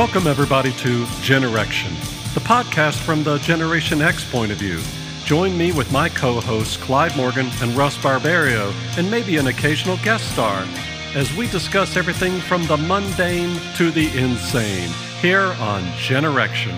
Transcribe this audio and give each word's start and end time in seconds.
Welcome, 0.00 0.26
everybody, 0.26 0.72
to 0.72 1.04
Generation, 1.20 1.92
the 2.32 2.40
podcast 2.40 3.00
from 3.00 3.22
the 3.22 3.36
Generation 3.40 4.00
X 4.00 4.24
point 4.24 4.50
of 4.50 4.56
view. 4.56 4.80
Join 5.26 5.58
me 5.58 5.72
with 5.72 5.92
my 5.92 6.08
co 6.08 6.40
hosts 6.40 6.78
Clyde 6.78 7.14
Morgan 7.18 7.50
and 7.60 7.76
Russ 7.76 8.02
Barbario, 8.02 8.72
and 8.96 9.10
maybe 9.10 9.36
an 9.36 9.48
occasional 9.48 9.98
guest 9.98 10.32
star, 10.32 10.66
as 11.14 11.30
we 11.36 11.48
discuss 11.48 11.98
everything 11.98 12.40
from 12.40 12.66
the 12.66 12.78
mundane 12.78 13.60
to 13.76 13.90
the 13.90 14.08
insane 14.18 14.88
here 15.20 15.54
on 15.60 15.84
Generation. 15.98 16.74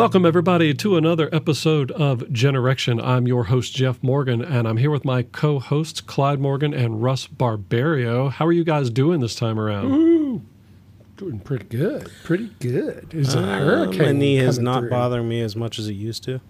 Welcome, 0.00 0.24
everybody, 0.24 0.72
to 0.72 0.96
another 0.96 1.28
episode 1.30 1.90
of 1.90 2.32
Generation. 2.32 2.98
I'm 2.98 3.26
your 3.28 3.44
host, 3.44 3.74
Jeff 3.74 4.02
Morgan, 4.02 4.40
and 4.40 4.66
I'm 4.66 4.78
here 4.78 4.90
with 4.90 5.04
my 5.04 5.24
co 5.24 5.58
hosts, 5.58 6.00
Clyde 6.00 6.40
Morgan 6.40 6.72
and 6.72 7.02
Russ 7.02 7.26
Barbario. 7.26 8.30
How 8.30 8.46
are 8.46 8.52
you 8.52 8.64
guys 8.64 8.88
doing 8.88 9.20
this 9.20 9.34
time 9.34 9.60
around? 9.60 9.92
Ooh, 9.92 10.42
doing 11.18 11.38
pretty 11.40 11.66
good. 11.66 12.10
Pretty 12.24 12.50
good. 12.60 13.08
Is 13.12 13.34
a 13.34 13.40
Uh, 13.40 13.58
hurricane? 13.58 14.00
My 14.00 14.12
knee 14.12 14.38
is 14.38 14.58
not 14.58 14.80
through. 14.80 14.88
bothering 14.90 15.28
me 15.28 15.42
as 15.42 15.54
much 15.54 15.78
as 15.78 15.86
it 15.86 15.92
used 15.92 16.24
to. 16.24 16.40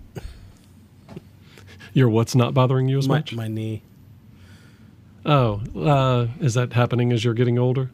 Your 1.93 2.09
what's 2.09 2.37
not 2.37 2.55
bothering 2.55 2.89
you 2.89 2.99
as 2.99 3.09
My, 3.09 3.17
much? 3.17 3.35
my 3.35 3.49
knee. 3.49 3.83
Oh, 5.27 5.61
uh, 5.77 6.29
is 6.41 6.55
that 6.55 6.73
happening 6.75 7.13
as 7.13 7.25
you're 7.25 7.35
getting 7.35 7.59
older? 7.59 7.91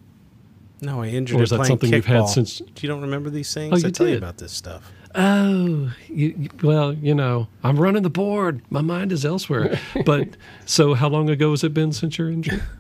No, 0.83 1.01
I 1.03 1.07
injured 1.07 1.39
Or 1.39 1.41
it 1.41 1.45
is 1.45 1.51
that 1.51 1.57
playing 1.57 1.69
something 1.71 1.93
you've 1.95 2.05
had 2.05 2.25
kickball. 2.25 2.29
since- 2.29 2.61
You 2.83 2.89
don't 2.91 3.01
remember 3.01 3.31
these 3.31 3.55
things? 3.55 3.73
Oh, 3.73 3.77
you 3.79 3.89
I 3.89 3.91
tell 3.91 4.07
you 4.07 4.19
about 4.19 4.37
this 4.37 4.53
stuff. 4.53 4.93
Oh, 5.17 5.92
you, 6.09 6.34
you- 6.39 6.50
well, 6.62 6.92
you 6.92 7.14
know, 7.14 7.48
I'm 7.64 7.78
running 7.78 8.03
the 8.03 8.11
board. 8.11 8.61
My 8.70 8.83
mind 8.83 9.12
is 9.12 9.25
elsewhere. 9.25 9.78
but 10.05 10.28
so, 10.67 10.95
how 10.95 11.09
long 11.09 11.31
ago 11.31 11.50
has 11.53 11.64
it 11.64 11.72
been 11.75 11.92
since 11.92 12.19
your 12.19 12.31
injury? 12.31 12.61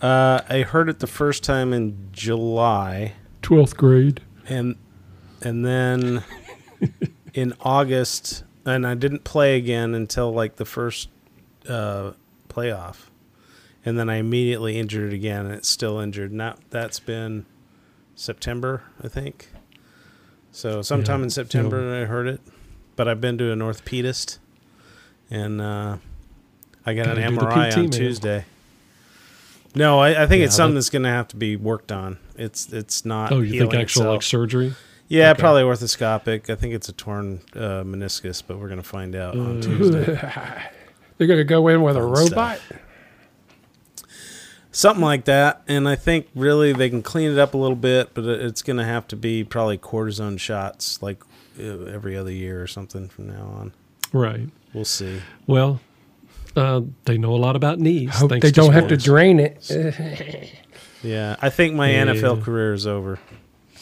Uh, 0.00 0.42
I 0.48 0.62
heard 0.62 0.88
it 0.88 1.00
the 1.00 1.08
first 1.08 1.42
time 1.42 1.72
in 1.72 2.08
July, 2.12 3.14
12th 3.42 3.76
grade. 3.76 4.20
and 4.48 4.76
and 5.42 5.64
then 5.66 6.22
in 7.34 7.52
August, 7.62 8.44
and 8.64 8.86
I 8.86 8.94
didn't 8.94 9.24
play 9.24 9.56
again 9.56 9.96
until 9.96 10.32
like 10.32 10.54
the 10.54 10.64
first 10.64 11.08
uh, 11.68 12.12
playoff, 12.48 13.06
and 13.84 13.98
then 13.98 14.08
I 14.08 14.18
immediately 14.18 14.78
injured 14.78 15.12
again, 15.12 15.46
and 15.46 15.54
it's 15.56 15.68
still 15.68 15.98
injured. 15.98 16.32
Now 16.32 16.54
that's 16.70 17.00
been 17.00 17.44
September, 18.14 18.84
I 19.02 19.08
think. 19.08 19.48
So 20.58 20.82
sometime 20.82 21.20
Yeah, 21.20 21.24
in 21.26 21.30
September 21.30 22.02
I 22.02 22.04
heard 22.04 22.26
it, 22.26 22.40
but 22.96 23.06
I've 23.06 23.20
been 23.20 23.38
to 23.38 23.52
an 23.52 23.60
orthopedist, 23.60 24.38
and 25.30 25.60
uh, 25.60 25.98
I 26.84 26.94
got 26.94 27.06
Gotta 27.06 27.22
an 27.24 27.36
MRI 27.36 27.70
PT, 27.70 27.76
on 27.76 27.82
man. 27.84 27.90
Tuesday. 27.90 28.44
No, 29.76 30.00
I, 30.00 30.24
I 30.24 30.26
think 30.26 30.40
Yeah, 30.40 30.46
it's 30.46 30.56
something 30.56 30.74
that- 30.74 30.78
that's 30.80 30.90
going 30.90 31.04
to 31.04 31.10
have 31.10 31.28
to 31.28 31.36
be 31.36 31.54
worked 31.54 31.92
on. 31.92 32.18
It's 32.36 32.72
it's 32.72 33.04
not. 33.04 33.30
Oh, 33.30 33.38
you 33.40 33.60
think 33.60 33.72
actual 33.74 34.10
like 34.14 34.22
surgery? 34.22 34.74
Yeah, 35.06 35.30
Okay. 35.30 35.38
probably 35.40 35.62
orthoscopic. 35.62 36.50
I 36.50 36.56
think 36.56 36.74
it's 36.74 36.88
a 36.88 36.92
torn 36.92 37.40
uh, 37.54 37.84
meniscus, 37.84 38.42
but 38.44 38.58
we're 38.58 38.66
going 38.68 38.82
to 38.82 38.88
find 38.88 39.14
out 39.14 39.38
on 39.38 39.60
Tuesday. 39.60 40.06
They're 41.18 41.26
going 41.28 41.38
to 41.38 41.44
go 41.44 41.68
in 41.68 41.82
with 41.82 41.96
a 41.96 42.02
robot. 42.02 42.60
Something 44.70 45.02
like 45.04 45.24
that. 45.24 45.62
And 45.66 45.88
I 45.88 45.96
think 45.96 46.28
really 46.34 46.72
they 46.72 46.90
can 46.90 47.02
clean 47.02 47.30
it 47.32 47.38
up 47.38 47.54
a 47.54 47.56
little 47.56 47.76
bit, 47.76 48.12
but 48.14 48.24
it's 48.24 48.62
going 48.62 48.76
to 48.76 48.84
have 48.84 49.08
to 49.08 49.16
be 49.16 49.42
probably 49.44 49.78
cortisone 49.78 50.38
shots 50.38 51.02
like 51.02 51.22
uh, 51.58 51.84
every 51.84 52.16
other 52.16 52.30
year 52.30 52.62
or 52.62 52.66
something 52.66 53.08
from 53.08 53.28
now 53.28 53.44
on. 53.58 53.72
Right. 54.12 54.48
We'll 54.74 54.84
see. 54.84 55.20
Well, 55.46 55.80
uh, 56.54 56.82
they 57.04 57.18
know 57.18 57.34
a 57.34 57.36
lot 57.38 57.56
about 57.56 57.78
knees. 57.78 58.14
Hope 58.14 58.30
they 58.30 58.50
don't 58.50 58.72
have 58.72 58.88
to 58.88 58.96
drain 58.96 59.40
it. 59.40 60.54
Yeah, 61.00 61.36
I 61.40 61.48
think 61.48 61.76
my 61.76 61.92
Yeah. 61.92 62.06
NFL 62.06 62.42
career 62.42 62.72
is 62.74 62.84
over. 62.84 63.20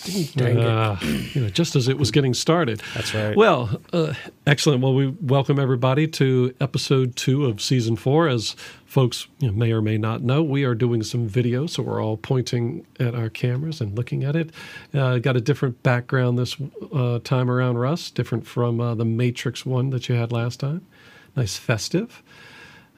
Dang 0.06 0.58
it. 0.58 0.64
Uh, 0.64 0.96
you 1.02 1.42
know, 1.42 1.48
just 1.48 1.76
as 1.76 1.88
it 1.88 1.98
was 1.98 2.10
getting 2.10 2.34
started. 2.34 2.80
That's 2.94 3.14
right. 3.14 3.36
Well, 3.36 3.80
uh, 3.92 4.14
excellent. 4.46 4.82
Well, 4.82 4.94
we 4.94 5.08
welcome 5.20 5.58
everybody 5.58 6.06
to 6.08 6.54
episode 6.60 7.16
two 7.16 7.46
of 7.46 7.60
season 7.60 7.96
four. 7.96 8.28
As 8.28 8.54
folks 8.86 9.26
you 9.38 9.48
know, 9.48 9.54
may 9.54 9.72
or 9.72 9.82
may 9.82 9.98
not 9.98 10.22
know, 10.22 10.42
we 10.42 10.64
are 10.64 10.74
doing 10.74 11.02
some 11.02 11.26
video, 11.26 11.66
so 11.66 11.82
we're 11.82 12.02
all 12.02 12.16
pointing 12.16 12.86
at 13.00 13.14
our 13.14 13.28
cameras 13.28 13.80
and 13.80 13.96
looking 13.96 14.24
at 14.24 14.36
it. 14.36 14.50
Uh, 14.94 15.18
got 15.18 15.36
a 15.36 15.40
different 15.40 15.82
background 15.82 16.38
this 16.38 16.56
uh, 16.94 17.18
time 17.20 17.50
around, 17.50 17.78
Russ, 17.78 18.10
different 18.10 18.46
from 18.46 18.80
uh, 18.80 18.94
the 18.94 19.04
Matrix 19.04 19.66
one 19.66 19.90
that 19.90 20.08
you 20.08 20.14
had 20.14 20.32
last 20.32 20.60
time. 20.60 20.86
Nice 21.34 21.56
festive. 21.56 22.22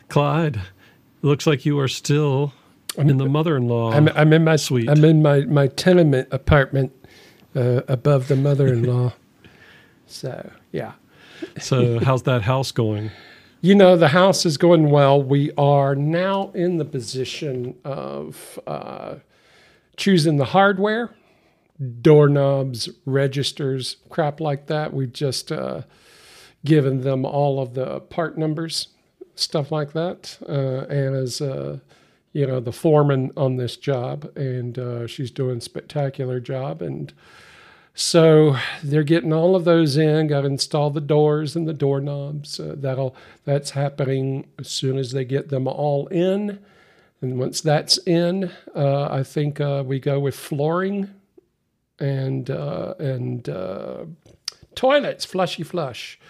Clyde, 0.08 0.60
looks 1.22 1.46
like 1.46 1.66
you 1.66 1.78
are 1.78 1.88
still 1.88 2.52
I'm 2.96 3.10
in 3.10 3.18
the 3.18 3.28
mother-in-law 3.28 3.92
I'm, 3.92 4.08
I'm 4.08 4.32
in 4.32 4.44
my 4.44 4.56
suite. 4.56 4.88
I'm 4.88 5.04
in 5.04 5.22
my, 5.22 5.40
my 5.42 5.66
tenement 5.68 6.28
apartment 6.32 6.92
uh, 7.54 7.82
above 7.88 8.28
the 8.28 8.36
mother-in-law. 8.36 9.12
so 10.06 10.50
yeah, 10.72 10.92
so, 11.58 11.98
how's 12.00 12.22
that 12.24 12.42
house 12.42 12.72
going? 12.72 13.10
you 13.60 13.74
know 13.74 13.96
the 13.96 14.08
house 14.08 14.46
is 14.46 14.56
going 14.56 14.90
well. 14.90 15.22
We 15.22 15.50
are 15.58 15.94
now 15.94 16.50
in 16.54 16.76
the 16.76 16.84
position 16.84 17.74
of 17.84 18.58
uh, 18.66 19.16
choosing 19.96 20.36
the 20.36 20.46
hardware, 20.46 21.10
doorknobs, 22.00 22.88
registers, 23.04 23.96
crap 24.08 24.40
like 24.40 24.66
that. 24.66 24.92
We've 24.92 25.12
just 25.12 25.50
uh, 25.50 25.82
given 26.64 27.00
them 27.00 27.24
all 27.24 27.60
of 27.60 27.74
the 27.74 28.00
part 28.00 28.38
numbers, 28.38 28.88
stuff 29.34 29.72
like 29.72 29.92
that. 29.92 30.38
Uh, 30.48 30.86
Anna's, 30.92 31.40
uh, 31.40 31.78
you 32.32 32.46
know, 32.46 32.60
the 32.60 32.72
foreman 32.72 33.32
on 33.36 33.56
this 33.56 33.76
job, 33.76 34.30
and 34.36 34.78
uh, 34.78 35.06
she's 35.06 35.30
doing 35.30 35.60
spectacular 35.60 36.40
job. 36.40 36.82
And 36.82 37.12
so 37.94 38.56
they're 38.82 39.02
getting 39.02 39.32
all 39.32 39.56
of 39.56 39.64
those 39.64 39.96
in. 39.96 40.28
Got 40.28 40.42
to 40.42 40.46
install 40.46 40.90
the 40.90 41.00
doors 41.00 41.56
and 41.56 41.66
the 41.66 41.74
doorknobs. 41.74 42.60
Uh, 42.60 42.74
that'll 42.76 43.16
that's 43.44 43.70
happening 43.70 44.46
as 44.58 44.68
soon 44.68 44.98
as 44.98 45.12
they 45.12 45.24
get 45.24 45.48
them 45.48 45.66
all 45.66 46.06
in. 46.08 46.60
And 47.20 47.38
once 47.38 47.60
that's 47.60 47.98
in, 48.06 48.52
uh, 48.74 49.08
I 49.10 49.24
think 49.24 49.60
uh, 49.60 49.82
we 49.84 49.98
go 49.98 50.20
with 50.20 50.36
flooring 50.36 51.10
and 51.98 52.48
uh, 52.48 52.94
and 53.00 53.48
uh, 53.48 54.04
toilets, 54.76 55.24
flushy 55.24 55.64
flush, 55.64 56.20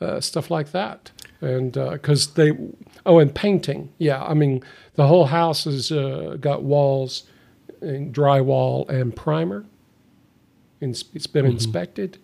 uh, 0.00 0.20
stuff 0.20 0.50
like 0.50 0.70
that. 0.70 1.10
And 1.40 1.72
because 1.72 2.34
they, 2.34 2.52
oh, 3.06 3.18
and 3.18 3.34
painting, 3.34 3.92
yeah. 3.98 4.22
I 4.22 4.34
mean, 4.34 4.62
the 4.94 5.06
whole 5.06 5.26
house 5.26 5.64
has 5.64 5.90
uh, 5.90 6.36
got 6.40 6.62
walls, 6.62 7.24
and 7.80 8.14
drywall 8.14 8.88
and 8.88 9.14
primer. 9.14 9.64
And 10.80 10.90
it's 11.14 11.26
been 11.26 11.46
inspected, 11.46 12.18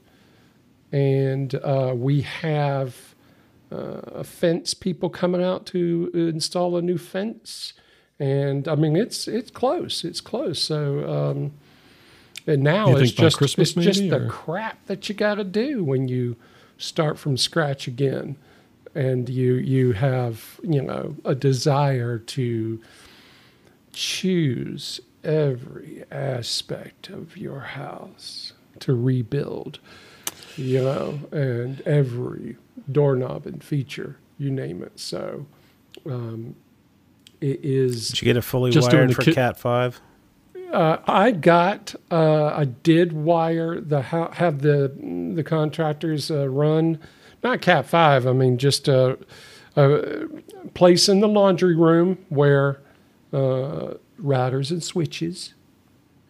and 0.91 1.55
uh, 1.55 1.95
we 1.97 2.21
have 2.21 3.15
uh, 3.71 4.01
a 4.15 4.25
fence 4.25 4.75
people 4.75 5.09
coming 5.09 5.43
out 5.43 5.65
to 5.67 6.11
install 6.13 6.77
a 6.77 6.83
new 6.83 6.99
fence. 6.99 7.73
And 8.19 8.69
I 8.69 8.75
mean, 8.75 8.95
it's 8.95 9.27
it's 9.27 9.51
close. 9.51 10.05
It's 10.05 10.21
close. 10.21 10.61
So. 10.61 11.09
Um, 11.11 11.53
and 12.47 12.63
now 12.63 12.97
it's 12.97 13.13
just 13.13 13.37
Christmas 13.37 13.77
it's 13.77 13.87
just 13.87 14.01
maybe, 14.01 14.11
the 14.11 14.29
crap 14.29 14.85
that 14.87 15.09
you 15.09 15.15
got 15.15 15.37
to 15.37 15.45
do 15.45 15.85
when 15.85 16.09
you 16.09 16.37
start 16.77 17.19
from 17.19 17.37
scratch 17.37 17.87
again, 17.87 18.37
and 18.95 19.29
you 19.29 19.55
you 19.55 19.93
have 19.93 20.61
you 20.63 20.83
know 20.83 21.17
a 21.25 21.35
desire 21.35 22.19
to 22.19 22.81
choose 23.93 25.01
every 25.25 26.05
aspect 26.11 27.09
of 27.09 27.37
your 27.37 27.61
house 27.61 28.53
to 28.81 28.95
rebuild, 28.95 29.79
you 30.57 30.83
know, 30.83 31.21
and 31.31 31.81
every 31.83 32.57
doorknob 32.91 33.47
and 33.47 33.63
feature, 33.63 34.17
you 34.39 34.51
name 34.51 34.83
it. 34.83 34.99
So, 34.99 35.47
um, 36.07 36.57
it 37.41 37.61
is. 37.63 38.09
Did 38.09 38.23
you 38.23 38.27
get 38.27 38.37
it 38.37 38.43
fully 38.43 38.71
wired 38.77 39.15
for 39.15 39.23
kit- 39.23 39.35
Cat 39.35 39.59
5? 39.59 40.01
Uh, 40.73 40.99
I 41.07 41.33
got, 41.33 41.95
uh, 42.11 42.47
I 42.47 42.65
did 42.65 43.13
wire 43.13 43.79
the 43.79 44.01
ha- 44.03 44.31
have 44.33 44.63
the 44.63 44.91
the 45.35 45.43
contractors 45.45 46.31
uh, 46.31 46.49
run, 46.49 46.99
not 47.43 47.61
Cat 47.61 47.87
five. 47.87 48.27
I 48.27 48.33
mean 48.33 48.59
just 48.59 48.89
a, 48.89 49.19
a 49.77 50.27
place 50.75 51.09
in 51.09 51.21
the 51.21 51.29
laundry 51.29 51.77
room 51.77 52.19
where 52.29 52.81
uh, 53.33 53.95
routers 54.23 54.71
and 54.71 54.83
switches, 54.83 55.55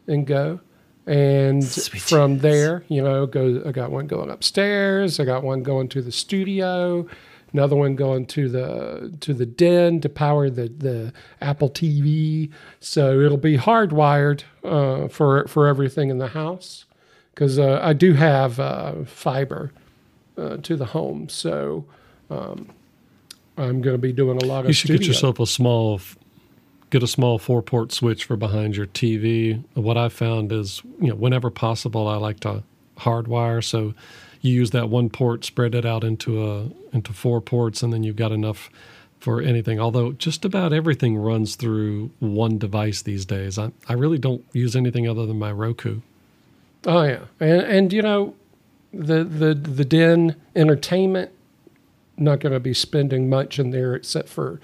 and 0.06 0.26
go, 0.26 0.60
and 1.06 1.68
from 1.68 2.38
there, 2.38 2.84
you 2.88 3.02
know, 3.02 3.26
go. 3.26 3.62
I 3.66 3.72
got 3.72 3.90
one 3.90 4.06
going 4.06 4.30
upstairs. 4.30 5.18
I 5.18 5.24
got 5.24 5.42
one 5.42 5.62
going 5.62 5.88
to 5.88 6.02
the 6.02 6.12
studio. 6.12 7.06
Another 7.52 7.76
one 7.76 7.96
going 7.96 8.26
to 8.26 8.48
the 8.48 9.14
to 9.20 9.34
the 9.34 9.44
den 9.44 10.00
to 10.00 10.08
power 10.08 10.48
the, 10.48 10.68
the 10.68 11.12
Apple 11.40 11.68
TV. 11.68 12.50
So 12.80 13.20
it'll 13.20 13.36
be 13.36 13.58
hardwired 13.58 14.44
uh, 14.64 15.08
for 15.08 15.46
for 15.48 15.66
everything 15.66 16.08
in 16.08 16.18
the 16.18 16.28
house 16.28 16.86
because 17.34 17.58
uh, 17.58 17.80
I 17.82 17.92
do 17.92 18.14
have 18.14 18.58
uh, 18.58 19.04
fiber 19.04 19.72
uh, 20.36 20.56
to 20.58 20.76
the 20.76 20.86
home. 20.86 21.28
So 21.28 21.84
um, 22.30 22.70
I'm 23.56 23.82
going 23.82 23.94
to 23.94 23.98
be 23.98 24.12
doing 24.12 24.40
a 24.42 24.44
lot 24.44 24.60
of. 24.60 24.66
You 24.66 24.72
should 24.72 24.90
get 24.90 25.06
yourself 25.06 25.40
a 25.40 25.46
small 25.46 26.00
get 26.90 27.02
a 27.02 27.06
small 27.06 27.38
four 27.38 27.62
port 27.62 27.90
switch 27.90 28.24
for 28.24 28.36
behind 28.36 28.76
your 28.76 28.86
TV. 28.86 29.64
What 29.74 29.96
I 29.96 30.10
found 30.10 30.52
is, 30.52 30.82
you 31.00 31.08
know, 31.08 31.14
whenever 31.14 31.50
possible, 31.50 32.06
I 32.06 32.16
like 32.16 32.40
to 32.40 32.62
hardwire. 32.98 33.64
So 33.64 33.94
you 34.42 34.52
use 34.52 34.70
that 34.70 34.90
one 34.90 35.08
port, 35.08 35.44
spread 35.44 35.74
it 35.74 35.86
out 35.86 36.04
into 36.04 36.44
a 36.44 36.68
into 36.92 37.12
four 37.12 37.40
ports, 37.40 37.82
and 37.82 37.92
then 37.92 38.02
you've 38.02 38.16
got 38.16 38.32
enough 38.32 38.70
for 39.20 39.40
anything. 39.40 39.80
Although 39.80 40.12
just 40.12 40.44
about 40.44 40.72
everything 40.72 41.16
runs 41.16 41.54
through 41.54 42.10
one 42.18 42.58
device 42.58 43.02
these 43.02 43.24
days. 43.24 43.58
I, 43.58 43.70
I 43.88 43.94
really 43.94 44.18
don't 44.18 44.44
use 44.52 44.76
anything 44.76 45.08
other 45.08 45.26
than 45.26 45.38
my 45.38 45.52
Roku. 45.52 46.00
Oh 46.84 47.04
yeah, 47.04 47.24
and 47.40 47.62
and 47.62 47.92
you 47.92 48.02
know, 48.02 48.34
the 48.92 49.24
the 49.24 49.54
the 49.54 49.84
den 49.84 50.36
entertainment 50.54 51.30
not 52.16 52.40
going 52.40 52.52
to 52.52 52.60
be 52.60 52.74
spending 52.74 53.28
much 53.28 53.58
in 53.58 53.70
there 53.70 53.94
except 53.94 54.28
for 54.28 54.60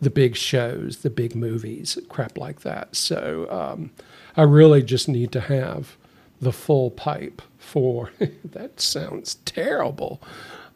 the 0.00 0.10
big 0.10 0.34
shows, 0.36 0.98
the 0.98 1.10
big 1.10 1.34
movies, 1.36 1.96
crap 2.08 2.36
like 2.36 2.60
that. 2.62 2.96
So 2.96 3.46
um, 3.50 3.90
I 4.36 4.42
really 4.42 4.82
just 4.82 5.08
need 5.08 5.30
to 5.32 5.40
have 5.40 5.96
the 6.40 6.52
full 6.52 6.90
pipe 6.90 7.40
for. 7.58 8.10
that 8.44 8.80
sounds 8.80 9.36
terrible. 9.44 10.20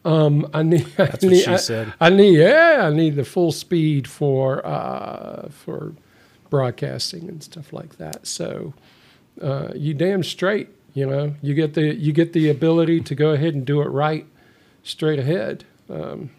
Um, 0.05 0.49
I 0.53 0.63
need. 0.63 0.85
That's 0.95 1.23
I 1.23 1.27
what 1.27 1.37
she 1.37 1.47
I, 1.47 1.57
said. 1.57 1.93
I 1.99 2.09
need. 2.09 2.37
Yeah, 2.37 2.87
I 2.89 2.93
need 2.93 3.15
the 3.15 3.25
full 3.25 3.51
speed 3.51 4.07
for 4.07 4.65
uh, 4.65 5.49
for 5.49 5.93
broadcasting 6.49 7.27
and 7.27 7.43
stuff 7.43 7.73
like 7.73 7.97
that. 7.97 8.25
So 8.25 8.73
uh, 9.41 9.73
you 9.75 9.93
damn 9.93 10.23
straight. 10.23 10.69
You 10.97 11.05
know, 11.05 11.35
you 11.43 11.53
get 11.53 11.75
the 11.75 11.93
you 11.93 12.11
get 12.11 12.33
the 12.33 12.49
ability 12.49 13.01
to 13.01 13.13
go 13.13 13.29
ahead 13.29 13.53
and 13.53 13.63
do 13.63 13.83
it 13.83 13.89
right, 13.89 14.25
straight 14.81 15.19
ahead. 15.19 15.63
Um, 15.91 16.31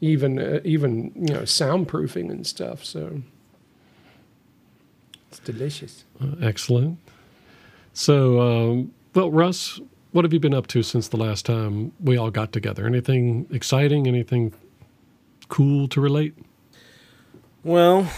even 0.00 0.38
uh, 0.38 0.60
even 0.62 1.10
you 1.16 1.34
know 1.34 1.40
soundproofing 1.40 2.30
and 2.30 2.46
stuff. 2.46 2.84
So 2.84 3.22
it's 5.28 5.40
delicious. 5.40 6.04
Uh, 6.22 6.36
excellent. 6.40 7.00
So, 7.94 8.40
um, 8.40 8.92
well, 9.12 9.32
Russ, 9.32 9.80
what 10.12 10.24
have 10.24 10.32
you 10.32 10.38
been 10.38 10.54
up 10.54 10.68
to 10.68 10.84
since 10.84 11.08
the 11.08 11.16
last 11.16 11.44
time 11.44 11.90
we 12.00 12.16
all 12.16 12.30
got 12.30 12.52
together? 12.52 12.86
Anything 12.86 13.48
exciting? 13.50 14.06
Anything 14.06 14.52
cool 15.48 15.88
to 15.88 16.00
relate? 16.00 16.38
Well, 17.64 18.08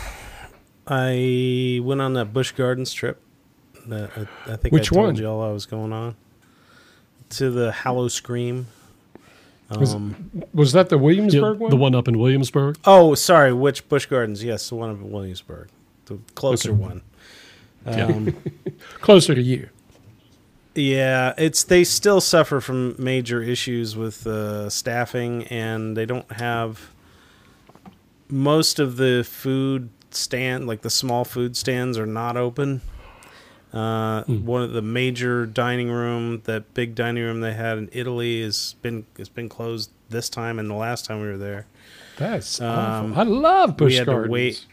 I 0.86 1.80
went 1.82 2.02
on 2.02 2.12
that 2.12 2.34
Busch 2.34 2.52
Gardens 2.52 2.92
trip. 2.92 3.22
That 3.88 4.10
I, 4.16 4.52
I 4.52 4.56
think 4.56 4.72
Which 4.72 4.92
I 4.92 4.94
told 4.94 5.06
one? 5.06 5.16
you 5.16 5.26
all 5.28 5.42
I 5.42 5.52
was 5.52 5.66
going 5.66 5.92
on 5.92 6.16
to 7.30 7.50
the 7.50 7.72
Howl-O-Scream. 7.72 8.66
Was- 9.70 9.94
Um, 9.94 10.30
Was 10.54 10.72
that 10.72 10.88
the 10.90 10.96
Yeah, 10.96 11.02
Williamsburg 11.02 11.58
one? 11.58 11.70
the 11.70 11.76
one 11.76 11.94
up 11.94 12.06
in 12.08 12.18
Williamsburg. 12.18 12.76
oh, 12.84 13.14
sorry, 13.14 13.52
which 13.52 13.88
Busch 13.88 14.06
Gardens? 14.06 14.44
Yes, 14.44 14.68
the 14.68 14.76
one 14.76 14.90
in 14.90 15.10
Williamsburg, 15.10 15.68
the 16.06 16.18
closer 16.34 16.70
Okay. 16.70 16.78
one. 16.80 17.02
Yeah. 17.86 18.06
Um, 18.06 18.36
Closer 19.00 19.34
to 19.34 19.42
you. 19.42 19.68
Yeah, 20.74 21.32
it's 21.38 21.62
they 21.64 21.84
still 21.84 22.20
suffer 22.20 22.60
from 22.60 22.94
major 22.98 23.40
issues 23.42 23.96
with 23.96 24.26
uh, 24.26 24.68
staffing, 24.70 25.44
and 25.44 25.96
they 25.96 26.04
don't 26.04 26.30
have 26.32 26.90
most 28.28 28.78
of 28.78 28.96
the 28.96 29.24
food 29.28 29.88
stand, 30.10 30.66
like 30.66 30.82
the 30.82 30.90
small 30.90 31.24
food 31.24 31.56
stands, 31.56 31.96
are 31.96 32.06
not 32.06 32.36
open. 32.36 32.80
Uh, 33.76 34.22
Hmm. 34.24 34.46
One 34.46 34.62
of 34.62 34.72
the 34.72 34.80
major 34.82 35.44
dining 35.44 35.90
room, 35.90 36.40
that 36.44 36.72
big 36.72 36.94
dining 36.94 37.22
room 37.24 37.40
they 37.40 37.52
had 37.52 37.76
in 37.78 37.88
Italy, 37.92 38.42
has 38.42 38.74
been 38.80 39.04
has 39.18 39.28
been 39.28 39.48
closed 39.48 39.90
this 40.08 40.28
time 40.30 40.58
and 40.58 40.70
the 40.70 40.74
last 40.74 41.04
time 41.04 41.20
we 41.20 41.26
were 41.26 41.36
there. 41.36 41.66
That's 42.16 42.60
Um, 42.60 43.12
awful. 43.12 43.20
I 43.20 43.22
love 43.24 43.76
Busch 43.76 43.92
we 43.92 43.96
had 43.96 44.06
to 44.06 44.26
wait. 44.28 44.64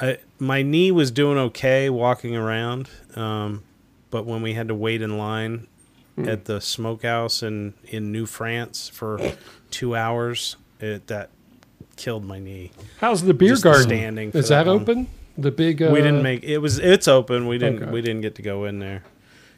I, 0.00 0.18
my 0.38 0.62
knee 0.62 0.90
was 0.92 1.10
doing 1.10 1.38
okay 1.38 1.90
walking 1.90 2.36
around, 2.36 2.88
um, 3.16 3.62
but 4.10 4.26
when 4.26 4.42
we 4.42 4.54
had 4.54 4.68
to 4.68 4.74
wait 4.74 5.02
in 5.02 5.18
line 5.18 5.66
Hmm. 6.16 6.28
at 6.28 6.46
the 6.46 6.60
smokehouse 6.60 7.42
in 7.44 7.74
in 7.86 8.10
New 8.10 8.26
France 8.26 8.88
for 8.88 9.20
two 9.70 9.94
hours, 9.94 10.56
it 10.80 11.06
that 11.06 11.30
killed 11.96 12.24
my 12.24 12.38
knee. 12.40 12.72
How's 13.00 13.22
the 13.22 13.34
beer 13.34 13.50
Just 13.50 13.62
garden? 13.62 13.84
standing 13.84 14.30
Is 14.32 14.48
that 14.48 14.64
that, 14.64 14.66
long. 14.70 14.80
open? 14.82 15.06
The 15.38 15.50
big. 15.52 15.80
Uh, 15.80 15.90
we 15.92 16.00
didn't 16.00 16.22
make 16.22 16.42
it 16.42 16.58
was 16.58 16.78
it's 16.78 17.06
open. 17.08 17.46
We 17.46 17.56
didn't 17.58 17.84
Okay. 17.84 17.92
we 17.92 18.02
didn't 18.02 18.22
get 18.22 18.34
to 18.34 18.42
go 18.42 18.64
in 18.64 18.80
there. 18.80 19.04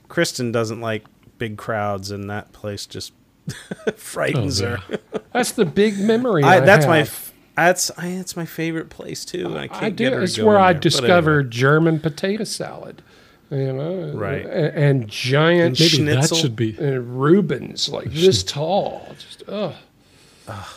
Kristen 0.08 0.52
doesn't 0.52 0.80
like 0.80 1.04
big 1.38 1.56
crowds, 1.56 2.10
and 2.10 2.28
that 2.28 2.52
place 2.52 2.84
just 2.86 3.12
frightens 3.96 4.60
Oh, 4.60 4.76
her. 4.76 4.98
That's 5.32 5.52
the 5.52 5.64
big 5.64 5.98
memory. 5.98 6.42
I, 6.44 6.56
I, 6.56 6.60
that's 6.60 6.86
my 6.86 7.00
f- 7.00 7.32
that's 7.56 7.90
I, 7.98 8.10
that's 8.16 8.36
my 8.36 8.44
favorite 8.46 8.90
place 8.90 9.24
too. 9.24 9.56
I 9.56 9.68
can't 9.68 9.82
I 9.82 9.90
get 9.90 10.10
do. 10.10 10.20
It's 10.20 10.38
where 10.38 10.58
I 10.58 10.72
there. 10.72 10.80
Discovered 10.80 11.40
anyway. 11.46 11.50
German 11.50 12.00
potato 12.00 12.44
salad. 12.44 13.02
You 13.50 13.72
know, 13.72 14.12
Right. 14.14 14.46
a- 14.46 14.76
and, 14.78 15.08
giant 15.08 15.60
And 15.60 15.80
Maybe 15.80 15.88
Schnitzel? 15.88 16.36
that 16.36 16.40
should 16.40 16.54
be. 16.54 16.76
and 16.78 17.20
Reubens 17.20 17.88
like 17.88 18.04
this 18.12 18.44
tall. 18.44 19.08
Just 19.18 19.42
ugh. 19.48 19.74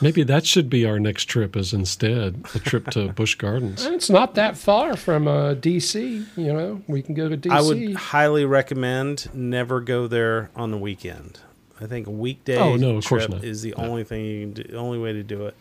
Maybe 0.02 0.24
that 0.24 0.46
should 0.46 0.70
be 0.70 0.86
our 0.86 1.00
next 1.00 1.26
trip. 1.26 1.56
Is 1.56 1.74
instead 1.74 2.44
a 2.56 2.60
trip 2.60 2.90
to 2.92 3.10
Busch 3.14 3.36
Gardens. 3.36 3.86
It's 3.86 4.10
not 4.10 4.36
that 4.36 4.58
far 4.58 4.96
from 4.98 5.28
uh, 5.28 5.56
DC. 5.56 6.26
You 6.38 6.54
know, 6.54 6.82
we 6.88 7.02
can 7.02 7.14
go 7.16 7.30
to 7.30 7.38
DC. 7.38 7.52
I 7.52 7.62
would 7.62 7.96
highly 7.96 8.46
recommend 8.46 9.30
never 9.34 9.80
go 9.82 10.08
there 10.08 10.50
on 10.56 10.72
the 10.72 10.78
weekend. 10.78 11.40
I 11.82 11.86
think 11.88 12.08
a 12.08 12.12
weekday 12.12 12.58
Oh, 12.58 12.76
no, 12.76 12.98
of 12.98 13.06
course 13.06 13.26
trip 13.26 13.38
not. 13.38 13.44
is 13.44 13.62
the 13.62 13.74
only 13.76 14.04
thing 14.04 14.24
you 14.26 14.42
can 14.42 14.54
do, 14.54 14.76
only 14.78 15.00
way 15.00 15.12
to 15.14 15.24
do 15.24 15.48
it. 15.48 15.56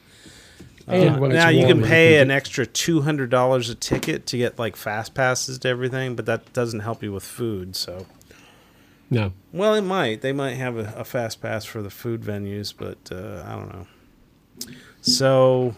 And 0.87 1.17
Uh, 1.25 1.29
now 1.29 1.49
you 1.49 1.67
can 1.67 1.83
pay 1.83 2.19
an 2.21 2.31
extra 2.31 2.67
two 2.67 3.03
hundred 3.03 3.31
dollars 3.31 3.71
a 3.71 3.75
ticket 3.75 4.27
to 4.27 4.37
get 4.37 4.59
like 4.59 4.77
fast 4.77 5.15
passes 5.15 5.59
to 5.61 5.69
everything, 5.69 6.17
but 6.17 6.27
that 6.27 6.53
doesn't 6.53 6.81
help 6.81 7.03
you 7.03 7.13
with 7.13 7.23
food. 7.25 7.77
So, 7.77 8.07
No, 9.11 9.33
well, 9.53 9.75
it 9.75 9.83
might. 9.83 10.21
They 10.23 10.33
might 10.33 10.55
have 10.55 10.77
a, 10.77 10.93
a 10.97 11.05
fast 11.05 11.41
pass 11.41 11.65
for 11.65 11.83
the 11.83 11.91
food 11.91 12.23
venues, 12.23 12.75
but 12.77 12.99
uh, 13.11 13.43
I 13.47 13.55
don't 13.57 13.73
know. 13.73 13.87
So, 15.01 15.75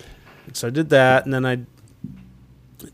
so 0.53 0.67
I 0.69 0.71
did 0.71 0.91
that, 0.91 1.25
and 1.25 1.33
then 1.33 1.47
I 1.47 1.61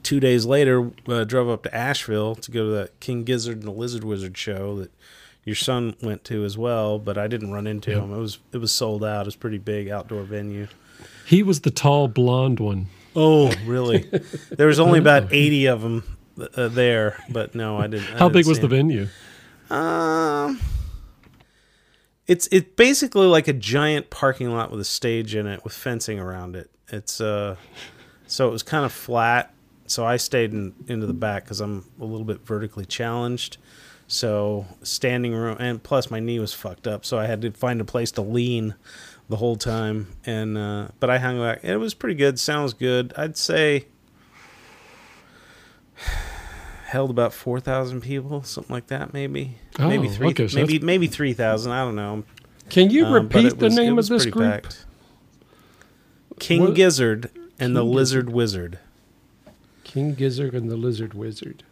two 0.02 0.20
days 0.20 0.46
later 0.46 0.90
uh, 1.08 1.24
drove 1.24 1.48
up 1.48 1.64
to 1.64 1.74
Asheville 1.74 2.36
to 2.36 2.50
go 2.50 2.66
to 2.66 2.70
that 2.76 3.00
King 3.00 3.24
Gizzard 3.24 3.54
and 3.58 3.64
the 3.64 3.72
Lizard 3.72 4.04
Wizard 4.04 4.38
show 4.38 4.76
that 4.78 4.92
your 5.44 5.56
son 5.56 5.96
went 6.02 6.22
to 6.24 6.44
as 6.44 6.56
well, 6.56 6.98
but 6.98 7.18
I 7.18 7.26
didn't 7.26 7.50
run 7.52 7.66
into 7.66 7.90
Yeah. 7.90 8.02
him. 8.02 8.12
It 8.14 8.18
was 8.18 8.38
it 8.52 8.58
was 8.58 8.70
sold 8.72 9.02
out. 9.04 9.22
It 9.22 9.26
was 9.26 9.34
a 9.34 9.38
pretty 9.38 9.58
big 9.58 9.88
outdoor 9.88 10.22
venue. 10.22 10.68
he 11.26 11.42
was 11.42 11.60
the 11.62 11.70
tall 11.70 12.06
blonde 12.08 12.60
one. 12.60 12.86
Oh, 13.16 13.52
really? 13.66 14.08
there 14.50 14.68
was 14.68 14.78
only 14.78 15.00
about 15.00 15.32
eighty 15.32 15.66
of 15.66 15.80
them 15.82 16.04
uh, 16.54 16.68
there, 16.68 17.16
but 17.28 17.54
no, 17.56 17.76
I 17.78 17.88
didn't. 17.88 18.06
I 18.14 18.18
How 18.18 18.28
didn't 18.28 18.32
big 18.34 18.46
was 18.46 18.58
see 18.58 18.66
the 18.66 18.66
him. 18.76 18.88
venue? 18.88 19.08
Um, 19.70 20.60
it's 22.30 22.48
it's 22.52 22.70
basically 22.76 23.26
like 23.26 23.48
a 23.48 23.52
giant 23.52 24.08
parking 24.08 24.52
lot 24.52 24.70
with 24.70 24.78
a 24.78 24.84
stage 24.84 25.34
in 25.34 25.48
it 25.48 25.64
with 25.64 25.72
fencing 25.72 26.20
around 26.20 26.54
it. 26.54 26.70
It's 26.86 27.20
uh, 27.20 27.56
so 28.28 28.46
it 28.46 28.52
was 28.52 28.62
kind 28.62 28.84
of 28.84 28.92
flat. 28.92 29.52
So 29.86 30.06
I 30.06 30.16
stayed 30.16 30.52
in 30.52 30.72
into 30.86 31.06
the 31.06 31.12
back 31.12 31.42
because 31.42 31.60
I'm 31.60 31.90
a 32.00 32.04
little 32.04 32.24
bit 32.24 32.46
vertically 32.46 32.84
challenged. 32.84 33.56
So 34.06 34.64
standing 34.84 35.34
room, 35.34 35.56
and 35.58 35.82
plus 35.82 36.08
my 36.08 36.20
knee 36.20 36.38
was 36.38 36.54
fucked 36.54 36.86
up, 36.86 37.04
so 37.04 37.18
I 37.18 37.26
had 37.26 37.42
to 37.42 37.50
find 37.50 37.80
a 37.80 37.84
place 37.84 38.12
to 38.12 38.22
lean 38.22 38.76
the 39.28 39.36
whole 39.36 39.56
time. 39.56 40.14
And 40.24 40.56
uh, 40.56 40.88
but 41.00 41.10
I 41.10 41.18
hung 41.18 41.40
back. 41.40 41.64
It 41.64 41.78
was 41.78 41.94
pretty 41.94 42.14
good. 42.14 42.38
Sounds 42.38 42.74
good. 42.74 43.12
I'd 43.16 43.36
say 43.36 43.86
held 46.90 47.10
about 47.10 47.32
four 47.32 47.60
thousand 47.60 48.00
people, 48.02 48.42
something 48.42 48.72
like 48.74 48.88
that, 48.88 49.12
maybe. 49.12 49.56
Oh, 49.78 49.88
maybe 49.88 50.08
three. 50.08 50.28
okay, 50.28 50.48
so 50.48 50.56
maybe 50.56 50.78
maybe 50.80 51.06
three 51.06 51.32
thousand. 51.32 51.72
I 51.72 51.84
don't 51.84 51.94
know. 51.96 52.24
Can 52.68 52.90
you 52.90 53.06
Um, 53.06 53.12
repeat 53.14 53.58
the 53.58 53.66
was- 53.66 53.76
name 53.76 53.98
of 53.98 54.06
this 54.08 54.26
group? 54.26 54.44
packed. 54.44 54.84
King 56.38 56.60
What- 56.62 56.74
Gizzard 56.74 57.30
and 57.58 57.74
the 57.76 57.82
King 57.82 57.92
Lizard 57.92 58.30
Wizard. 58.30 58.78
King 59.84 60.14
Gizzard 60.14 60.54
and 60.54 60.70
the 60.70 60.76
Lizard 60.76 61.14
Wizard. 61.14 61.62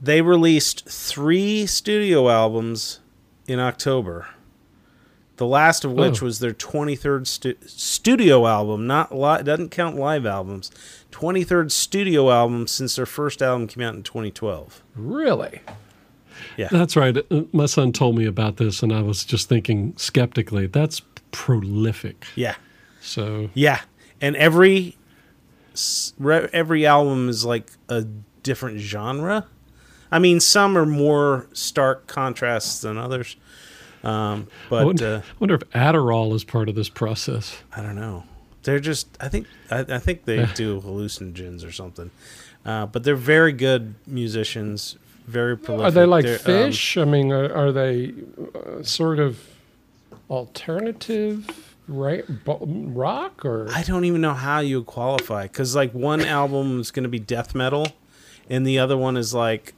They 0.00 0.20
released 0.22 0.86
three 0.88 1.66
studio 1.66 2.28
albums 2.28 3.00
in 3.46 3.58
October. 3.60 4.26
The 5.36 5.46
last 5.46 5.84
of 5.84 5.92
which 5.92 6.22
Oh. 6.22 6.26
was 6.26 6.38
their 6.38 6.52
23rd 6.52 7.26
stu- 7.26 7.56
studio 7.66 8.46
album, 8.46 8.86
not 8.86 9.12
li- 9.12 9.42
doesn't 9.42 9.70
count 9.70 9.96
live 9.96 10.24
albums. 10.26 10.70
23rd 11.10 11.72
studio 11.72 12.30
album 12.30 12.66
since 12.68 12.94
their 12.96 13.06
first 13.06 13.42
album 13.42 13.66
came 13.66 13.82
out 13.82 13.94
in 13.94 14.02
2012. 14.04 14.82
Really? 14.94 15.60
Yeah. 16.56 16.68
That's 16.70 16.94
right. 16.96 17.16
Uh, 17.30 17.42
My 17.52 17.66
son 17.66 17.92
told 17.92 18.16
me 18.16 18.26
about 18.26 18.58
this, 18.58 18.82
and 18.82 18.92
I 18.92 19.02
was 19.02 19.24
just 19.24 19.48
thinking 19.48 19.94
skeptically. 19.96 20.66
That's 20.66 21.02
prolific. 21.32 22.24
Yeah. 22.36 22.54
So 23.00 23.50
Yeah, 23.54 23.80
and 24.20 24.36
every 24.36 24.96
every 26.52 26.86
album 26.86 27.28
is 27.28 27.44
like 27.44 27.72
a 27.88 28.04
different 28.42 28.78
genre. 28.78 29.46
I 30.12 30.18
mean, 30.20 30.38
some 30.38 30.78
are 30.78 30.86
more 30.86 31.48
stark 31.52 32.06
contrasts 32.06 32.80
than 32.80 32.96
others. 32.98 33.36
Um, 34.04 34.48
I 34.66 34.70
but 34.70 34.86
wonder, 34.86 35.06
uh, 35.06 35.18
I 35.18 35.22
wonder 35.40 35.54
if 35.54 35.62
Adderall 35.70 36.34
is 36.34 36.44
part 36.44 36.68
of 36.68 36.74
this 36.74 36.88
process. 36.88 37.62
I 37.74 37.82
don't 37.82 37.96
know. 37.96 38.24
They're 38.62 38.80
just 38.80 39.08
I 39.20 39.28
think 39.28 39.46
I, 39.70 39.80
I 39.80 39.98
think 39.98 40.24
they 40.24 40.46
do 40.54 40.80
hallucinogens 40.80 41.66
or 41.66 41.72
something. 41.72 42.10
Uh, 42.64 42.86
but 42.86 43.04
they're 43.04 43.14
very 43.14 43.52
good 43.52 43.94
musicians, 44.06 44.96
very 45.26 45.56
prolific. 45.56 45.86
Are 45.88 45.90
they 45.90 46.06
like 46.06 46.24
They're, 46.24 46.34
um, 46.36 46.44
fish? 46.70 46.96
I 46.96 47.04
mean, 47.04 47.30
are, 47.30 47.52
are 47.54 47.72
they 47.72 48.14
uh, 48.54 48.82
sort 48.82 49.18
of 49.18 49.38
alternative 50.30 51.76
bo- 51.86 52.66
rock 52.66 53.44
or? 53.44 53.68
I 53.70 53.82
don't 53.82 54.06
even 54.06 54.22
know 54.22 54.32
how 54.32 54.60
you 54.60 54.82
qualify 54.82 55.42
because 55.42 55.76
like 55.76 55.92
one 55.92 56.22
album 56.22 56.80
is 56.80 56.90
going 56.90 57.02
to 57.04 57.10
be 57.10 57.18
death 57.18 57.54
metal, 57.54 57.88
and 58.48 58.66
the 58.66 58.78
other 58.78 58.96
one 58.96 59.18
is 59.18 59.34
like 59.34 59.74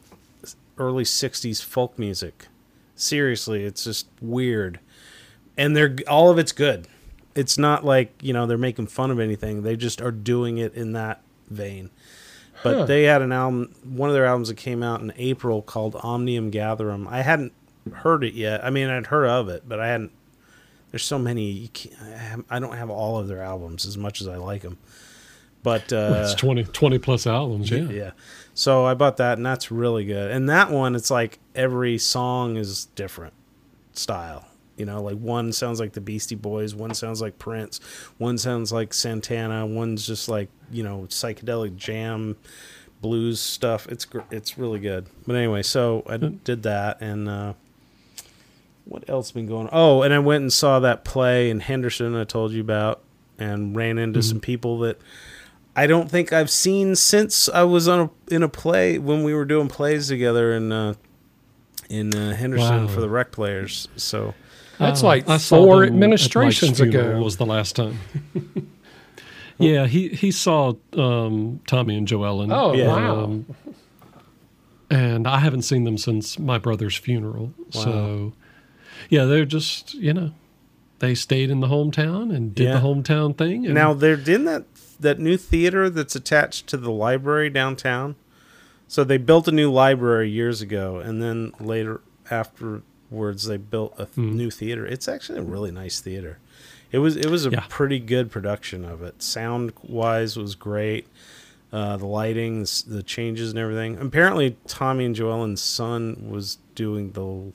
early 0.78 1.04
'60s 1.04 1.62
folk 1.62 1.98
music. 1.98 2.46
Seriously, 2.96 3.64
it's 3.64 3.84
just 3.84 4.06
weird, 4.20 4.80
and 5.56 5.76
they're 5.76 5.96
all 6.08 6.30
of 6.30 6.38
it's 6.38 6.52
good. 6.52 6.88
It's 7.34 7.58
not 7.58 7.84
like 7.84 8.12
you 8.22 8.32
know 8.32 8.46
they're 8.46 8.56
making 8.58 8.86
fun 8.86 9.10
of 9.10 9.20
anything. 9.20 9.62
They 9.62 9.76
just 9.76 10.00
are 10.00 10.10
doing 10.10 10.56
it 10.58 10.74
in 10.74 10.92
that 10.92 11.20
vein. 11.50 11.90
But 12.62 12.74
Huh. 12.74 12.84
they 12.86 13.02
had 13.02 13.20
an 13.20 13.32
album, 13.32 13.74
one 13.84 14.08
of 14.08 14.14
their 14.14 14.24
albums 14.24 14.48
that 14.48 14.56
came 14.56 14.82
out 14.82 15.02
in 15.02 15.12
April 15.18 15.60
called 15.60 15.94
Omnium 16.02 16.50
Gatherum. 16.50 17.06
I 17.06 17.20
hadn't 17.20 17.52
heard 17.92 18.24
it 18.24 18.32
yet. 18.32 18.64
I 18.64 18.70
mean, 18.70 18.88
I'd 18.88 19.08
heard 19.08 19.26
of 19.28 19.50
it, 19.50 19.64
but 19.68 19.78
I 19.78 19.88
hadn't. 19.88 20.12
There's 20.90 21.04
so 21.04 21.18
many. 21.18 21.50
You 21.50 21.68
can't, 21.68 21.94
I 22.00 22.16
have- 22.16 22.44
I 22.48 22.58
don't 22.58 22.76
have 22.76 22.88
all 22.88 23.18
of 23.18 23.28
their 23.28 23.42
albums 23.42 23.84
as 23.84 23.98
much 23.98 24.22
as 24.22 24.26
I 24.28 24.36
like 24.36 24.62
them. 24.62 24.78
But 25.62 25.92
uh, 25.92 26.22
it's 26.24 26.34
20, 26.34 26.64
20 26.64 26.98
plus 26.98 27.26
albums. 27.26 27.70
Yeah. 27.70 27.88
yeah. 27.90 28.10
So 28.54 28.86
I 28.86 28.94
bought 28.94 29.18
that, 29.18 29.36
and 29.36 29.44
that's 29.44 29.70
really 29.70 30.04
good. 30.06 30.30
And 30.30 30.48
that 30.48 30.70
one, 30.70 30.94
it's 30.94 31.10
like 31.10 31.38
every 31.56 31.98
song 31.98 32.56
is 32.56 32.86
different 32.94 33.34
style. 33.92 34.46
You 34.76 34.84
know, 34.84 35.02
like 35.02 35.16
one 35.16 35.52
sounds 35.52 35.80
like 35.80 35.94
the 35.94 36.02
Beastie 36.02 36.34
Boys, 36.34 36.74
one 36.74 36.92
sounds 36.94 37.22
like 37.22 37.38
Prince, 37.38 37.80
one 38.18 38.36
sounds 38.36 38.72
like 38.72 38.92
Santana, 38.92 39.66
one's 39.66 40.06
just 40.06 40.28
like 40.28 40.50
you 40.70 40.82
know 40.82 41.06
psychedelic 41.08 41.76
jam, 41.76 42.36
blues 43.00 43.40
stuff. 43.40 43.86
It's 43.88 44.04
gr- 44.04 44.20
it's 44.30 44.58
really 44.58 44.78
good. 44.78 45.06
But 45.26 45.36
anyway, 45.36 45.62
so 45.62 46.02
I 46.06 46.18
did 46.18 46.62
that, 46.64 47.00
and 47.00 47.26
uh, 47.26 47.54
what 48.84 49.08
else 49.08 49.32
been 49.32 49.46
going? 49.46 49.68
on? 49.68 49.70
Oh, 49.72 50.02
and 50.02 50.12
I 50.12 50.18
went 50.18 50.42
and 50.42 50.52
saw 50.52 50.78
that 50.80 51.04
play 51.04 51.48
in 51.48 51.60
Henderson 51.60 52.14
I 52.14 52.24
told 52.24 52.52
you 52.52 52.60
about, 52.60 53.00
and 53.38 53.74
ran 53.74 53.96
into 53.96 54.22
some 54.22 54.40
people 54.40 54.78
that 54.80 55.00
I 55.74 55.86
don't 55.86 56.10
think 56.10 56.32
I've 56.32 56.50
seen 56.50 56.96
since 56.96 57.48
I 57.48 57.62
was 57.64 57.88
on 57.88 58.00
a, 58.00 58.34
in 58.34 58.42
a 58.42 58.48
play 58.48 58.98
when 58.98 59.24
we 59.24 59.34
were 59.34 59.44
doing 59.44 59.68
plays 59.68 60.08
together 60.08 60.52
in 60.52 60.72
uh, 60.72 60.94
in 61.88 62.14
uh, 62.14 62.34
Henderson 62.34 62.86
Wow. 62.86 62.88
for 62.88 63.00
the 63.00 63.08
rec 63.08 63.30
players. 63.32 63.88
So 63.96 64.34
That's 64.78 65.02
Uh, 65.02 65.06
like 65.06 65.28
I 65.28 65.38
four 65.38 65.84
administrations 65.84 66.80
ago. 66.80 67.20
Was 67.22 67.36
the 67.38 67.46
last 67.46 67.76
time. 67.76 67.98
yeah, 69.58 69.86
he 69.86 70.08
he 70.08 70.30
saw 70.30 70.74
um, 70.94 71.60
Tommy 71.66 71.96
and 71.96 72.06
Joellen. 72.06 72.52
Oh, 72.52 72.74
Yeah. 72.74 72.86
wow. 72.88 73.40
and 74.90 75.26
I 75.26 75.38
haven't 75.40 75.62
seen 75.62 75.84
them 75.84 75.98
since 75.98 76.38
my 76.38 76.58
brother's 76.58 76.96
funeral. 76.96 77.52
So, 77.70 78.32
yeah, 79.08 79.24
they're 79.24 79.44
just 79.44 79.94
you 79.94 80.12
know, 80.12 80.32
they 81.00 81.14
stayed 81.14 81.50
in 81.50 81.60
the 81.60 81.66
hometown 81.68 82.34
and 82.34 82.54
did 82.54 82.64
Yeah. 82.68 82.74
the 82.74 82.86
hometown 82.86 83.36
thing. 83.36 83.64
And 83.66 83.74
now 83.74 83.94
they're 83.94 84.20
in 84.20 84.44
that 84.44 84.64
that 85.00 85.18
new 85.18 85.36
theater 85.36 85.90
that's 85.90 86.16
attached 86.16 86.66
to 86.68 86.76
the 86.76 86.90
library 86.90 87.50
downtown. 87.50 88.16
So 88.88 89.02
they 89.04 89.18
built 89.18 89.48
a 89.48 89.52
new 89.52 89.70
library 89.72 90.30
years 90.30 90.62
ago, 90.62 90.96
and 90.98 91.20
then 91.22 91.52
later 91.60 92.00
afterwards 92.30 93.46
they 93.46 93.56
built 93.56 93.94
a 93.98 94.06
th- 94.06 94.16
new 94.16 94.50
theater. 94.50 94.86
It's 94.86 95.08
actually 95.08 95.38
a 95.40 95.42
really 95.42 95.70
nice 95.72 96.00
theater. 96.00 96.38
It 96.92 96.98
was 96.98 97.16
it 97.16 97.26
was 97.26 97.46
a 97.46 97.50
Yeah. 97.50 97.64
pretty 97.68 97.98
good 97.98 98.30
production 98.30 98.84
of 98.84 99.02
it. 99.02 99.22
Sound 99.22 99.72
wise 99.82 100.36
was 100.36 100.54
great. 100.54 101.08
Uh, 101.72 101.96
the 101.96 102.06
lighting, 102.06 102.62
the, 102.62 102.84
the 102.86 103.02
changes, 103.02 103.50
and 103.50 103.58
everything. 103.58 103.98
Apparently, 103.98 104.56
Tommy 104.68 105.04
and 105.04 105.16
Joellen's 105.16 105.60
son 105.60 106.28
was 106.30 106.58
doing 106.76 107.10
the 107.10 107.52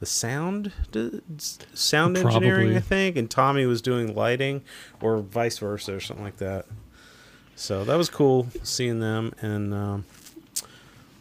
the 0.00 0.06
sound 0.06 0.72
sound 1.74 2.16
engineering, 2.16 2.68
Probably. 2.68 2.76
I 2.76 2.80
think, 2.80 3.16
and 3.16 3.28
Tommy 3.30 3.66
was 3.66 3.82
doing 3.82 4.14
lighting, 4.14 4.62
or 5.00 5.18
vice 5.18 5.58
versa, 5.58 5.94
or 5.96 6.00
something 6.00 6.24
like 6.24 6.36
that. 6.38 6.66
So 7.56 7.84
that 7.84 7.96
was 7.96 8.08
cool 8.08 8.48
seeing 8.62 9.00
them. 9.00 9.32
And 9.40 9.72
um, 9.72 10.04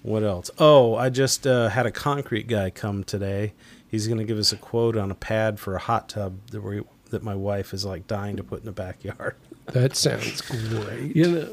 what 0.02 0.24
else? 0.24 0.50
Oh, 0.58 0.96
I 0.96 1.10
just 1.10 1.46
uh, 1.48 1.70
had 1.70 1.86
a 1.86 1.92
concrete 1.92 2.48
guy 2.48 2.70
come 2.70 3.04
today. 3.04 3.54
He's 3.90 4.08
going 4.08 4.18
to 4.20 4.26
give 4.26 4.38
us 4.40 4.52
a 4.52 4.58
quote 4.58 4.98
on 4.98 5.12
a 5.12 5.16
pad 5.16 5.60
for 5.60 5.76
a 5.76 5.80
hot 5.80 6.10
tub 6.10 6.38
that 6.52 6.62
we 6.62 6.82
that 7.12 7.22
my 7.22 7.36
wife 7.36 7.74
is 7.76 7.86
like 7.86 8.08
dying 8.08 8.38
to 8.38 8.44
put 8.44 8.60
in 8.62 8.66
the 8.66 8.72
backyard. 8.72 9.36
That 9.68 9.96
sounds 9.96 10.42
great. 10.42 11.16
you 11.16 11.32
know, 11.32 11.50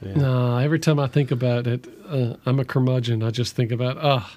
Yeah. 0.00 0.14
no, 0.14 0.56
every 0.58 0.78
time 0.78 1.00
I 1.00 1.08
think 1.08 1.32
about 1.32 1.66
it, 1.66 1.88
uh, 2.08 2.34
I'm 2.46 2.60
a 2.60 2.64
curmudgeon. 2.64 3.24
I 3.24 3.30
just 3.30 3.56
think 3.56 3.72
about 3.72 3.98
ah. 4.00 4.36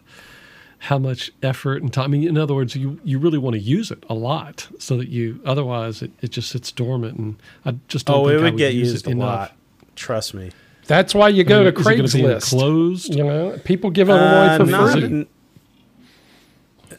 How 0.86 0.98
much 0.98 1.32
effort 1.44 1.82
and 1.84 1.94
time. 1.94 2.06
I 2.06 2.08
mean, 2.08 2.28
in 2.28 2.38
other 2.40 2.56
words, 2.56 2.76
you, 2.76 3.00
you 3.04 3.20
really 3.20 3.38
want 3.38 3.54
to 3.54 3.60
use 3.60 3.92
it 3.92 4.04
a 4.10 4.16
lot 4.16 4.68
so 4.80 4.98
that 4.98 5.10
you, 5.10 5.40
otherwise, 5.46 6.02
it, 6.02 6.10
it 6.22 6.32
just 6.32 6.50
sits 6.50 6.72
dormant. 6.72 7.20
And 7.20 7.36
I 7.66 7.76
just 7.88 8.08
don't 8.08 8.16
Oh, 8.18 8.28
think 8.28 8.40
it 8.40 8.42
I 8.42 8.44
would 8.50 8.58
get 8.58 8.74
use 8.74 8.92
used 8.94 9.06
it 9.06 9.10
a 9.10 9.12
enough. 9.12 9.26
lot. 9.28 9.56
Trust 9.96 10.34
me. 10.34 10.52
That's 10.88 11.14
why 11.14 11.30
you 11.30 11.44
go 11.44 11.62
I 11.62 11.66
mean, 11.66 11.74
to 11.76 11.80
is 11.80 11.86
it 11.88 11.90
gonna 11.90 12.04
be 12.04 12.34
Craigslist. 12.34 12.54
enclosed? 12.54 13.16
You 13.16 13.24
know, 13.24 13.60
people 13.64 13.92
give 13.92 14.10
it 14.10 14.14
Uh, 14.14 14.16
away 14.16 14.58
for 14.58 14.66
not- 14.72 14.92
free. 14.94 15.04
n- 15.04 15.28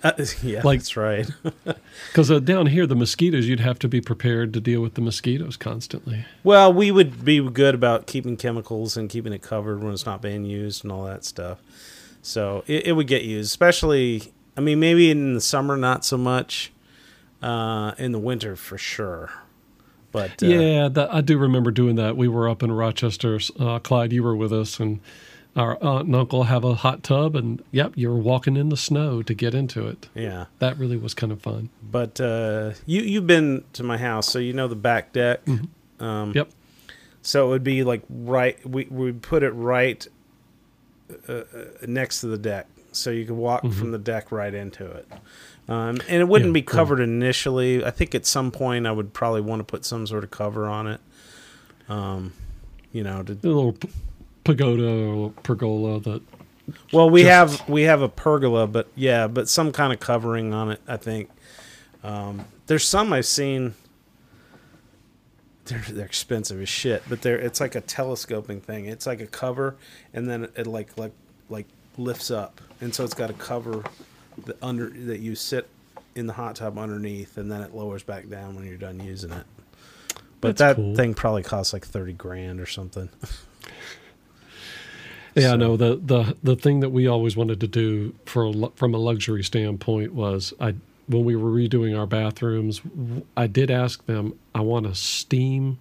uh, 0.05 0.13
yeah, 0.43 0.63
Like- 0.65 0.81
that's 0.81 0.97
right. 0.97 1.29
Because 2.09 2.31
uh, 2.31 2.41
down 2.41 2.67
here, 2.67 2.87
the 2.87 2.95
mosquitoes, 2.95 3.47
you'd 3.49 3.61
have 3.61 3.79
to 3.81 3.89
be 3.89 4.01
prepared 4.01 4.53
to 4.55 4.61
deal 4.61 4.81
with 4.83 4.95
the 4.95 5.01
mosquitoes 5.01 5.57
constantly. 5.57 6.27
Well, 6.45 6.71
we 6.73 6.91
would 6.91 7.25
be 7.25 7.41
good 7.49 7.75
about 7.75 8.07
keeping 8.07 8.37
chemicals 8.37 8.97
and 8.99 9.09
keeping 9.09 9.33
it 9.33 9.41
covered 9.43 9.83
when 9.83 9.93
it's 9.95 10.05
not 10.05 10.21
being 10.21 10.45
used 10.45 10.85
and 10.85 10.93
all 10.93 11.05
that 11.05 11.25
stuff. 11.25 11.59
So 12.23 12.65
it, 12.67 12.87
it 12.87 12.93
would 12.93 13.07
get 13.09 13.25
used, 13.25 13.49
especially. 13.51 14.33
I 14.57 14.61
mean, 14.61 14.81
maybe 14.81 15.11
in 15.11 15.35
the 15.35 15.41
summer, 15.41 15.77
not 15.77 16.05
so 16.05 16.17
much. 16.17 16.73
Uh, 17.43 17.93
in 17.99 18.13
the 18.13 18.21
winter, 18.21 18.55
for 18.55 18.79
sure. 18.79 19.33
But 20.13 20.43
uh, 20.45 20.47
yeah, 20.47 20.89
that, 20.89 21.13
I 21.13 21.21
do 21.23 21.37
remember 21.37 21.73
doing 21.73 21.97
that. 21.97 22.17
We 22.17 22.29
were 22.29 22.49
up 22.49 22.63
in 22.63 22.71
Rochester. 22.71 23.41
Uh, 23.59 23.81
Clyde, 23.81 24.13
you 24.13 24.23
were 24.23 24.37
with 24.37 24.53
us, 24.53 24.79
and 24.79 25.01
our 25.57 25.77
aunt 25.83 26.07
and 26.07 26.15
uncle 26.15 26.45
have 26.45 26.63
a 26.63 26.75
hot 26.75 27.03
tub, 27.03 27.35
and 27.35 27.61
yep, 27.73 27.95
you 27.97 28.09
were 28.11 28.19
walking 28.19 28.57
in 28.57 28.69
the 28.69 28.77
snow 28.77 29.23
to 29.23 29.35
get 29.35 29.55
into 29.55 29.89
it. 29.89 30.09
yeah. 30.15 30.45
That 30.61 30.79
really 30.79 30.97
was 30.97 31.15
kind 31.15 31.33
of 31.33 31.43
fun. 31.43 31.71
But 31.83 32.21
uh, 32.21 32.75
you 32.87 33.03
you've 33.03 33.27
been 33.27 33.65
to 33.73 33.83
my 33.83 33.99
house, 33.99 34.29
so 34.29 34.39
you 34.39 34.53
know 34.53 34.69
the 34.69 34.77
back 34.77 35.13
deck. 35.13 35.41
Um, 35.99 36.33
Yep. 36.33 36.49
So 37.23 37.47
it 37.47 37.51
would 37.51 37.65
be 37.65 37.83
like 37.83 38.03
right. 38.09 38.65
We 38.65 38.87
we 38.89 39.07
would 39.07 39.23
put 39.23 39.43
it 39.43 39.51
right 39.51 40.07
uh, 41.29 41.33
uh, 41.33 41.45
next 41.87 42.21
to 42.21 42.27
the 42.27 42.39
deck, 42.39 42.67
so 42.93 43.11
you 43.11 43.25
could 43.25 43.37
walk 43.37 43.63
from 43.63 43.91
the 43.93 43.99
deck 43.99 44.31
right 44.33 44.53
into 44.55 44.85
it. 44.91 45.09
Um, 45.69 46.01
and 46.09 46.21
it 46.21 46.29
wouldn't 46.29 46.51
Yeah, 46.51 46.55
be 46.55 46.63
cool. 46.63 46.77
covered 46.77 47.01
initially. 47.01 47.85
I 47.85 47.91
think 47.91 48.15
at 48.15 48.27
some 48.27 48.51
point 48.51 48.87
I 48.87 48.93
would 48.93 49.13
probably 49.13 49.41
want 49.43 49.61
to 49.61 49.65
put 49.65 49.85
some 49.85 50.07
sort 50.07 50.25
of 50.25 50.31
cover 50.31 50.67
on 50.67 50.87
it. 50.89 51.01
Um, 51.89 52.33
you 52.93 53.03
know, 53.03 53.23
to 53.23 53.33
A 53.33 53.47
little 53.47 53.73
p- 53.73 53.89
pagoda 54.45 54.89
or 55.07 55.31
pergola 55.43 56.01
that 56.01 56.23
Well, 56.93 57.09
we 57.11 57.23
Just- 57.23 57.61
have 57.61 57.69
we 57.69 57.83
have 57.83 58.03
a 58.03 58.09
pergola, 58.09 58.67
but 58.67 58.89
yeah, 58.95 59.27
but 59.29 59.49
some 59.49 59.73
kind 59.73 59.93
of 59.93 60.01
covering 60.01 60.53
on 60.53 60.71
it. 60.73 60.81
I 60.89 60.97
think 60.97 61.31
um, 62.05 62.45
there's 62.67 62.87
some 62.87 63.13
I've 63.13 63.27
seen. 63.27 63.75
They're 65.65 65.85
they're 65.89 66.07
expensive 66.07 66.61
as 66.61 66.69
shit, 66.69 67.03
but 67.09 67.23
they're 67.23 67.39
it's 67.39 67.61
like 67.61 67.75
a 67.77 67.81
telescoping 67.81 68.61
thing. 68.61 68.87
It's 68.87 69.07
like 69.07 69.21
a 69.21 69.27
cover, 69.27 69.77
and 70.13 70.29
then 70.29 70.49
it 70.57 70.67
like 70.67 70.97
like 70.99 71.13
like 71.49 71.67
lifts 71.97 72.31
up, 72.31 72.61
and 72.81 72.93
so 72.95 73.05
it's 73.05 73.15
got 73.15 73.31
a 73.31 73.35
cover 73.35 73.85
that 74.47 74.57
under 74.63 74.91
that 74.91 75.21
you 75.21 75.35
sit 75.37 75.69
in 76.17 76.27
the 76.27 76.33
hot 76.33 76.57
tub 76.57 76.79
underneath, 76.79 77.37
and 77.39 77.51
then 77.51 77.61
it 77.63 77.75
lowers 77.75 78.03
back 78.03 78.29
down 78.29 78.55
when 78.57 78.67
you're 78.67 78.77
done 78.77 78.99
using 79.01 79.31
it. 79.31 79.45
But 80.41 80.57
That's 80.57 80.77
that 80.77 80.77
cool. 80.83 80.97
thing 80.97 81.15
probably 81.15 81.45
costs 81.45 81.73
like 81.73 81.87
thirty 81.87 82.13
grand 82.13 82.61
or 82.61 82.67
something. 82.67 83.09
Yeah, 85.35 85.51
So- 85.51 85.57
no. 85.57 85.77
The 85.79 85.97
the 85.97 86.37
the 86.43 86.57
thing 86.57 86.81
that 86.81 86.91
we 86.91 87.07
always 87.07 87.37
wanted 87.37 87.61
to 87.61 87.67
do 87.67 88.15
for 88.27 88.53
from 88.77 88.95
a 88.95 88.99
luxury 88.99 89.43
standpoint 89.43 90.13
was 90.15 90.53
I 90.61 90.75
when 91.13 91.25
we 91.25 91.37
were 91.37 91.51
redoing 91.51 91.99
our 91.99 92.07
bathrooms, 92.07 92.81
I 93.37 93.47
did 93.47 93.71
ask 93.71 94.05
them. 94.07 94.39
I 94.55 94.61
want 94.61 94.87
a 94.87 94.95
steam. 94.95 95.79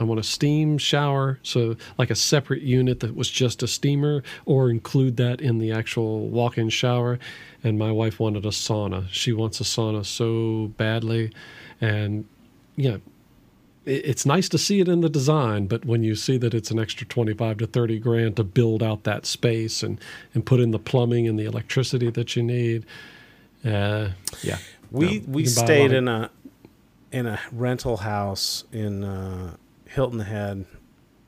I 0.00 0.04
want 0.04 0.20
a 0.20 0.24
steam 0.24 0.78
shower, 0.78 1.40
so 1.42 1.74
like 1.98 2.08
a 2.10 2.14
separate 2.14 2.62
unit 2.62 3.00
that 3.00 3.16
was 3.16 3.28
just 3.28 3.64
a 3.64 3.66
steamer, 3.66 4.22
or 4.46 4.70
include 4.70 5.16
that 5.16 5.40
in 5.40 5.58
the 5.58 5.72
actual 5.72 6.28
walk-in 6.28 6.68
shower. 6.68 7.18
And 7.64 7.80
my 7.80 7.90
wife 7.90 8.20
wanted 8.20 8.46
a 8.46 8.50
sauna. 8.50 9.08
She 9.10 9.32
wants 9.32 9.60
a 9.60 9.64
sauna 9.64 10.06
so 10.06 10.68
badly, 10.76 11.32
and 11.80 12.24
know, 12.76 13.00
it's 13.84 14.26
nice 14.26 14.48
to 14.50 14.58
see 14.58 14.80
it 14.80 14.88
in 14.88 15.00
the 15.00 15.08
design, 15.08 15.66
but 15.66 15.84
when 15.84 16.04
you 16.04 16.14
see 16.14 16.36
that 16.36 16.52
it's 16.52 16.70
an 16.70 16.78
extra 16.78 17.06
25 17.06 17.58
to 17.58 17.66
30 17.66 17.98
grand 17.98 18.36
to 18.36 18.44
build 18.44 18.82
out 18.82 19.04
that 19.04 19.24
space 19.24 19.82
and, 19.82 19.98
and 20.34 20.44
put 20.44 20.60
in 20.60 20.72
the 20.72 20.78
plumbing 20.78 21.26
and 21.26 21.38
the 21.38 21.46
electricity 21.46 22.10
that 22.10 22.36
you 22.36 22.42
need, 22.42 22.84
uh, 23.72 24.10
yeah. 24.42 24.58
We 24.90 25.20
No, 25.20 25.24
we 25.28 25.42
buy 25.42 25.46
a 25.46 25.50
stayed 25.50 25.92
in 25.92 26.08
a 26.08 26.30
in 27.12 27.26
a 27.26 27.40
rental 27.52 27.98
house 27.98 28.64
in 28.72 29.04
uh, 29.04 29.56
Hilton 29.86 30.20
Head. 30.20 30.66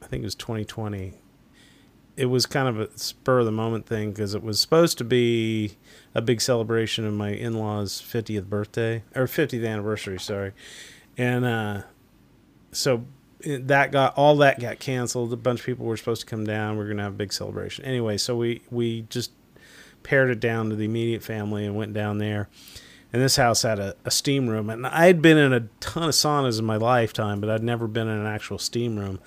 I 0.02 0.06
think 0.06 0.22
it 0.22 0.26
was 0.26 0.34
2020. 0.34 1.14
It 2.16 2.26
was 2.26 2.44
kind 2.44 2.68
of 2.68 2.80
a 2.80 2.98
spur 2.98 3.40
of 3.40 3.46
the 3.46 3.52
moment 3.52 3.86
thing 3.86 4.10
because 4.10 4.34
it 4.34 4.42
was 4.42 4.60
supposed 4.60 4.98
to 4.98 5.04
be 5.04 5.76
a 6.14 6.20
big 6.20 6.40
celebration 6.40 7.06
of 7.06 7.14
my 7.14 7.30
in 7.30 7.54
laws' 7.54 8.02
50th 8.02 8.46
birthday 8.46 9.04
or 9.14 9.24
50th 9.24 9.66
anniversary, 9.66 10.18
sorry. 10.18 10.52
And 11.16 11.44
uh, 11.44 11.82
so 12.72 13.04
that 13.44 13.92
got 13.92 14.14
all 14.16 14.36
that 14.38 14.60
got 14.60 14.78
canceled. 14.80 15.32
A 15.32 15.36
bunch 15.36 15.60
of 15.60 15.66
people 15.66 15.86
were 15.86 15.96
supposed 15.96 16.22
to 16.22 16.26
come 16.26 16.44
down. 16.44 16.76
We 16.76 16.84
are 16.84 16.88
gonna 16.88 17.04
have 17.04 17.12
a 17.12 17.16
big 17.16 17.32
celebration 17.32 17.84
anyway. 17.84 18.16
So 18.18 18.36
we 18.36 18.62
we 18.70 19.02
just 19.02 19.32
pared 20.02 20.30
it 20.30 20.40
down 20.40 20.70
to 20.70 20.76
the 20.76 20.84
immediate 20.84 21.22
family 21.22 21.64
and 21.66 21.74
went 21.76 21.92
down 21.94 22.18
there. 22.18 22.48
And 23.12 23.20
this 23.20 23.36
house 23.36 23.62
had 23.62 23.78
a, 23.80 23.96
a 24.04 24.10
steam 24.10 24.48
room, 24.48 24.70
and 24.70 24.86
I 24.86 25.06
had 25.06 25.20
been 25.20 25.36
in 25.36 25.52
a 25.52 25.60
ton 25.80 26.04
of 26.04 26.10
saunas 26.10 26.58
in 26.60 26.64
my 26.64 26.76
lifetime, 26.76 27.40
but 27.40 27.50
I'd 27.50 27.62
never 27.62 27.88
been 27.88 28.06
in 28.08 28.16
an 28.18 28.26
actual 28.26 28.58
steam 28.58 28.96
room. 28.98 29.18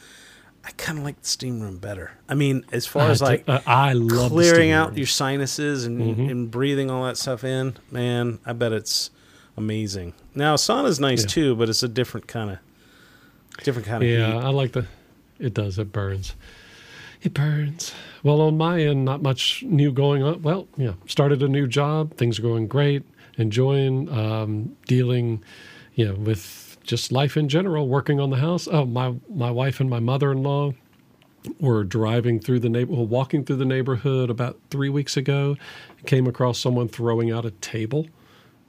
I 0.65 0.71
kind 0.77 0.97
of 0.97 1.03
like 1.03 1.21
the 1.21 1.27
steam 1.27 1.59
room 1.59 1.79
better. 1.79 2.11
I 2.29 2.35
mean, 2.35 2.63
as 2.71 2.87
far 2.87 3.09
as 3.09 3.21
I 3.21 3.25
like 3.25 3.45
do- 3.45 3.51
uh, 3.51 3.61
I 3.67 3.91
love 3.91 4.31
clearing 4.31 4.71
out 4.71 4.89
room. 4.89 4.97
your 4.99 5.07
sinuses 5.07 5.83
and, 5.83 5.99
Mhm. 5.99 6.31
and 6.31 6.49
breathing 6.49 6.89
all 6.89 7.03
that 7.03 7.17
stuff 7.17 7.43
in, 7.43 7.75
man, 7.91 8.39
I 8.45 8.53
bet 8.53 8.71
it's 8.71 9.09
amazing. 9.57 10.13
Now 10.33 10.55
sauna's 10.55 11.01
nice 11.01 11.23
Yeah. 11.23 11.27
too, 11.27 11.55
but 11.55 11.67
it's 11.67 11.83
a 11.83 11.89
different 11.89 12.27
kind 12.27 12.51
of 12.51 12.59
different 13.65 13.85
kind 13.87 14.01
of 14.01 14.09
Yeah, 14.09 14.27
heat. 14.27 14.37
I 14.45 14.49
like 14.49 14.71
the. 14.71 14.85
It 15.39 15.53
does. 15.53 15.77
It 15.77 15.91
burns. 15.91 16.35
It 17.21 17.33
burns. 17.33 17.93
Well, 18.23 18.39
on 18.39 18.57
my 18.57 18.81
end, 18.81 19.03
not 19.03 19.21
much 19.21 19.63
new 19.63 19.91
going 19.91 20.23
on. 20.23 20.41
Well, 20.41 20.67
yeah, 20.77 20.93
started 21.07 21.43
a 21.43 21.47
new 21.47 21.67
job. 21.67 22.15
Things 22.15 22.39
are 22.39 22.41
going 22.41 22.67
great. 22.67 23.03
Enjoying 23.37 24.09
um, 24.09 24.75
dealing, 24.87 25.43
you 25.95 26.07
know, 26.07 26.15
with 26.15 26.77
just 26.83 27.11
life 27.11 27.35
in 27.35 27.49
general. 27.49 27.87
Working 27.87 28.19
on 28.19 28.29
the 28.29 28.37
house. 28.37 28.67
Oh, 28.71 28.85
my 28.85 29.13
my 29.29 29.51
wife 29.51 29.79
and 29.79 29.89
my 29.89 29.99
mother-in-law 29.99 30.73
were 31.59 31.83
driving 31.83 32.39
through 32.39 32.59
the 32.59 32.69
neighbor, 32.69 32.93
well, 32.93 33.05
walking 33.05 33.43
through 33.43 33.57
the 33.57 33.65
neighborhood 33.65 34.29
about 34.29 34.57
three 34.69 34.89
weeks 34.89 35.17
ago. 35.17 35.57
Came 36.05 36.25
across 36.27 36.59
someone 36.59 36.87
throwing 36.87 37.31
out 37.31 37.45
a 37.45 37.51
table. 37.51 38.07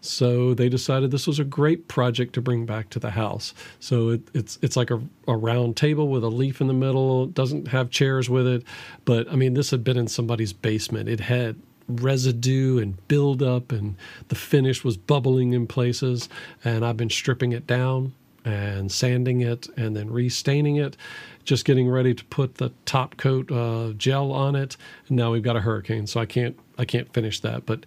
So 0.05 0.53
they 0.53 0.69
decided 0.69 1.11
this 1.11 1.27
was 1.27 1.39
a 1.39 1.45
great 1.45 1.89
project 1.89 2.35
to 2.35 2.43
bring 2.43 2.67
back 2.67 2.91
to 2.91 2.99
the 2.99 3.11
house. 3.11 3.55
So 3.81 4.11
it, 4.11 4.23
it's 4.35 4.59
it's 4.61 4.77
like 4.77 4.91
a, 4.91 5.01
a 5.27 5.37
round 5.37 5.77
table 5.77 6.09
with 6.09 6.23
a 6.23 6.29
leaf 6.29 6.61
in 6.61 6.67
the 6.67 6.75
middle. 6.75 7.25
It 7.25 7.35
doesn't 7.35 7.69
have 7.69 7.91
chairs 7.91 8.29
with 8.29 8.47
it, 8.47 8.65
but 9.05 9.31
I 9.33 9.37
mean 9.37 9.55
this 9.55 9.71
had 9.71 9.83
been 9.83 9.97
in 9.97 10.09
somebody's 10.09 10.53
basement. 10.53 11.09
It 11.09 11.21
had 11.21 11.57
residue 11.89 12.79
and 12.79 13.09
buildup, 13.09 13.73
and 13.73 13.97
the 14.29 14.35
finish 14.35 14.85
was 14.85 14.97
bubbling 14.97 15.53
in 15.53 15.67
places. 15.67 16.29
And 16.65 16.85
I've 16.85 16.97
been 16.97 17.11
stripping 17.11 17.53
it 17.53 17.67
down 17.67 18.13
and 18.45 18.93
sanding 18.93 19.41
it 19.41 19.69
and 19.77 19.97
then 19.97 20.11
restaining 20.11 20.77
it, 20.77 20.99
just 21.45 21.65
getting 21.65 21.89
ready 21.89 22.13
to 22.13 22.25
put 22.27 22.57
the 22.57 22.71
top 22.85 23.17
coat 23.17 23.51
uh, 23.51 23.93
gel 23.97 24.33
on 24.33 24.55
it. 24.55 24.77
And 25.09 25.17
now 25.17 25.33
we've 25.33 25.43
got 25.43 25.57
a 25.57 25.61
hurricane, 25.61 26.07
so 26.07 26.21
I 26.21 26.27
can't 26.27 26.59
I 26.77 26.85
can't 26.85 27.11
finish 27.15 27.41
that, 27.41 27.65
but 27.65 27.87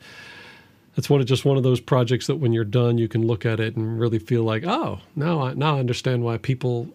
it's 0.97 1.09
one 1.09 1.21
of 1.21 1.27
just 1.27 1.45
one 1.45 1.57
of 1.57 1.63
those 1.63 1.79
projects 1.79 2.27
that 2.27 2.37
when 2.37 2.51
you're 2.51 2.65
done, 2.65 2.97
you 2.97 3.07
can 3.07 3.25
look 3.25 3.45
at 3.45 3.59
it 3.59 3.75
and 3.75 3.99
really 3.99 4.19
feel 4.19 4.43
like, 4.43 4.65
oh, 4.65 4.99
now 5.15 5.41
I 5.41 5.53
now 5.53 5.77
I 5.77 5.79
understand 5.79 6.23
why 6.23 6.37
people 6.37 6.89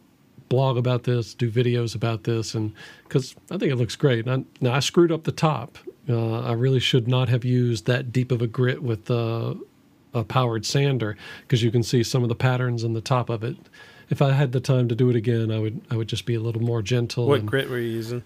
blog 0.49 0.77
about 0.77 1.05
this, 1.05 1.33
do 1.33 1.51
videos 1.51 1.95
about 1.95 2.25
this, 2.25 2.55
and 2.55 2.75
because 3.05 3.35
I 3.51 3.57
think 3.57 3.73
it 3.73 3.77
looks 3.77 3.97
great. 3.97 4.27
And 4.27 4.45
I, 4.45 4.65
now 4.65 4.75
I 4.75 4.81
screwed 4.81 5.13
up 5.13 5.25
the 5.25 5.33
top. 5.33 5.79
Uh, 6.09 6.41
I 6.41 6.53
really 6.53 6.81
should 6.81 7.07
not 7.07 7.29
have 7.29 7.45
used 7.45 7.87
that 7.87 8.13
deep 8.13 8.33
of 8.33 8.43
a 8.43 8.49
grit 8.49 8.83
with 8.83 9.09
uh, 9.09 9.55
a 10.13 10.25
powered 10.25 10.67
sander 10.67 11.17
because 11.43 11.63
you 11.63 11.71
can 11.71 11.85
see 11.85 12.03
some 12.03 12.25
of 12.25 12.29
the 12.29 12.35
patterns 12.35 12.83
in 12.83 12.93
the 12.93 13.01
top 13.01 13.31
of 13.31 13.45
it. 13.45 13.57
If 14.11 14.21
I 14.21 14.33
had 14.33 14.53
the 14.53 14.61
time 14.61 14.89
to 14.89 14.97
do 14.97 15.09
it 15.11 15.17
again, 15.17 15.53
I 15.53 15.61
would 15.61 15.81
I 15.91 15.97
would 15.97 16.09
just 16.09 16.27
be 16.27 16.35
a 16.35 16.41
little 16.41 16.61
more 16.61 16.83
gentle. 16.83 17.29
What 17.29 17.41
and- 17.41 17.49
grit 17.49 17.71
were 17.71 17.79
you 17.79 17.89
using? 17.89 18.25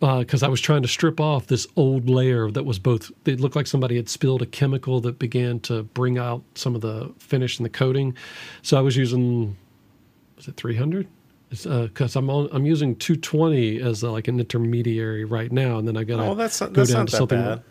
Because 0.00 0.42
I 0.42 0.48
was 0.48 0.60
trying 0.60 0.82
to 0.82 0.88
strip 0.88 1.20
off 1.20 1.46
this 1.46 1.66
old 1.76 2.08
layer 2.08 2.50
that 2.50 2.64
was 2.64 2.78
both. 2.78 3.10
It 3.24 3.40
looked 3.40 3.56
like 3.56 3.66
somebody 3.66 3.96
had 3.96 4.08
spilled 4.08 4.42
a 4.42 4.46
chemical 4.46 5.00
that 5.00 5.18
began 5.18 5.60
to 5.60 5.84
bring 5.84 6.18
out 6.18 6.42
some 6.54 6.74
of 6.74 6.80
the 6.82 7.12
finish 7.18 7.58
and 7.58 7.64
the 7.64 7.70
coating. 7.70 8.14
So 8.62 8.76
I 8.76 8.80
was 8.80 8.96
using, 8.96 9.56
was 10.36 10.48
it 10.48 10.56
300? 10.56 11.08
Because 11.50 12.14
I'm 12.14 12.28
on, 12.28 12.50
I'm 12.52 12.66
using 12.66 12.94
220 12.96 13.80
as 13.80 14.04
uh 14.04 14.12
like 14.12 14.28
an 14.28 14.38
intermediary 14.38 15.24
right 15.24 15.50
now, 15.50 15.78
and 15.78 15.88
then 15.88 15.96
I 15.96 16.04
got 16.04 16.20
Oh, 16.20 16.34
that's 16.34 16.60
not, 16.60 16.74
go 16.74 16.84
down 16.84 16.98
not 16.98 17.06
to 17.08 17.12
that 17.12 17.16
something. 17.16 17.40
bad. 17.40 17.62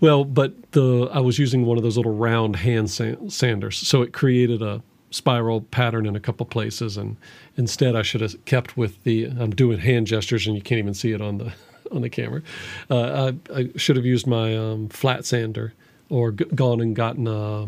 Well, 0.00 0.24
but 0.24 0.72
the 0.72 1.08
I 1.10 1.20
was 1.20 1.38
using 1.38 1.64
one 1.64 1.78
of 1.78 1.82
those 1.82 1.96
little 1.96 2.14
round 2.14 2.56
hand 2.56 2.90
sanders, 2.90 3.78
so 3.78 4.02
it 4.02 4.12
created 4.12 4.60
a 4.60 4.82
spiral 5.10 5.62
pattern 5.62 6.06
in 6.06 6.14
a 6.16 6.20
couple 6.20 6.44
places, 6.46 6.96
and 6.96 7.16
instead 7.56 7.96
I 7.96 8.02
should 8.02 8.20
have 8.20 8.44
kept 8.44 8.76
with 8.76 9.02
the. 9.04 9.26
I'm 9.26 9.50
doing 9.50 9.78
hand 9.78 10.06
gestures, 10.06 10.46
and 10.46 10.54
you 10.56 10.62
can't 10.62 10.78
even 10.78 10.94
see 10.94 11.12
it 11.12 11.20
on 11.20 11.38
the 11.38 11.52
on 11.92 12.02
the 12.02 12.10
camera. 12.10 12.42
Uh, 12.90 13.32
I, 13.50 13.58
I 13.58 13.68
should 13.76 13.96
have 13.96 14.04
used 14.06 14.26
my 14.26 14.56
um, 14.56 14.88
flat 14.88 15.24
sander, 15.24 15.72
or 16.10 16.32
g- 16.32 16.44
gone 16.54 16.80
and 16.80 16.94
gotten 16.94 17.26
a, 17.26 17.66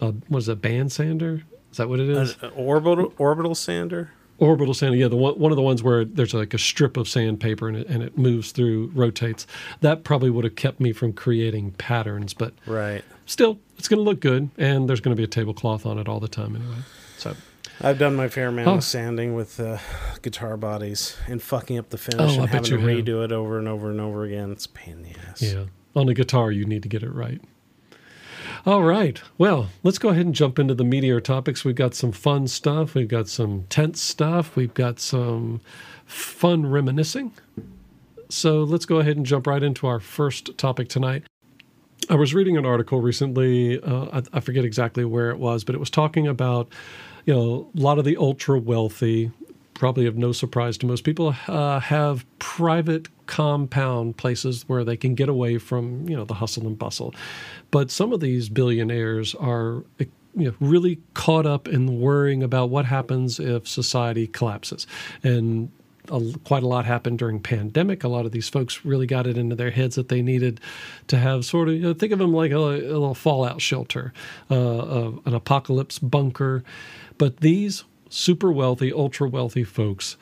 a 0.00 0.12
what 0.28 0.38
is 0.38 0.48
it, 0.48 0.60
band 0.62 0.92
sander? 0.92 1.42
Is 1.70 1.78
that 1.78 1.88
what 1.88 2.00
it 2.00 2.08
is? 2.08 2.36
An 2.40 2.52
orbital 2.56 3.12
orbital 3.18 3.54
sander. 3.54 4.10
Orbital 4.38 4.74
sander, 4.74 4.96
yeah, 4.96 5.06
the 5.06 5.14
one, 5.16 5.34
one 5.38 5.52
of 5.52 5.56
the 5.56 5.62
ones 5.62 5.80
where 5.80 6.04
there's 6.04 6.34
like 6.34 6.54
a 6.54 6.58
strip 6.58 6.96
of 6.96 7.08
sandpaper 7.08 7.68
and 7.68 7.76
it, 7.76 7.86
and 7.86 8.02
it 8.02 8.18
moves 8.18 8.50
through, 8.50 8.90
rotates. 8.92 9.46
That 9.80 10.02
probably 10.02 10.28
would 10.28 10.42
have 10.42 10.56
kept 10.56 10.80
me 10.80 10.92
from 10.92 11.12
creating 11.12 11.70
patterns, 11.72 12.34
but 12.34 12.52
Right. 12.66 13.04
Still, 13.26 13.58
it's 13.78 13.88
going 13.88 13.98
to 13.98 14.02
look 14.04 14.20
good, 14.20 14.50
and 14.58 14.88
there's 14.88 15.00
going 15.00 15.14
to 15.14 15.20
be 15.20 15.24
a 15.24 15.28
tablecloth 15.28 15.86
on 15.86 15.98
it 15.98 16.08
all 16.08 16.20
the 16.20 16.28
time 16.28 16.56
anyway. 16.56 16.76
So, 17.18 17.34
I've 17.80 17.98
done 17.98 18.14
my 18.14 18.28
fair 18.28 18.48
amount 18.48 18.68
Oh. 18.68 18.74
of 18.74 18.84
sanding 18.84 19.34
with 19.34 19.58
uh, 19.58 19.78
guitar 20.22 20.56
bodies 20.56 21.16
and 21.26 21.42
fucking 21.42 21.76
up 21.78 21.90
the 21.90 21.98
finish 21.98 22.20
Oh, 22.20 22.24
I 22.24 22.42
and 22.44 22.52
bet 22.52 22.66
having 22.66 22.70
to 22.70 22.78
have. 22.78 23.04
redo 23.04 23.24
it 23.24 23.32
over 23.32 23.58
and 23.58 23.66
over 23.68 23.90
and 23.90 24.00
over 24.00 24.24
again. 24.24 24.52
It's 24.52 24.66
a 24.66 24.68
pain 24.68 24.94
in 24.98 25.02
the 25.02 25.18
ass. 25.28 25.42
yeah, 25.42 25.64
on 25.96 26.08
a 26.08 26.14
guitar, 26.14 26.52
you 26.52 26.64
need 26.64 26.82
to 26.84 26.88
get 26.88 27.02
it 27.02 27.10
right. 27.10 27.40
All 28.66 28.82
right. 28.82 29.20
Well, 29.36 29.68
let's 29.82 29.98
go 29.98 30.08
ahead 30.10 30.24
and 30.24 30.34
jump 30.34 30.58
into 30.58 30.74
the 30.74 30.84
meteor 30.84 31.20
topics. 31.20 31.64
We've 31.64 31.74
got 31.74 31.94
some 31.94 32.12
fun 32.12 32.46
stuff. 32.46 32.94
We've 32.94 33.08
got 33.08 33.28
some 33.28 33.64
tense 33.68 34.00
stuff. 34.00 34.56
We've 34.56 34.72
got 34.72 35.00
some 35.00 35.60
fun 36.06 36.64
reminiscing. 36.70 37.32
So 38.30 38.62
let's 38.62 38.86
go 38.86 38.98
ahead 39.00 39.16
and 39.18 39.26
jump 39.26 39.46
right 39.46 39.62
into 39.62 39.86
our 39.86 40.00
first 40.00 40.56
topic 40.56 40.88
tonight. 40.88 41.24
I 42.10 42.14
was 42.16 42.34
reading 42.34 42.56
an 42.56 42.66
article 42.66 43.00
recently. 43.00 43.80
Uh, 43.82 44.06
I, 44.12 44.22
I 44.34 44.40
forget 44.40 44.64
exactly 44.64 45.04
where 45.04 45.30
it 45.30 45.38
was, 45.38 45.64
but 45.64 45.74
it 45.74 45.78
was 45.78 45.90
talking 45.90 46.26
about, 46.26 46.68
you 47.24 47.34
know, 47.34 47.70
a 47.76 47.80
lot 47.80 47.98
of 47.98 48.04
the 48.04 48.16
ultra 48.16 48.58
wealthy, 48.58 49.30
probably 49.74 50.06
of 50.06 50.16
no 50.16 50.32
surprise 50.32 50.76
to 50.78 50.86
most 50.86 51.04
people, 51.04 51.34
uh, 51.48 51.80
have 51.80 52.24
private 52.38 53.08
compound 53.26 54.16
places 54.16 54.64
where 54.68 54.84
they 54.84 54.96
can 54.96 55.14
get 55.14 55.28
away 55.28 55.58
from, 55.58 56.08
you 56.08 56.16
know, 56.16 56.24
the 56.24 56.34
hustle 56.34 56.66
and 56.66 56.78
bustle. 56.78 57.14
But 57.70 57.90
some 57.90 58.12
of 58.12 58.20
these 58.20 58.48
billionaires 58.48 59.34
are, 59.34 59.84
you 59.98 60.06
know, 60.34 60.54
really 60.60 61.00
caught 61.14 61.46
up 61.46 61.68
in 61.68 62.00
worrying 62.00 62.42
about 62.42 62.70
what 62.70 62.84
happens 62.84 63.40
if 63.40 63.66
society 63.66 64.26
collapses. 64.26 64.86
And 65.22 65.70
a, 66.10 66.22
quite 66.44 66.62
a 66.62 66.66
lot 66.66 66.84
happened 66.84 67.18
during 67.18 67.40
pandemic. 67.40 68.04
A 68.04 68.08
lot 68.08 68.26
of 68.26 68.32
these 68.32 68.48
folks 68.48 68.84
really 68.84 69.06
got 69.06 69.26
it 69.26 69.38
into 69.38 69.54
their 69.54 69.70
heads 69.70 69.96
that 69.96 70.08
they 70.08 70.22
needed 70.22 70.60
to 71.08 71.18
have 71.18 71.44
sort 71.44 71.68
of 71.68 71.74
you 71.74 71.80
know, 71.80 71.94
think 71.94 72.12
of 72.12 72.18
them 72.18 72.32
like 72.32 72.52
a, 72.52 72.56
a 72.56 72.96
little 72.96 73.14
fallout 73.14 73.60
shelter, 73.60 74.12
uh, 74.50 74.78
uh, 74.78 75.12
an 75.24 75.34
apocalypse 75.34 75.98
bunker. 75.98 76.62
But 77.18 77.38
these 77.38 77.84
super 78.08 78.52
wealthy, 78.52 78.92
ultra 78.92 79.28
wealthy 79.28 79.64
folks, 79.64 80.16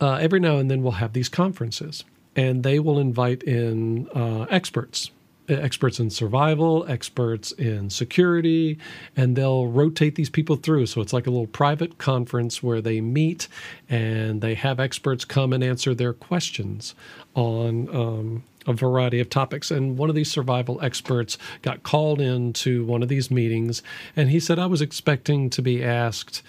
uh, 0.00 0.14
every 0.14 0.40
now 0.40 0.56
and 0.56 0.70
then 0.70 0.82
will 0.82 0.92
have 0.92 1.12
these 1.12 1.28
conferences, 1.28 2.04
and 2.34 2.62
they 2.62 2.78
will 2.78 2.98
invite 2.98 3.42
in 3.42 4.08
uh, 4.14 4.42
experts 4.50 5.10
experts 5.58 5.98
in 5.98 6.10
survival, 6.10 6.84
experts 6.88 7.52
in 7.52 7.90
security, 7.90 8.78
and 9.16 9.36
they'll 9.36 9.66
rotate 9.66 10.14
these 10.14 10.30
people 10.30 10.56
through. 10.56 10.86
So 10.86 11.00
it's 11.00 11.12
like 11.12 11.26
a 11.26 11.30
little 11.30 11.46
private 11.46 11.98
conference 11.98 12.62
where 12.62 12.80
they 12.80 13.00
meet 13.00 13.48
and 13.88 14.40
they 14.40 14.54
have 14.54 14.78
experts 14.80 15.24
come 15.24 15.52
and 15.52 15.64
answer 15.64 15.94
their 15.94 16.12
questions 16.12 16.94
on 17.34 17.88
um, 17.94 18.42
a 18.66 18.72
variety 18.72 19.20
of 19.20 19.30
topics. 19.30 19.70
And 19.70 19.96
one 19.96 20.08
of 20.08 20.14
these 20.14 20.30
survival 20.30 20.80
experts 20.82 21.38
got 21.62 21.82
called 21.82 22.20
into 22.20 22.84
one 22.84 23.02
of 23.02 23.08
these 23.08 23.30
meetings, 23.30 23.82
and 24.16 24.30
he 24.30 24.40
said, 24.40 24.58
I 24.58 24.66
was 24.66 24.82
expecting 24.82 25.50
to 25.50 25.62
be 25.62 25.82
asked 25.82 26.42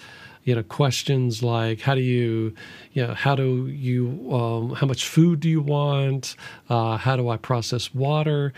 you 0.44 0.54
know 0.54 0.62
questions 0.64 1.42
like 1.42 1.80
how 1.80 1.94
do 1.94 2.00
you 2.00 2.54
you 2.92 3.06
know 3.06 3.14
how 3.14 3.34
do 3.34 3.68
you 3.68 4.28
um, 4.32 4.74
how 4.74 4.86
much 4.86 5.06
food 5.06 5.40
do 5.40 5.48
you 5.48 5.60
want 5.60 6.36
uh, 6.68 6.96
how 6.96 7.16
do 7.16 7.28
i 7.28 7.36
process 7.36 7.94
water 7.94 8.52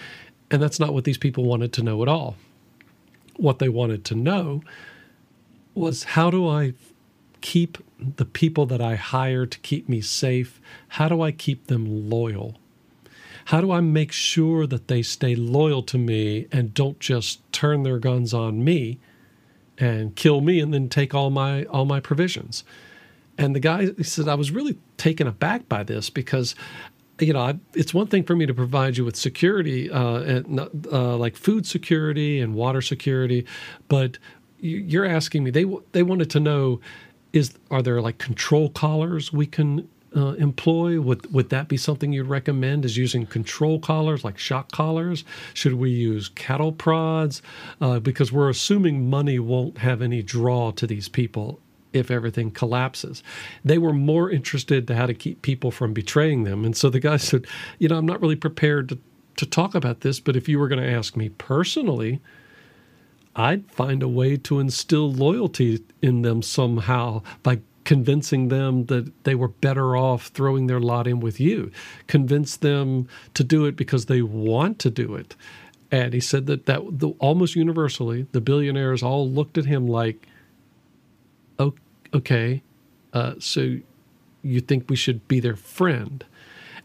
and 0.54 0.62
that's 0.62 0.78
not 0.78 0.94
what 0.94 1.02
these 1.02 1.18
people 1.18 1.42
wanted 1.42 1.72
to 1.72 1.82
know 1.82 2.00
at 2.00 2.08
all. 2.08 2.36
What 3.34 3.58
they 3.58 3.68
wanted 3.68 4.04
to 4.04 4.14
know 4.14 4.62
was 5.74 6.04
how 6.04 6.30
do 6.30 6.46
i 6.46 6.74
keep 7.40 7.76
the 7.98 8.24
people 8.24 8.64
that 8.66 8.80
i 8.80 8.94
hire 8.94 9.46
to 9.46 9.58
keep 9.58 9.88
me 9.88 10.00
safe? 10.00 10.60
How 10.90 11.08
do 11.08 11.22
i 11.22 11.32
keep 11.32 11.66
them 11.66 12.08
loyal? 12.08 12.54
How 13.46 13.60
do 13.60 13.72
i 13.72 13.80
make 13.80 14.12
sure 14.12 14.64
that 14.64 14.86
they 14.86 15.02
stay 15.02 15.34
loyal 15.34 15.82
to 15.82 15.98
me 15.98 16.46
and 16.52 16.72
don't 16.72 17.00
just 17.00 17.40
turn 17.52 17.82
their 17.82 17.98
guns 17.98 18.32
on 18.32 18.62
me 18.62 19.00
and 19.76 20.14
kill 20.14 20.40
me 20.40 20.60
and 20.60 20.72
then 20.72 20.88
take 20.88 21.16
all 21.16 21.30
my 21.30 21.64
all 21.64 21.84
my 21.84 21.98
provisions. 21.98 22.62
And 23.36 23.56
the 23.56 23.60
guy 23.60 23.90
said 24.02 24.28
I 24.28 24.36
was 24.36 24.52
really 24.52 24.78
taken 24.98 25.26
aback 25.26 25.68
by 25.68 25.82
this 25.82 26.10
because 26.10 26.54
you 27.24 27.32
know, 27.32 27.40
I, 27.40 27.58
it's 27.74 27.94
one 27.94 28.06
thing 28.06 28.24
for 28.24 28.36
me 28.36 28.46
to 28.46 28.54
provide 28.54 28.96
you 28.96 29.04
with 29.04 29.16
security, 29.16 29.90
uh, 29.90 30.18
and 30.18 30.60
uh, 30.92 31.16
like 31.16 31.36
food 31.36 31.66
security 31.66 32.40
and 32.40 32.54
water 32.54 32.82
security, 32.82 33.46
but 33.88 34.18
you're 34.58 35.04
asking 35.04 35.44
me. 35.44 35.50
They 35.50 35.66
they 35.92 36.02
wanted 36.02 36.30
to 36.30 36.40
know, 36.40 36.80
is 37.32 37.54
are 37.70 37.82
there 37.82 38.00
like 38.00 38.18
control 38.18 38.70
collars 38.70 39.32
we 39.32 39.46
can 39.46 39.88
uh, 40.16 40.32
employ? 40.34 41.00
Would 41.00 41.32
would 41.32 41.50
that 41.50 41.68
be 41.68 41.76
something 41.76 42.12
you'd 42.12 42.26
recommend? 42.26 42.84
Is 42.84 42.96
using 42.96 43.26
control 43.26 43.78
collars 43.78 44.24
like 44.24 44.38
shock 44.38 44.72
collars? 44.72 45.24
Should 45.52 45.74
we 45.74 45.90
use 45.90 46.28
cattle 46.30 46.72
prods? 46.72 47.42
Uh, 47.80 48.00
because 48.00 48.32
we're 48.32 48.48
assuming 48.50 49.10
money 49.10 49.38
won't 49.38 49.78
have 49.78 50.00
any 50.02 50.22
draw 50.22 50.70
to 50.72 50.86
these 50.86 51.08
people 51.08 51.60
if 51.94 52.10
everything 52.10 52.50
collapses. 52.50 53.22
They 53.64 53.78
were 53.78 53.92
more 53.92 54.30
interested 54.30 54.86
to 54.88 54.96
how 54.96 55.06
to 55.06 55.14
keep 55.14 55.40
people 55.42 55.70
from 55.70 55.94
betraying 55.94 56.44
them. 56.44 56.64
And 56.64 56.76
so 56.76 56.90
the 56.90 57.00
guy 57.00 57.16
said, 57.16 57.46
you 57.78 57.88
know, 57.88 57.96
I'm 57.96 58.06
not 58.06 58.20
really 58.20 58.36
prepared 58.36 58.88
to, 58.90 58.98
to 59.36 59.46
talk 59.46 59.74
about 59.74 60.00
this, 60.00 60.20
but 60.20 60.36
if 60.36 60.48
you 60.48 60.58
were 60.58 60.68
going 60.68 60.82
to 60.82 60.90
ask 60.90 61.16
me 61.16 61.30
personally, 61.30 62.20
I'd 63.36 63.70
find 63.70 64.02
a 64.02 64.08
way 64.08 64.36
to 64.36 64.60
instill 64.60 65.10
loyalty 65.12 65.82
in 66.02 66.22
them 66.22 66.42
somehow 66.42 67.22
by 67.42 67.60
convincing 67.84 68.48
them 68.48 68.86
that 68.86 69.12
they 69.24 69.34
were 69.34 69.48
better 69.48 69.96
off 69.96 70.28
throwing 70.28 70.66
their 70.66 70.80
lot 70.80 71.06
in 71.06 71.20
with 71.20 71.38
you. 71.38 71.70
Convince 72.06 72.56
them 72.56 73.08
to 73.34 73.44
do 73.44 73.66
it 73.66 73.76
because 73.76 74.06
they 74.06 74.22
want 74.22 74.78
to 74.80 74.90
do 74.90 75.14
it. 75.14 75.36
And 75.90 76.14
he 76.14 76.20
said 76.20 76.46
that 76.46 76.66
that 76.66 76.80
the, 76.90 77.10
almost 77.18 77.54
universally, 77.54 78.26
the 78.32 78.40
billionaires 78.40 79.02
all 79.02 79.30
looked 79.30 79.58
at 79.58 79.66
him 79.66 79.86
like, 79.86 80.26
okay, 82.14 82.62
uh, 83.12 83.34
so 83.38 83.78
you 84.42 84.60
think 84.60 84.88
we 84.88 84.96
should 84.96 85.26
be 85.28 85.40
their 85.40 85.56
friend? 85.56 86.24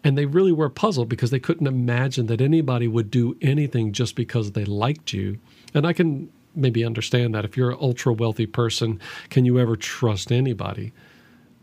And 0.03 0.17
they 0.17 0.25
really 0.25 0.53
were 0.53 0.69
puzzled 0.69 1.09
because 1.09 1.29
they 1.29 1.39
couldn't 1.39 1.67
imagine 1.67 2.27
that 2.27 2.39
anybody 2.39 2.87
would 2.87 3.11
do 3.11 3.35
anything 3.41 3.91
just 3.91 4.15
because 4.15 4.53
they 4.53 4.63
liked 4.63 5.11
you. 5.11 5.39
And 5.73 5.85
I 5.85 5.91
can 5.93 6.31
maybe 6.55 6.85
understand 6.85 7.35
that. 7.35 7.45
If 7.45 7.57
you're 7.57 7.71
an 7.71 7.77
ultra 7.81 8.13
wealthy 8.13 8.45
person, 8.45 8.99
can 9.29 9.45
you 9.45 9.59
ever 9.59 9.75
trust 9.75 10.31
anybody 10.31 10.93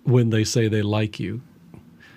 when 0.04 0.30
they 0.30 0.44
say 0.44 0.68
they 0.68 0.82
like 0.82 1.18
you? 1.18 1.40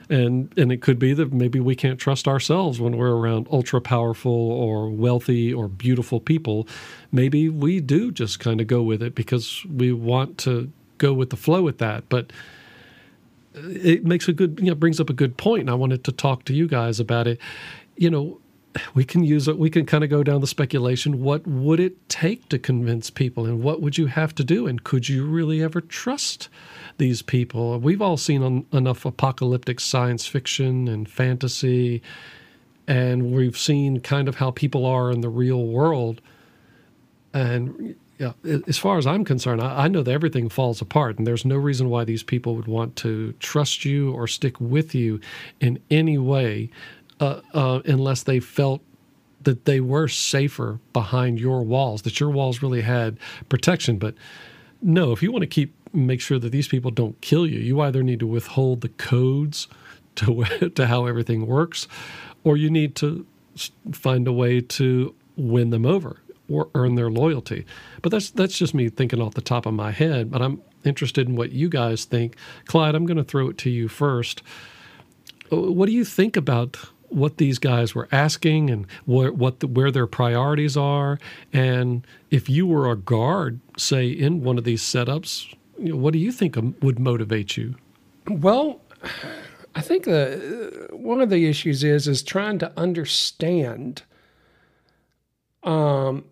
And 0.09 0.51
and 0.57 0.71
it 0.71 0.81
could 0.81 0.97
be 0.97 1.13
that 1.13 1.31
maybe 1.31 1.59
we 1.59 1.75
can't 1.75 1.99
trust 1.99 2.27
ourselves 2.27 2.81
when 2.81 2.97
we're 2.97 3.15
around 3.15 3.47
ultra 3.51 3.79
powerful 3.79 4.31
or 4.31 4.89
wealthy 4.89 5.53
or 5.53 5.67
beautiful 5.67 6.19
people. 6.19 6.67
Maybe 7.11 7.47
we 7.47 7.79
do 7.79 8.11
just 8.11 8.39
kind 8.39 8.59
of 8.59 8.65
go 8.65 8.81
with 8.81 9.03
it 9.03 9.13
because 9.13 9.63
we 9.65 9.93
want 9.93 10.39
to 10.39 10.71
go 10.99 11.11
with 11.13 11.31
the 11.31 11.35
flow 11.35 11.63
with 11.63 11.79
that. 11.79 12.07
But 12.07 12.31
it 13.55 14.05
makes 14.05 14.27
a 14.27 14.33
good, 14.33 14.59
you 14.61 14.67
know, 14.67 14.75
brings 14.75 14.99
up 14.99 15.09
a 15.09 15.13
good 15.13 15.35
point, 15.35 15.61
and 15.61 15.69
I 15.71 15.73
wanted 15.73 16.03
to 16.03 16.11
talk 16.11 16.45
to 16.45 16.53
you 16.53 16.67
guys 16.67 16.99
about 16.99 17.25
it. 17.27 17.39
You 17.97 18.11
know, 18.11 18.39
we 18.93 19.03
can 19.03 19.23
use 19.23 19.47
it. 19.47 19.57
We 19.57 19.71
can 19.71 19.87
kind 19.87 20.03
of 20.03 20.11
go 20.11 20.21
down 20.21 20.41
the 20.41 20.47
speculation. 20.47 21.23
What 21.23 21.47
would 21.47 21.79
it 21.79 22.07
take 22.07 22.47
to 22.49 22.59
convince 22.59 23.09
people, 23.09 23.45
and 23.45 23.63
what 23.63 23.81
would 23.81 23.97
you 23.97 24.05
have 24.05 24.35
to 24.35 24.43
do, 24.43 24.67
and 24.67 24.83
could 24.83 25.09
you 25.09 25.25
really 25.25 25.63
ever 25.63 25.81
trust 25.81 26.47
these 26.99 27.23
people? 27.23 27.79
We've 27.79 28.01
all 28.01 28.17
seen 28.17 28.43
on, 28.43 28.65
enough 28.71 29.05
apocalyptic 29.05 29.79
science 29.79 30.27
fiction 30.27 30.87
and 30.87 31.09
fantasy, 31.09 32.03
and 32.87 33.31
we've 33.31 33.57
seen 33.57 33.99
kind 34.01 34.27
of 34.27 34.35
how 34.35 34.51
people 34.51 34.85
are 34.85 35.11
in 35.11 35.21
the 35.21 35.29
real 35.29 35.65
world. 35.65 36.21
And 37.33 37.95
yeah, 38.19 38.33
as 38.67 38.77
far 38.77 38.97
as 38.97 39.07
I'm 39.07 39.23
concerned, 39.23 39.61
I, 39.61 39.85
I, 39.85 39.87
know 39.87 40.03
that 40.03 40.11
everything 40.11 40.49
falls 40.49 40.81
apart, 40.81 41.17
and 41.17 41.25
there's 41.25 41.45
no 41.45 41.55
reason 41.55 41.89
why 41.89 42.03
these 42.03 42.21
people 42.21 42.53
would 42.55 42.67
want 42.67 42.97
to 42.97 43.31
trust 43.39 43.85
you 43.85 44.11
or 44.11 44.27
stick 44.27 44.59
with 44.59 44.93
you 44.93 45.21
in 45.61 45.79
any 45.89 46.17
way, 46.17 46.69
uh, 47.21 47.39
uh, 47.53 47.79
unless 47.85 48.23
they 48.23 48.41
felt 48.41 48.81
that 49.43 49.63
they 49.63 49.79
were 49.79 50.09
safer 50.09 50.81
behind 50.91 51.39
your 51.39 51.63
walls, 51.63 52.01
that 52.01 52.19
your 52.19 52.29
walls 52.29 52.61
really 52.61 52.81
had 52.81 53.17
protection. 53.47 53.97
But 53.97 54.15
no, 54.81 55.13
if 55.13 55.23
you 55.23 55.31
want 55.31 55.43
to 55.43 55.47
keep 55.47 55.73
make 55.93 56.19
sure 56.19 56.37
that 56.39 56.51
these 56.51 56.67
people 56.67 56.91
don't 56.91 57.19
kill 57.21 57.47
you, 57.47 57.59
you 57.59 57.79
either 57.79 58.03
need 58.03 58.19
to 58.19 58.27
withhold 58.27 58.81
the 58.81 58.89
codes 58.89 59.69
to 60.15 60.43
to 60.75 60.87
how 60.87 61.05
everything 61.05 61.47
works, 61.47 61.87
or 62.43 62.57
you 62.57 62.69
need 62.69 62.95
to 62.95 63.25
find 63.93 64.27
a 64.27 64.33
way 64.33 64.59
to 64.59 65.15
win 65.37 65.69
them 65.69 65.85
over 65.85 66.19
or 66.49 66.69
earn 66.75 66.95
their 66.95 67.09
loyalty. 67.09 67.65
But 68.01 68.11
that's 68.11 68.31
that's 68.31 68.57
just 68.57 68.73
me 68.73 68.89
thinking 68.89 69.21
off 69.21 69.35
the 69.35 69.41
top 69.41 69.65
of 69.65 69.73
my 69.73 69.91
head. 69.91 70.31
But 70.31 70.41
I'm 70.41 70.61
interested 70.83 71.27
in 71.27 71.35
what 71.35 71.51
you 71.51 71.69
guys 71.69 72.05
think. 72.05 72.35
Clyde, 72.65 72.95
I'm 72.95 73.05
going 73.05 73.17
to 73.17 73.23
throw 73.23 73.49
it 73.49 73.57
to 73.59 73.69
you 73.69 73.87
first. 73.87 74.41
What 75.49 75.87
do 75.87 75.91
you 75.91 76.05
think 76.05 76.37
about 76.37 76.77
what 77.09 77.37
these 77.37 77.57
guys 77.57 77.95
were 77.95 78.07
asking 78.11 78.69
and 78.69 78.85
where, 79.05 79.31
what 79.31 79.61
the, 79.61 79.67
where 79.67 79.91
their 79.91 80.05
priorities 80.05 80.77
are? 80.77 81.19
And 81.51 82.05
if 82.29 82.49
you 82.49 82.67
were 82.67 82.91
a 82.91 82.95
guard, 82.95 83.59
say 83.77 84.07
in 84.07 84.43
one 84.43 84.57
of 84.57 84.63
these 84.63 84.83
setups, 84.83 85.53
you 85.79 85.93
know, 85.93 85.97
what 85.97 86.13
do 86.13 86.19
you 86.19 86.31
think 86.31 86.55
would 86.81 86.99
motivate 86.99 87.57
you? 87.57 87.75
Well, 88.27 88.81
I 89.75 89.81
think 89.81 90.03
the 90.03 90.87
one 90.91 91.21
of 91.21 91.29
the 91.29 91.47
issues 91.47 91.83
is 91.83 92.07
is 92.07 92.21
trying 92.21 92.59
to 92.59 92.71
understand 92.77 94.03
um, 95.63 96.25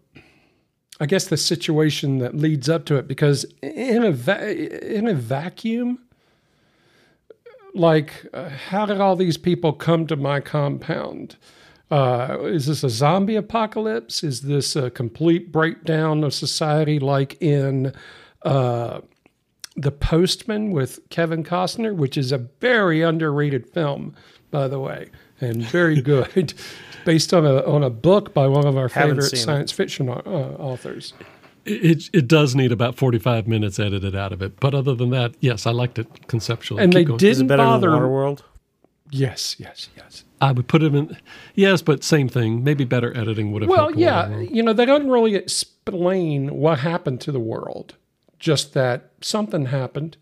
I 0.99 1.05
guess 1.05 1.27
the 1.27 1.37
situation 1.37 2.17
that 2.19 2.35
leads 2.35 2.69
up 2.69 2.85
to 2.85 2.95
it 2.95 3.07
because 3.07 3.45
in 3.61 4.03
a 4.03 4.11
va- 4.11 4.95
in 4.95 5.07
a 5.07 5.13
vacuum 5.13 5.99
like 7.73 8.25
uh, 8.33 8.49
how 8.49 8.85
did 8.85 8.99
all 8.99 9.15
these 9.15 9.37
people 9.37 9.73
come 9.73 10.07
to 10.07 10.15
my 10.15 10.39
compound? 10.39 11.35
Uh, 11.91 12.39
is 12.41 12.65
this 12.65 12.83
a 12.83 12.89
zombie 12.89 13.35
apocalypse? 13.35 14.23
Is 14.23 14.41
this 14.41 14.75
a 14.75 14.89
complete 14.89 15.51
breakdown 15.51 16.23
of 16.23 16.33
society 16.33 16.99
like 16.99 17.39
in 17.41 17.93
uh, 18.43 19.01
the 19.77 19.91
postman 19.91 20.71
with 20.71 20.99
kevin 21.09 21.43
costner 21.43 21.95
which 21.95 22.17
is 22.17 22.31
a 22.31 22.37
very 22.37 23.01
underrated 23.03 23.69
film 23.69 24.13
by 24.49 24.67
the 24.67 24.79
way 24.79 25.09
and 25.39 25.61
very 25.63 26.01
good 26.13 26.53
based 27.07 27.33
on 27.33 27.45
a 27.45 27.63
on 27.63 27.83
a 27.83 27.89
book 27.89 28.33
by 28.33 28.47
one 28.47 28.67
of 28.67 28.75
our 28.75 28.89
favorite 28.89 29.37
science 29.37 29.71
it. 29.71 29.75
fiction 29.75 30.09
uh, 30.09 30.13
authors. 30.59 31.13
It 31.63 32.09
it 32.11 32.27
does 32.27 32.53
need 32.53 32.73
about 32.73 32.95
forty 32.95 33.17
five 33.17 33.47
minutes 33.47 33.79
edited 33.79 34.13
out 34.13 34.33
of 34.33 34.41
it, 34.41 34.59
but 34.59 34.75
other 34.75 34.93
than 34.93 35.09
that, 35.11 35.33
yes, 35.39 35.65
I 35.65 35.71
liked 35.71 35.97
it 35.97 36.27
conceptually. 36.27 36.83
And 36.83 36.91
Keep 36.91 36.97
they 36.97 37.03
going. 37.05 37.17
didn't 37.17 37.31
Is 37.31 37.41
it 37.41 37.47
better 37.47 37.63
bother. 37.63 37.91
Than 37.91 37.99
Waterworld? 38.01 38.41
Yes, 39.09 39.55
yes, 39.57 39.87
yes. 39.95 40.25
I 40.41 40.51
would 40.51 40.67
put 40.67 40.83
it 40.83 40.93
in. 40.93 41.17
Yes, 41.55 41.81
but 41.81 42.03
same 42.03 42.27
thing. 42.27 42.61
Maybe 42.61 42.83
better 42.83 43.15
editing 43.17 43.53
would 43.53 43.61
have. 43.61 43.69
Well, 43.69 43.95
yeah, 43.95 44.37
you 44.39 44.61
know, 44.61 44.73
they 44.73 44.85
don't 44.85 45.07
really 45.07 45.35
explain 45.35 46.53
what 46.53 46.79
happened 46.79 47.21
to 47.21 47.31
the 47.31 47.39
world. 47.39 47.95
Just 48.37 48.73
that 48.73 49.11
something 49.21 49.67
happened. 49.67 50.17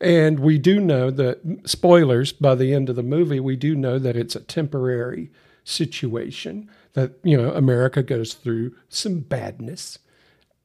And 0.00 0.40
we 0.40 0.58
do 0.58 0.80
know 0.80 1.10
that, 1.12 1.60
spoilers, 1.64 2.32
by 2.32 2.56
the 2.56 2.74
end 2.74 2.88
of 2.88 2.96
the 2.96 3.04
movie, 3.04 3.38
we 3.38 3.54
do 3.54 3.76
know 3.76 4.00
that 4.00 4.16
it's 4.16 4.34
a 4.34 4.40
temporary 4.40 5.30
situation 5.64 6.68
that 6.94 7.12
you 7.22 7.36
know 7.36 7.52
America 7.52 8.02
goes 8.02 8.34
through 8.34 8.74
some 8.88 9.20
badness 9.20 9.98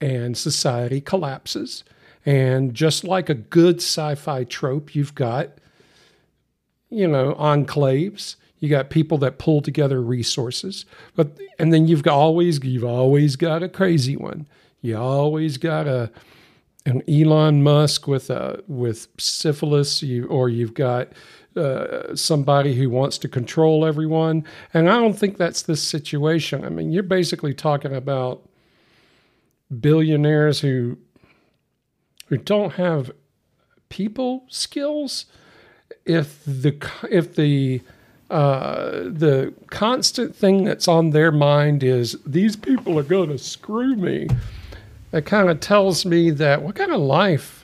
and 0.01 0.37
society 0.37 1.01
collapses. 1.01 1.83
And 2.25 2.73
just 2.73 3.05
like 3.05 3.29
a 3.29 3.33
good 3.33 3.77
sci-fi 3.77 4.43
trope 4.43 4.95
you've 4.95 5.15
got 5.15 5.57
you 6.89 7.07
know 7.07 7.33
enclaves 7.35 8.35
you 8.59 8.69
got 8.69 8.89
people 8.89 9.17
that 9.19 9.37
pull 9.37 9.61
together 9.61 10.01
resources 10.01 10.85
but 11.15 11.37
and 11.59 11.73
then 11.73 11.87
you've 11.87 12.03
got 12.03 12.15
always 12.17 12.63
you've 12.63 12.83
always 12.83 13.35
got 13.35 13.63
a 13.63 13.69
crazy 13.69 14.15
one. 14.15 14.47
You 14.81 14.97
always 14.97 15.57
got 15.57 15.87
a 15.87 16.11
an 16.85 17.03
Elon 17.09 17.63
Musk 17.63 18.07
with 18.07 18.29
a 18.29 18.63
with 18.67 19.07
syphilis 19.17 20.01
you, 20.01 20.25
or 20.27 20.49
you've 20.49 20.73
got 20.73 21.09
uh, 21.57 22.15
somebody 22.15 22.75
who 22.75 22.89
wants 22.89 23.17
to 23.19 23.27
control 23.27 23.85
everyone. 23.85 24.45
And 24.73 24.89
I 24.89 24.99
don't 24.99 25.17
think 25.17 25.37
that's 25.37 25.63
this 25.63 25.81
situation. 25.81 26.63
I 26.63 26.69
mean, 26.69 26.91
you're 26.91 27.03
basically 27.03 27.53
talking 27.53 27.95
about 27.95 28.47
billionaires 29.79 30.61
who 30.61 30.97
who 32.27 32.37
don't 32.37 32.73
have 32.73 33.11
people 33.89 34.43
skills. 34.49 35.25
If 36.05 36.43
the 36.45 36.75
if 37.09 37.35
the 37.35 37.81
uh, 38.29 39.03
the 39.03 39.53
constant 39.67 40.35
thing 40.35 40.65
that's 40.65 40.87
on 40.87 41.11
their 41.11 41.31
mind 41.31 41.81
is 41.81 42.17
these 42.25 42.57
people 42.57 42.99
are 42.99 43.03
going 43.03 43.29
to 43.29 43.37
screw 43.37 43.95
me. 43.95 44.27
That 45.11 45.25
kind 45.25 45.49
of 45.49 45.61
tells 45.61 46.05
me 46.05 46.31
that 46.31 46.61
what 46.61 46.75
kind 46.75 46.91
of 46.91 46.99
life 46.99 47.56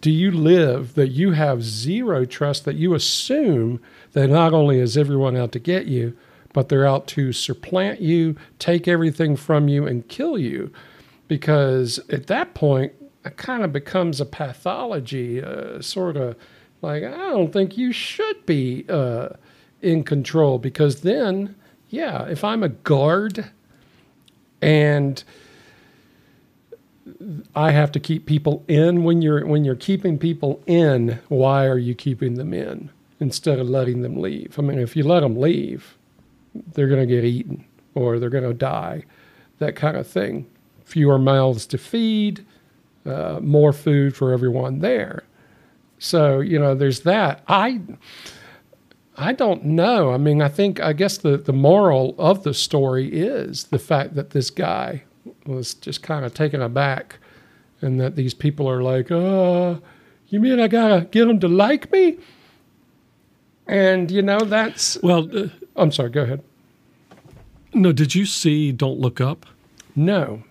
do 0.00 0.10
you 0.10 0.30
live 0.30 0.94
that 0.94 1.08
you 1.08 1.32
have 1.32 1.62
zero 1.62 2.24
trust 2.24 2.64
that 2.64 2.76
you 2.76 2.94
assume 2.94 3.80
that 4.12 4.28
not 4.28 4.52
only 4.52 4.78
is 4.78 4.96
everyone 4.96 5.36
out 5.36 5.52
to 5.52 5.58
get 5.58 5.86
you, 5.86 6.16
but 6.52 6.68
they're 6.68 6.86
out 6.86 7.06
to 7.08 7.32
supplant 7.32 8.00
you, 8.00 8.36
take 8.58 8.86
everything 8.86 9.36
from 9.36 9.68
you, 9.68 9.86
and 9.86 10.08
kill 10.08 10.38
you? 10.38 10.70
because 11.32 11.98
at 12.10 12.26
that 12.26 12.52
point 12.52 12.92
it 13.24 13.38
kind 13.38 13.64
of 13.64 13.72
becomes 13.72 14.20
a 14.20 14.26
pathology, 14.26 15.42
uh, 15.42 15.80
sort 15.80 16.14
of 16.14 16.36
like 16.82 17.02
I 17.02 17.16
don't 17.30 17.50
think 17.50 17.78
you 17.78 17.90
should 17.90 18.44
be 18.44 18.84
uh, 18.86 19.30
in 19.80 20.04
control 20.04 20.58
because 20.58 21.00
then, 21.00 21.54
yeah, 21.88 22.26
if 22.26 22.44
I'm 22.44 22.62
a 22.62 22.68
guard 22.68 23.50
and 24.60 25.24
I 27.54 27.72
have 27.72 27.92
to 27.92 28.00
keep 28.00 28.26
people 28.26 28.64
in 28.68 29.02
when 29.04 29.22
you're 29.22 29.44
when 29.46 29.64
you're 29.64 29.74
keeping 29.74 30.18
people 30.18 30.62
in, 30.66 31.18
why 31.28 31.66
are 31.66 31.78
you 31.78 31.94
keeping 31.94 32.34
them 32.34 32.54
in 32.54 32.90
instead 33.20 33.58
of 33.58 33.68
letting 33.68 34.02
them 34.02 34.20
leave? 34.20 34.58
I 34.58 34.62
mean, 34.62 34.78
if 34.78 34.96
you 34.96 35.02
let 35.02 35.20
them 35.20 35.36
leave, 35.36 35.96
they're 36.54 36.88
going 36.88 37.06
to 37.06 37.12
get 37.12 37.24
eaten 37.24 37.64
or 37.94 38.18
they're 38.18 38.30
going 38.30 38.44
to 38.44 38.54
die, 38.54 39.04
that 39.58 39.76
kind 39.76 39.96
of 39.96 40.06
thing. 40.06 40.46
Fewer 40.84 41.18
mouths 41.18 41.66
to 41.66 41.78
feed, 41.78 42.44
uh, 43.04 43.40
more 43.42 43.72
food 43.72 44.14
for 44.14 44.32
everyone 44.32 44.78
there. 44.78 45.24
So 45.98 46.40
you 46.40 46.58
know, 46.58 46.74
there's 46.74 47.00
that. 47.00 47.42
I 47.48 47.80
I 49.16 49.32
don't 49.32 49.64
know. 49.64 50.12
I 50.12 50.18
mean, 50.18 50.40
I 50.40 50.48
think 50.48 50.80
I 50.80 50.92
guess 50.92 51.18
the 51.18 51.36
the 51.36 51.52
moral 51.52 52.14
of 52.16 52.44
the 52.44 52.54
story 52.54 53.08
is 53.12 53.64
the 53.64 53.78
fact 53.78 54.14
that 54.14 54.30
this 54.30 54.50
guy 54.50 55.02
was 55.46 55.74
just 55.74 56.02
kind 56.02 56.24
of 56.24 56.34
taken 56.34 56.62
aback, 56.62 57.18
and 57.80 58.00
that 58.00 58.16
these 58.16 58.34
people 58.34 58.68
are 58.68 58.82
like, 58.82 59.10
"Uh, 59.10 59.76
you 60.28 60.40
mean 60.40 60.60
I 60.60 60.68
gotta 60.68 61.06
get 61.10 61.26
them 61.26 61.40
to 61.40 61.48
like 61.48 61.90
me?" 61.92 62.18
And 63.66 64.10
you 64.10 64.22
know, 64.22 64.40
that's 64.40 64.98
Well, 65.02 65.28
uh, 65.36 65.48
I'm 65.76 65.92
sorry. 65.92 66.10
Go 66.10 66.22
ahead. 66.22 66.42
no, 67.72 67.92
did 67.92 68.14
you 68.14 68.26
see 68.26 68.72
Don't 68.72 68.98
Look 68.98 69.20
Up? 69.20 69.46
No, 69.94 70.42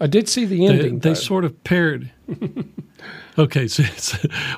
I 0.00 0.06
did 0.06 0.28
see 0.28 0.44
the 0.44 0.66
ending. 0.66 0.98
they 1.00 1.10
though. 1.10 1.14
sort 1.14 1.44
of 1.44 1.62
paired. 1.64 2.10
okay, 3.38 3.68
so 3.68 3.84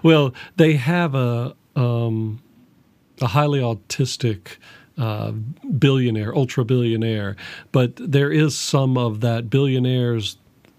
well, 0.03 0.35
they 0.57 0.75
have 0.75 1.15
a 1.15 1.55
um, 1.75 2.43
a 3.21 3.29
highly 3.29 3.61
autistic 3.61 4.57
uh, 4.99 5.33
billionaire, 5.79 6.35
ultra 6.35 6.65
billionaire, 6.65 7.37
but 7.73 7.93
there 7.97 8.31
is 8.33 8.57
some 8.57 8.97
of 8.97 9.21
that 9.21 9.51
billionaires 9.51 10.37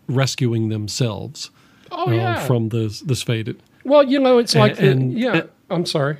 rescuing 0.07 0.69
themselves 0.69 1.51
oh 1.91 2.09
uh, 2.09 2.13
yeah. 2.13 2.39
from 2.45 2.69
this 2.69 3.01
this 3.01 3.21
faded. 3.21 3.61
well, 3.83 4.03
you 4.03 4.19
know, 4.19 4.37
it's 4.37 4.55
like 4.55 4.77
the, 4.77 4.89
and- 4.91 5.13
yeah. 5.17 5.33
and- 5.37 5.49
I'm 5.69 5.85
sorry. 5.85 6.17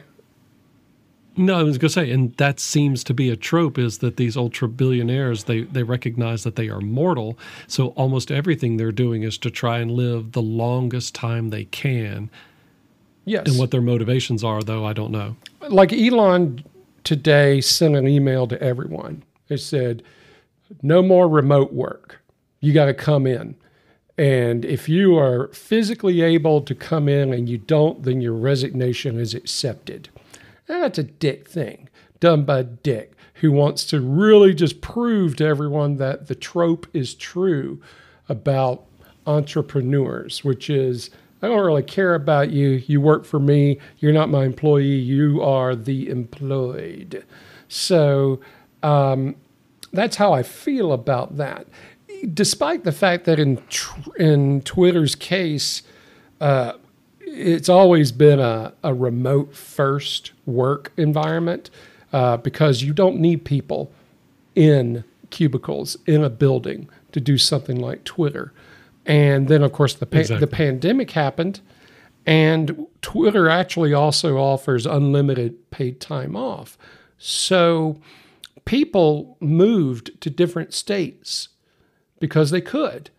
No, 1.39 1.53
I 1.60 1.62
was 1.62 1.77
going 1.77 1.89
to 1.89 1.93
say, 1.93 2.10
and 2.10 2.33
that 2.38 2.60
seems 2.60 3.03
to 3.03 3.13
be 3.13 3.29
a 3.29 3.36
trope 3.36 3.77
is 3.77 3.99
that 3.99 4.17
these 4.17 4.36
ultra 4.36 4.67
billionaires 4.67 5.43
they 5.43 5.62
they 5.62 5.83
recognize 5.83 6.43
that 6.43 6.55
they 6.55 6.67
are 6.67 6.81
mortal, 6.81 7.38
so 7.67 7.89
almost 7.89 8.31
everything 8.31 8.77
they're 8.77 8.91
doing 8.91 9.21
is 9.21 9.38
to 9.39 9.51
try 9.51 9.77
and 9.77 9.91
live 9.91 10.31
the 10.31 10.41
longest 10.41 11.13
time 11.13 11.51
they 11.51 11.65
can. 11.65 12.31
Yes. 13.25 13.47
And 13.47 13.60
what 13.60 13.69
their 13.71 13.81
motivations 13.81 14.43
are, 14.43 14.63
though, 14.63 14.83
I 14.86 14.93
don't 14.93 15.12
know. 15.12 15.36
like 15.69 15.93
Elon 15.93 16.63
today 17.07 17.61
sent 17.61 17.95
an 17.95 18.05
email 18.05 18.47
to 18.47 18.61
everyone. 18.61 19.23
It 19.47 19.59
said, 19.59 20.03
"No 20.81 21.01
more 21.01 21.29
remote 21.29 21.71
work. 21.71 22.19
You 22.59 22.73
got 22.73 22.87
to 22.87 22.93
come 22.93 23.25
in." 23.25 23.55
And 24.17 24.65
if 24.65 24.89
you 24.89 25.17
are 25.17 25.47
physically 25.53 26.21
able 26.21 26.59
to 26.59 26.75
come 26.75 27.07
in 27.07 27.31
and 27.31 27.47
you 27.47 27.59
don't, 27.59 28.03
then 28.03 28.19
your 28.19 28.33
resignation 28.33 29.17
is 29.17 29.33
accepted. 29.33 30.09
And 30.67 30.83
that's 30.83 30.99
a 30.99 31.03
dick 31.03 31.47
thing 31.47 31.87
done 32.19 32.43
by 32.43 32.63
dick 32.63 33.13
who 33.35 33.53
wants 33.53 33.85
to 33.85 34.01
really 34.01 34.53
just 34.53 34.81
prove 34.81 35.37
to 35.37 35.45
everyone 35.45 35.95
that 35.97 36.27
the 36.27 36.35
trope 36.35 36.87
is 36.93 37.13
true 37.13 37.79
about 38.27 38.83
entrepreneurs, 39.25 40.43
which 40.43 40.69
is 40.69 41.09
I 41.41 41.47
don't 41.47 41.65
really 41.65 41.84
care 41.84 42.15
about 42.15 42.52
you. 42.52 42.82
You 42.88 43.00
work 43.00 43.26
for 43.26 43.39
me. 43.39 43.80
You're 44.00 44.13
not 44.13 44.30
my 44.30 44.45
employee. 44.45 44.86
You 44.86 45.41
are 45.41 45.76
the 45.76 46.10
employed. 46.10 47.23
So 47.67 48.39
um, 48.82 49.36
that's 49.93 50.15
how 50.15 50.34
I 50.34 50.43
feel 50.43 50.91
about 50.93 51.38
that. 51.38 51.67
Despite 52.34 52.84
the 52.84 52.91
fact 52.91 53.26
that 53.26 53.39
in 53.39 53.62
in 54.17 54.62
Twitter's 54.62 55.13
case, 55.13 55.84
uh, 56.41 56.73
it's 57.19 57.69
always 57.69 58.12
been 58.12 58.39
a, 58.39 58.73
a 58.84 58.93
remote 58.93 59.56
first 59.56 60.32
work 60.45 60.91
environment 60.97 61.69
uh, 62.13 62.38
because 62.38 62.82
you 62.82 62.93
don't 62.93 63.19
need 63.19 63.45
people 63.45 63.91
in 64.56 65.04
cubicles 65.30 65.97
in 66.08 66.23
a 66.23 66.30
building 66.30 66.89
to 67.12 67.19
do 67.19 67.38
something 67.38 67.80
like 67.80 68.04
Twitter. 68.04 68.54
And 69.07 69.47
then, 69.47 69.63
of 69.63 69.71
course, 69.71 69.95
the 69.95 70.05
pa- 70.05 70.19
Exactly. 70.19 70.41
the 70.41 70.47
pandemic 70.55 71.11
happened, 71.11 71.61
and 72.25 72.85
Twitter 73.01 73.47
actually 73.49 73.93
also 73.93 74.37
offers 74.37 74.85
unlimited 74.85 75.69
paid 75.71 75.99
time 76.01 76.35
off. 76.35 76.77
So 77.17 77.99
people 78.65 79.37
moved 79.39 80.19
to 80.21 80.29
different 80.29 80.73
states 80.73 81.49
because 82.19 82.51
they 82.51 82.61
could. 82.61 83.09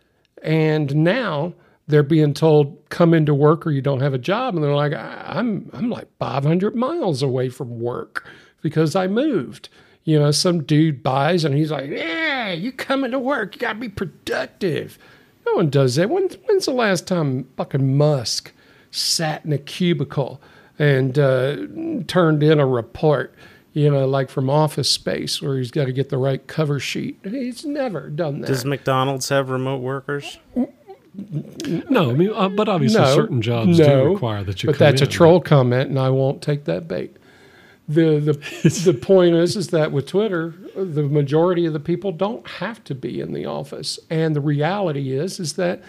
And 0.43 0.95
now 0.97 1.53
they're 1.87 2.03
being 2.03 2.35
told, 2.35 2.87
come 2.89 3.15
into 3.15 3.33
work 3.33 3.65
or 3.65 3.71
you 3.71 3.81
don't 3.81 4.01
have 4.01 4.13
a 4.13 4.19
job. 4.19 4.53
And 4.55 4.63
they're 4.63 4.75
like, 4.75 4.93
"I- 4.93 5.23
I'm, 5.27 5.69
I'm 5.73 5.89
like 5.89 6.07
500 6.19 6.75
miles 6.75 7.23
away 7.23 7.49
from 7.49 7.79
work 7.79 8.29
because 8.61 8.95
I 8.95 9.07
moved. 9.07 9.69
You 10.03 10.19
know, 10.19 10.29
some 10.31 10.63
dude 10.63 11.01
buys 11.03 11.43
and 11.43 11.55
he's 11.55 11.71
like, 11.71 11.89
yeah, 11.89 12.51
you 12.53 12.71
coming 12.71 13.11
to 13.11 13.19
work. 13.19 13.55
You 13.55 13.59
got 13.59 13.73
to 13.73 13.79
be 13.79 13.89
productive. 13.89 14.97
No 15.49 15.55
one 15.55 15.69
does 15.69 15.95
that. 15.95 16.09
When, 16.09 16.29
when's 16.45 16.65
the 16.65 16.71
last 16.71 17.07
time 17.07 17.47
fucking 17.57 17.97
Musk 17.97 18.51
sat 18.91 19.45
in 19.45 19.53
a 19.53 19.57
cubicle 19.57 20.41
and 20.77 21.17
uh, 21.17 21.57
turned 22.07 22.43
in 22.43 22.59
a 22.59 22.65
report? 22.67 23.33
You 23.73 23.91
know, 23.91 24.07
like 24.07 24.29
from 24.31 24.49
Office 24.49 24.89
Space, 24.89 25.41
where 25.41 25.57
he's 25.57 25.69
got 25.69 25.85
to 25.85 25.91
get 25.93 26.09
the 26.09 26.17
right 26.17 26.45
cover 26.47 26.79
sheet. 26.79 27.19
He's 27.23 27.63
never 27.63 28.09
done 28.09 28.41
that. 28.41 28.47
Does 28.47 28.65
McDonald's 28.65 29.29
have 29.29 29.49
remote 29.51 29.81
workers? 29.81 30.39
No, 31.15 32.09
I 32.09 32.13
mean, 32.13 32.31
uh, 32.33 32.49
but 32.49 32.67
obviously, 32.67 32.99
No, 33.01 33.13
certain 33.15 33.41
jobs 33.41 33.77
no, 33.77 33.85
do 34.05 34.13
require 34.13 34.43
that 34.43 34.63
you. 34.63 34.67
but 34.67 34.77
come 34.77 34.85
that's 34.85 35.01
a 35.01 35.07
troll 35.07 35.39
comment, 35.39 35.89
and 35.89 35.99
I 35.99 36.09
won't 36.09 36.41
take 36.41 36.65
that 36.65 36.87
bait. 36.87 37.15
The 37.89 38.19
the 38.19 38.69
The 38.85 38.93
point 38.93 39.35
is, 39.35 39.55
is 39.57 39.69
that 39.69 39.91
with 39.91 40.05
Twitter, 40.07 40.53
the 40.75 41.03
majority 41.03 41.65
of 41.65 41.73
the 41.73 41.79
people 41.79 42.11
don't 42.11 42.47
have 42.47 42.83
to 42.85 42.95
be 42.95 43.19
in 43.19 43.33
the 43.33 43.45
office, 43.45 43.99
and 44.09 44.35
the 44.35 44.41
reality 44.41 45.11
is, 45.11 45.39
is 45.39 45.53
that 45.53 45.81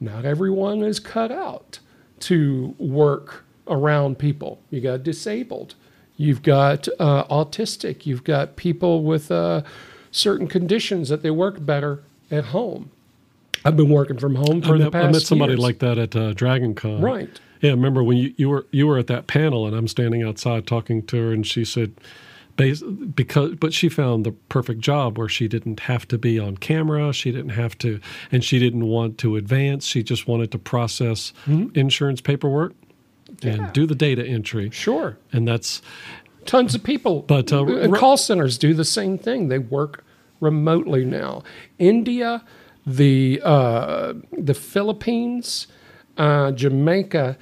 not 0.00 0.24
everyone 0.24 0.82
is 0.82 0.98
cut 0.98 1.30
out 1.30 1.78
to 2.20 2.74
work 2.78 3.44
around 3.68 4.18
people. 4.18 4.60
You 4.70 4.80
got 4.80 5.02
disabled, 5.02 5.74
you've 6.16 6.42
got 6.42 6.88
uh, 6.98 7.24
autistic, 7.24 8.06
you've 8.06 8.24
got 8.24 8.56
people 8.56 9.02
with 9.04 9.30
uh, 9.30 9.62
certain 10.10 10.46
conditions 10.48 11.10
that 11.10 11.22
they 11.22 11.30
work 11.30 11.64
better 11.64 12.02
at 12.30 12.46
home. 12.46 12.90
I've 13.64 13.76
been 13.76 13.90
working 13.90 14.18
from 14.18 14.36
home 14.36 14.62
for 14.62 14.74
I 14.76 14.78
the 14.78 14.84
met, 14.84 14.92
past 14.92 15.08
I 15.08 15.12
met 15.12 15.22
somebody 15.22 15.52
years. 15.52 15.60
like 15.60 15.78
that 15.80 15.98
at 15.98 16.16
uh, 16.16 16.32
Dragon 16.32 16.74
Con. 16.74 17.00
right. 17.02 17.40
Yeah, 17.60 17.70
remember 17.70 18.02
when 18.02 18.16
you, 18.18 18.34
you 18.36 18.48
were 18.48 18.66
you 18.70 18.86
were 18.86 18.98
at 18.98 19.06
that 19.08 19.26
panel 19.26 19.66
and 19.66 19.74
I'm 19.76 19.88
standing 19.88 20.22
outside 20.22 20.66
talking 20.66 21.02
to 21.06 21.16
her 21.16 21.32
and 21.32 21.46
she 21.46 21.64
said 21.64 21.92
because 22.56 23.54
but 23.56 23.72
she 23.74 23.88
found 23.88 24.24
the 24.24 24.32
perfect 24.48 24.80
job 24.80 25.18
where 25.18 25.28
she 25.28 25.46
didn't 25.46 25.80
have 25.80 26.08
to 26.08 26.16
be 26.18 26.38
on 26.38 26.56
camera, 26.56 27.12
she 27.12 27.30
didn't 27.30 27.50
have 27.50 27.76
to 27.78 28.00
and 28.32 28.42
she 28.44 28.58
didn't 28.58 28.86
want 28.86 29.18
to 29.18 29.36
advance, 29.36 29.84
she 29.86 30.02
just 30.02 30.26
wanted 30.26 30.50
to 30.52 30.58
process 30.58 31.32
insurance 31.74 32.20
paperwork 32.20 32.72
and 33.42 33.56
Yeah. 33.58 33.70
do 33.72 33.86
the 33.86 33.94
data 33.94 34.24
entry. 34.24 34.70
Sure. 34.70 35.18
And 35.32 35.46
that's 35.46 35.82
Tons 36.46 36.76
of 36.76 36.84
people. 36.84 37.22
But, 37.22 37.52
uh, 37.52 37.66
and 37.66 37.92
call 37.92 38.16
centers 38.16 38.56
do 38.56 38.72
the 38.72 38.84
same 38.84 39.18
thing. 39.18 39.48
They 39.48 39.58
work 39.58 40.04
remotely 40.40 41.04
now. 41.04 41.42
India, 41.78 42.44
the 42.86 43.40
uh, 43.44 44.14
the 44.32 44.54
Philippines, 44.54 45.66
uh, 46.16 46.52
Jamaica 46.52 47.36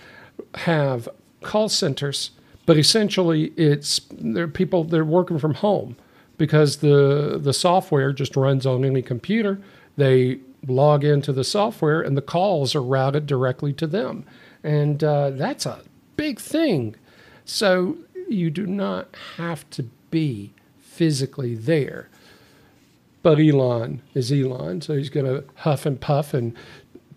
have 0.57 1.09
call 1.43 1.69
centers, 1.69 2.31
but 2.67 2.79
essentially 2.79 3.53
it's 3.57 4.01
they're 4.11 4.49
people 4.49 4.85
they're 4.85 5.05
working 5.05 5.39
from 5.39 5.55
home 5.55 5.97
because 6.39 6.79
the 6.79 7.39
the 7.41 7.53
software 7.53 8.13
just 8.13 8.37
runs 8.37 8.67
on 8.67 8.85
any 8.85 9.03
computer. 9.03 9.61
They 9.97 10.41
log 10.67 11.05
into 11.05 11.33
the 11.33 11.45
software 11.45 12.01
and 12.01 12.17
the 12.17 12.23
calls 12.23 12.75
are 12.75 12.83
routed 12.83 13.27
directly 13.27 13.73
to 13.75 13.87
them, 13.87 14.25
and 14.63 15.03
uh, 15.05 15.31
that's 15.31 15.67
a 15.67 15.81
big 16.17 16.41
thing. 16.41 16.97
So 17.45 17.99
you 18.29 18.51
do 18.51 18.67
not 18.67 19.15
have 19.37 19.69
to 19.71 19.85
be 20.11 20.53
physically 20.81 21.55
there. 21.55 22.09
But 23.23 23.41
Elon 23.41 24.03
is 24.15 24.31
Elon, 24.31 24.83
so 24.83 24.97
he's 24.97 25.09
going 25.09 25.27
to 25.27 25.45
huff 25.57 25.87
and 25.87 25.99
puff 25.99 26.35
and 26.35 26.55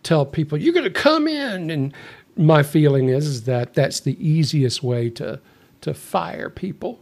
tell 0.08 0.26
people, 0.26 0.58
"You're 0.58 0.74
going 0.74 0.84
to 0.84 0.89
come 0.89 1.28
in." 1.28 1.70
And 1.70 1.93
my 2.36 2.63
feeling 2.63 3.10
is, 3.10 3.28
is 3.28 3.43
that 3.43 3.74
that's 3.74 4.00
the 4.00 4.15
easiest 4.26 4.82
way 4.84 5.10
to 5.12 5.39
to 5.82 5.93
fire 5.93 6.50
people 6.50 7.00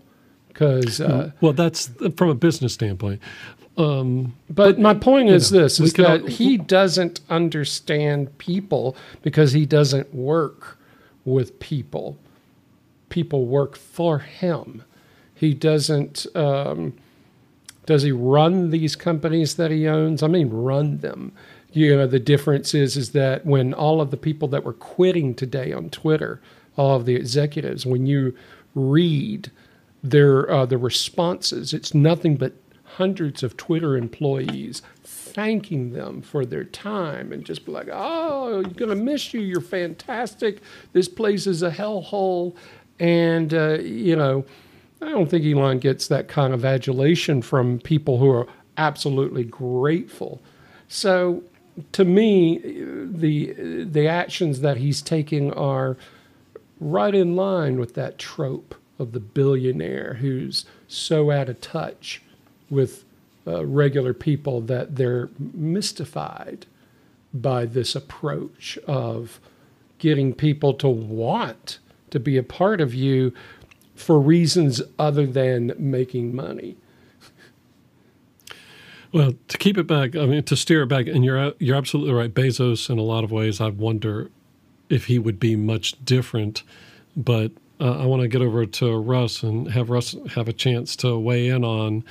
because. 0.47 0.99
Uh, 0.99 1.31
well, 1.41 1.53
that's 1.53 1.91
from 2.15 2.29
a 2.29 2.35
business 2.35 2.73
standpoint. 2.73 3.21
Um, 3.77 4.35
but 4.49 4.79
my 4.79 4.93
point 4.93 5.29
is 5.29 5.51
know, 5.51 5.61
this: 5.61 5.79
is 5.79 5.93
that 5.93 6.21
al- 6.21 6.27
he 6.27 6.57
doesn't 6.57 7.19
understand 7.29 8.37
people 8.37 8.95
because 9.21 9.51
he 9.51 9.65
doesn't 9.65 10.13
work 10.13 10.77
with 11.25 11.59
people. 11.59 12.17
People 13.09 13.45
work 13.45 13.75
for 13.75 14.19
him. 14.19 14.83
He 15.33 15.53
doesn't. 15.53 16.25
Um, 16.35 16.93
does 17.85 18.03
he 18.03 18.11
run 18.11 18.71
these 18.71 18.95
companies 18.95 19.55
that 19.55 19.71
he 19.71 19.87
owns? 19.87 20.23
I 20.23 20.27
mean, 20.27 20.49
run 20.49 20.99
them. 20.99 21.33
You 21.75 21.97
know, 21.97 22.07
the 22.07 22.19
difference 22.19 22.73
is 22.73 22.95
is 22.95 23.11
that 23.11 23.45
when 23.45 23.73
all 23.73 23.99
of 23.99 24.09
the 24.09 24.17
people 24.17 24.47
that 24.47 24.63
were 24.63 24.73
quitting 24.73 25.35
today 25.35 25.73
on 25.73 25.89
Twitter, 25.89 26.41
all 26.77 26.95
of 26.95 27.05
the 27.05 27.15
executives, 27.15 27.85
when 27.85 28.05
you 28.05 28.33
read 28.73 29.51
their 30.01 30.49
uh, 30.49 30.65
the 30.65 30.77
responses, 30.77 31.73
it's 31.73 31.93
nothing 31.93 32.37
but 32.37 32.53
hundreds 32.95 33.43
of 33.43 33.57
Twitter 33.57 33.97
employees 33.97 34.81
thanking 35.03 35.91
them 35.91 36.21
for 36.21 36.45
their 36.45 36.63
time 36.63 37.33
and 37.33 37.43
just 37.45 37.65
be 37.65 37.73
like, 37.73 37.89
"Oh, 37.91 38.61
you're 38.61 38.69
gonna 38.71 38.95
miss 38.95 39.33
you. 39.33 39.41
You're 39.41 39.59
fantastic. 39.59 40.61
This 40.93 41.09
place 41.09 41.45
is 41.45 41.61
a 41.61 41.71
hellhole," 41.71 42.55
and 42.99 43.53
uh, 43.53 43.79
you 43.79 44.15
know. 44.15 44.45
I 45.01 45.09
don't 45.09 45.29
think 45.29 45.45
Elon 45.45 45.79
gets 45.79 46.07
that 46.07 46.29
kind 46.29 46.53
of 46.53 46.63
adulation 46.63 47.41
from 47.41 47.79
people 47.79 48.17
who 48.17 48.29
are 48.29 48.47
absolutely 48.77 49.43
grateful. 49.43 50.41
So, 50.87 51.43
to 51.91 52.05
me, 52.05 52.59
the 53.05 53.83
the 53.83 54.07
actions 54.07 54.61
that 54.61 54.77
he's 54.77 55.01
taking 55.01 55.51
are 55.53 55.97
right 56.79 57.15
in 57.15 57.35
line 57.35 57.79
with 57.79 57.93
that 57.95 58.17
trope 58.17 58.75
of 58.99 59.11
the 59.11 59.19
billionaire 59.19 60.15
who's 60.15 60.65
so 60.87 61.31
out 61.31 61.49
of 61.49 61.59
touch 61.61 62.21
with 62.69 63.03
uh, 63.47 63.65
regular 63.65 64.13
people 64.13 64.61
that 64.61 64.95
they're 64.95 65.29
mystified 65.37 66.65
by 67.33 67.65
this 67.65 67.95
approach 67.95 68.77
of 68.87 69.39
getting 69.99 70.33
people 70.33 70.73
to 70.73 70.87
want 70.87 71.79
to 72.09 72.19
be 72.19 72.37
a 72.37 72.43
part 72.43 72.79
of 72.79 72.93
you 72.93 73.33
for 73.93 74.19
reasons 74.19 74.81
other 74.97 75.25
than 75.25 75.73
making 75.77 76.35
money. 76.35 76.77
Well, 79.15 79.31
to 79.47 79.57
keep 79.57 79.77
it 79.77 79.87
back, 79.87 80.17
I 80.17 80.25
mean, 80.25 80.43
to 80.43 80.57
steer 80.57 80.83
it 80.83 80.87
back, 80.87 81.07
and 81.07 81.23
you're 81.23 81.53
you're 81.57 81.77
absolutely 81.77 82.11
right. 82.11 82.33
Bezos, 82.33 82.89
in 82.89 82.99
a 82.99 83.01
lot 83.01 83.23
of 83.23 83.31
ways, 83.31 83.61
I 83.61 83.69
wonder 83.69 84.29
if 84.89 85.05
he 85.05 85.19
would 85.19 85.39
be 85.39 85.55
much 85.55 85.95
different. 86.03 86.63
But 87.15 87.53
uh, 87.79 87.97
I 87.97 88.07
want 88.07 88.23
to 88.23 88.27
get 88.27 88.41
over 88.41 88.65
to 88.65 88.97
Russ 88.97 89.41
and 89.41 89.71
have 89.71 89.89
Russ 89.89 90.17
have 90.31 90.49
a 90.49 90.53
chance 90.53 90.97
to 90.97 91.17
weigh 91.17 91.47
in 91.47 91.63
on 91.63 92.03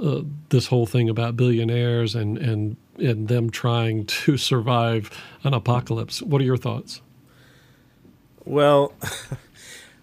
uh, 0.00 0.20
this 0.50 0.68
whole 0.68 0.86
thing 0.86 1.08
about 1.08 1.36
billionaires 1.36 2.14
and 2.14 2.38
and 2.38 2.76
and 3.00 3.26
them 3.26 3.50
trying 3.50 4.06
to 4.22 4.36
survive 4.36 5.10
an 5.42 5.54
apocalypse. 5.54 6.22
What 6.22 6.40
are 6.40 6.44
your 6.44 6.56
thoughts? 6.56 7.02
Well, 8.44 8.92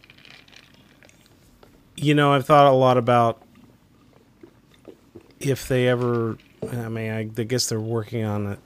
you 1.96 2.14
know, 2.14 2.34
I've 2.34 2.46
thought 2.46 2.68
a 2.68 2.76
lot 2.76 2.98
about 2.98 3.42
if 5.46 5.68
they 5.68 5.88
ever. 5.88 6.38
I 6.72 6.90
mean, 6.90 7.12
I, 7.12 7.24
guess 7.24 7.70
they're 7.70 7.80
working 7.80 8.24
on 8.24 8.58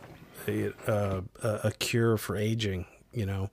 a, 0.47 0.73
a, 0.87 1.23
a, 1.41 1.59
a 1.65 1.71
cure 1.79 2.17
for 2.17 2.35
aging. 2.35 2.85
You 3.13 3.25
know, 3.25 3.49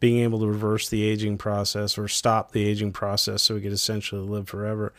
being 0.00 0.18
able 0.18 0.40
to 0.40 0.46
reverse 0.46 0.88
the 0.88 1.02
aging 1.02 1.38
process 1.38 1.96
or 1.96 2.08
stop 2.08 2.52
the 2.52 2.66
aging 2.66 2.92
process 2.92 3.42
so 3.42 3.54
we 3.54 3.60
could 3.60 3.72
essentially 3.72 4.20
live 4.20 4.48
forever. 4.48 4.92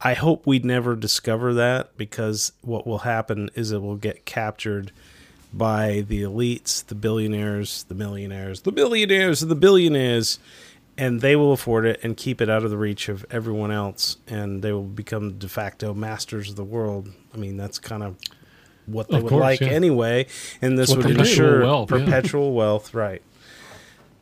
I 0.00 0.14
hope 0.14 0.46
we'd 0.46 0.64
never 0.64 0.96
discover 0.96 1.54
that 1.54 1.96
because 1.96 2.52
what 2.60 2.86
will 2.86 2.98
happen 2.98 3.48
is 3.54 3.72
it 3.72 3.80
will 3.80 3.96
get 3.96 4.26
captured 4.26 4.92
by 5.52 6.04
the 6.06 6.22
elites, 6.22 6.84
the 6.84 6.94
billionaires, 6.94 7.84
the 7.84 7.94
millionaires, 7.94 8.62
the 8.62 8.72
billionaires, 8.72 9.40
the 9.40 9.54
billionaires, 9.54 10.38
and 10.96 11.20
they 11.20 11.36
will 11.36 11.52
afford 11.52 11.86
it 11.86 12.00
and 12.02 12.16
keep 12.16 12.40
it 12.40 12.48
out 12.48 12.64
of 12.64 12.70
the 12.70 12.76
reach 12.78 13.08
of 13.08 13.24
everyone 13.30 13.70
else, 13.70 14.16
and 14.26 14.62
they 14.62 14.72
will 14.72 14.82
become 14.82 15.38
de 15.38 15.48
facto 15.48 15.94
masters 15.94 16.50
of 16.50 16.56
the 16.56 16.64
world. 16.64 17.08
I 17.32 17.36
mean, 17.36 17.56
that's 17.56 17.78
kind 17.78 18.02
of 18.02 18.16
what 18.86 19.08
they 19.08 19.16
Of 19.16 19.24
would 19.24 19.30
course, 19.30 19.40
like 19.40 19.60
yeah. 19.60 19.68
anyway, 19.68 20.26
and 20.62 20.78
this 20.78 20.94
would 20.94 21.06
ensure 21.06 21.86
Perpetual 21.86 22.54
wealth, 22.54 22.94
yeah. 22.94 22.98
wealth, 23.02 23.12
right? 23.12 23.22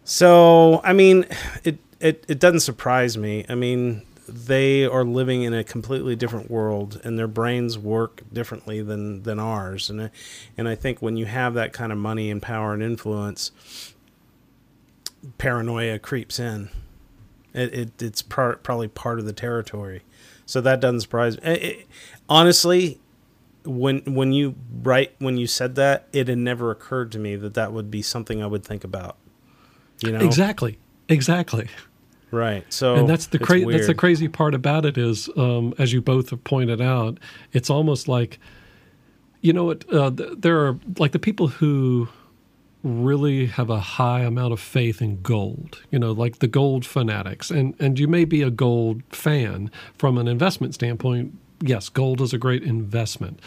So, 0.04 0.80
I 0.82 0.92
mean, 0.92 1.26
it, 1.64 1.78
it 2.00 2.24
it 2.28 2.38
doesn't 2.40 2.60
surprise 2.60 3.16
me. 3.16 3.44
I 3.48 3.54
mean, 3.54 4.02
they 4.28 4.84
are 4.84 5.04
living 5.04 5.42
in 5.42 5.52
a 5.54 5.64
completely 5.64 6.16
different 6.16 6.50
world, 6.50 7.00
and 7.04 7.18
their 7.18 7.28
brains 7.28 7.78
work 7.78 8.22
differently 8.32 8.82
than 8.82 9.22
than 9.22 9.38
ours. 9.38 9.90
And 9.90 10.10
and 10.56 10.68
I 10.68 10.74
think 10.74 11.02
when 11.02 11.16
you 11.16 11.26
have 11.26 11.54
that 11.54 11.72
kind 11.72 11.92
of 11.92 11.98
money 11.98 12.30
and 12.30 12.40
power 12.40 12.72
and 12.72 12.82
influence, 12.82 13.50
paranoia 15.38 15.98
creeps 15.98 16.38
in. 16.38 16.68
It, 17.54 17.74
it 17.74 18.02
it's 18.02 18.22
par- 18.22 18.56
probably 18.56 18.88
part 18.88 19.18
of 19.18 19.26
the 19.26 19.32
territory, 19.32 20.02
so 20.46 20.60
that 20.62 20.80
doesn't 20.80 21.00
surprise 21.02 21.36
me. 21.36 21.42
It- 21.52 21.62
it- 21.62 21.86
honestly, 22.28 22.98
when 23.64 24.00
when 24.06 24.32
you 24.32 24.54
right 24.82 25.12
when 25.18 25.36
you 25.36 25.46
said 25.46 25.74
that, 25.76 26.08
it 26.12 26.28
had 26.28 26.38
never 26.38 26.70
occurred 26.70 27.12
to 27.12 27.18
me 27.18 27.36
that 27.36 27.54
that 27.54 27.72
would 27.72 27.90
be 27.90 28.02
something 28.02 28.42
I 28.42 28.46
would 28.46 28.64
think 28.64 28.84
about. 28.84 29.16
You 30.00 30.12
know, 30.12 30.20
Exactly. 30.20 30.78
Exactly. 31.08 31.68
right? 32.30 32.64
So 32.72 32.94
and 32.96 33.08
that's 33.08 33.26
the 33.26 33.38
crazy 33.38 33.70
that's 33.70 33.86
the 33.86 33.94
crazy 33.94 34.28
part 34.28 34.54
about 34.54 34.86
it 34.86 34.96
is 34.96 35.28
um, 35.36 35.74
as 35.78 35.92
you 35.92 36.00
both 36.00 36.30
have 36.30 36.42
pointed 36.44 36.80
out 36.80 37.18
it's 37.52 37.68
almost 37.70 38.08
like 38.08 38.40
you 39.42 39.52
know 39.52 39.64
what 39.64 39.84
uh, 39.92 40.10
th- 40.10 40.30
there 40.38 40.66
are 40.66 40.78
like 40.98 41.12
the 41.12 41.18
people 41.18 41.48
who 41.48 42.08
really 42.82 43.46
have 43.46 43.70
a 43.70 43.80
high 43.80 44.20
amount 44.20 44.52
of 44.52 44.58
faith 44.60 45.00
in 45.00 45.22
gold 45.22 45.80
you 45.90 45.98
know 45.98 46.12
like 46.12 46.38
the 46.38 46.48
gold 46.48 46.84
fanatics. 46.84 47.50
And 47.50 47.74
and 47.78 47.98
you 47.98 48.08
may 48.08 48.24
be 48.24 48.42
a 48.42 48.50
gold 48.50 49.02
fan 49.10 49.70
from 49.98 50.18
an 50.18 50.28
investment 50.28 50.74
standpoint. 50.74 51.32
Yes 51.60 51.88
gold 51.88 52.20
is 52.20 52.32
a 52.32 52.38
great 52.38 52.62
investment. 52.62 53.40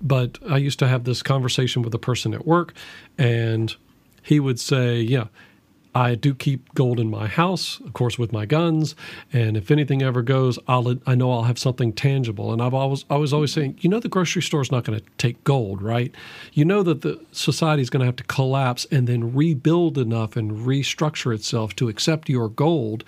But 0.00 0.38
i 0.48 0.56
used 0.56 0.78
to 0.78 0.88
have 0.88 1.04
this 1.04 1.22
conversation 1.22 1.82
with 1.82 1.94
a 1.94 1.98
person 1.98 2.32
at 2.34 2.46
work 2.46 2.72
and 3.16 3.74
he 4.22 4.40
would 4.40 4.60
say 4.60 5.00
yeah 5.00 5.26
I 5.98 6.14
do 6.14 6.32
keep 6.32 6.72
gold 6.74 7.00
in 7.00 7.10
my 7.10 7.26
house, 7.26 7.80
of 7.80 7.92
course, 7.92 8.20
with 8.20 8.32
my 8.32 8.46
guns. 8.46 8.94
And 9.32 9.56
if 9.56 9.68
anything 9.68 10.00
ever 10.00 10.22
goes, 10.22 10.56
I'll 10.68 10.96
I 11.08 11.16
know 11.16 11.32
I'll 11.32 11.42
have 11.42 11.58
something 11.58 11.92
tangible. 11.92 12.52
And 12.52 12.62
I've 12.62 12.72
always 12.72 13.04
I 13.10 13.16
was 13.16 13.32
always 13.32 13.52
saying, 13.52 13.78
you 13.80 13.90
know, 13.90 13.98
the 13.98 14.08
grocery 14.08 14.42
store 14.42 14.62
is 14.62 14.70
not 14.70 14.84
going 14.84 15.00
to 15.00 15.04
take 15.18 15.42
gold, 15.42 15.82
right? 15.82 16.14
You 16.52 16.64
know 16.64 16.84
that 16.84 17.02
the 17.02 17.20
society 17.32 17.82
is 17.82 17.90
going 17.90 18.00
to 18.00 18.06
have 18.06 18.14
to 18.16 18.24
collapse 18.24 18.86
and 18.92 19.08
then 19.08 19.34
rebuild 19.34 19.98
enough 19.98 20.36
and 20.36 20.52
restructure 20.52 21.34
itself 21.34 21.74
to 21.76 21.88
accept 21.88 22.28
your 22.28 22.48
gold. 22.48 23.02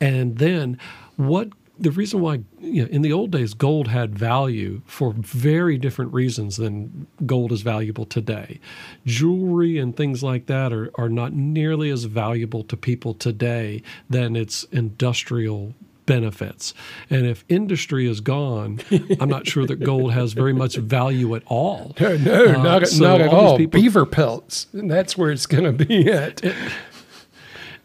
And 0.00 0.38
then 0.38 0.78
what 1.16 1.50
the 1.80 1.90
reason 1.90 2.20
why 2.20 2.40
you 2.60 2.82
know, 2.82 2.88
in 2.90 3.02
the 3.02 3.12
old 3.12 3.30
days 3.30 3.54
gold 3.54 3.88
had 3.88 4.16
value 4.18 4.82
for 4.86 5.12
very 5.16 5.78
different 5.78 6.12
reasons 6.12 6.56
than 6.58 7.06
gold 7.26 7.50
is 7.52 7.62
valuable 7.62 8.04
today. 8.04 8.60
Jewelry 9.06 9.78
and 9.78 9.96
things 9.96 10.22
like 10.22 10.46
that 10.46 10.72
are, 10.72 10.90
are 10.96 11.08
not 11.08 11.32
nearly 11.32 11.90
as 11.90 12.04
valuable 12.04 12.62
to 12.64 12.76
people 12.76 13.14
today 13.14 13.82
than 14.08 14.36
its 14.36 14.64
industrial 14.64 15.74
benefits. 16.06 16.74
And 17.08 17.24
if 17.24 17.44
industry 17.48 18.08
is 18.08 18.20
gone, 18.20 18.80
I'm 19.20 19.28
not 19.28 19.46
sure 19.46 19.64
that 19.66 19.76
gold 19.82 20.12
has 20.12 20.32
very 20.32 20.52
much 20.52 20.74
value 20.76 21.34
at 21.36 21.42
all. 21.46 21.94
No, 22.00 22.16
no 22.16 22.44
Uh, 22.58 22.62
not, 22.62 22.86
so 22.88 23.04
not 23.04 23.20
at 23.20 23.32
all 23.32 23.56
people- 23.56 23.80
Beaver 23.80 24.06
pelts. 24.06 24.66
And 24.72 24.90
that's 24.90 25.16
where 25.16 25.30
it's 25.30 25.46
going 25.46 25.64
to 25.64 25.84
be 25.84 26.10
at. 26.10 26.42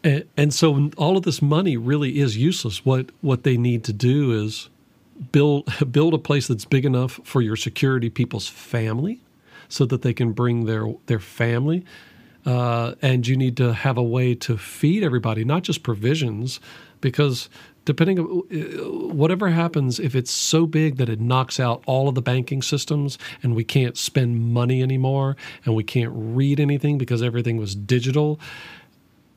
And, 0.06 0.24
and 0.38 0.54
so 0.54 0.92
all 0.98 1.18
of 1.18 1.24
this 1.24 1.42
money 1.42 1.76
really 1.76 2.20
is 2.20 2.38
useless. 2.38 2.86
What 2.86 3.08
what 3.22 3.44
they 3.44 3.58
need 3.58 3.84
to 3.86 3.94
do 3.94 4.32
is 4.32 4.70
build 5.34 5.68
build 5.92 6.14
a 6.14 6.20
place 6.20 6.48
that's 6.48 6.64
big 6.64 6.86
enough 6.86 7.20
for 7.26 7.42
your 7.42 7.58
security 7.58 8.10
people's 8.10 8.48
family, 8.48 9.22
so 9.68 9.86
that 9.86 10.04
they 10.04 10.14
can 10.14 10.32
bring 10.32 10.66
their 10.66 10.94
their 11.08 11.20
family. 11.20 11.84
Uh, 12.46 12.94
and 13.02 13.26
you 13.26 13.36
need 13.36 13.58
to 13.58 13.74
have 13.74 13.98
a 13.98 14.04
way 14.04 14.36
to 14.36 14.56
feed 14.56 15.02
everybody, 15.02 15.44
not 15.44 15.64
just 15.64 15.82
provisions, 15.82 16.60
because 17.02 17.50
depending 17.86 18.20
on 18.20 18.44
uh, 18.52 18.88
whatever 19.12 19.50
happens, 19.50 20.00
if 20.00 20.14
it's 20.14 20.30
so 20.30 20.68
big 20.68 20.98
that 20.98 21.10
it 21.10 21.20
knocks 21.20 21.60
out 21.60 21.84
all 21.88 22.08
of 22.08 22.14
the 22.14 22.22
banking 22.22 22.62
systems 22.62 23.18
and 23.42 23.56
we 23.56 23.64
can't 23.64 23.98
spend 23.98 24.54
money 24.54 24.84
anymore 24.84 25.36
and 25.66 25.74
we 25.74 25.84
can't 25.84 26.12
read 26.14 26.60
anything 26.60 27.00
because 27.00 27.24
everything 27.24 27.58
was 27.58 27.74
digital, 27.74 28.40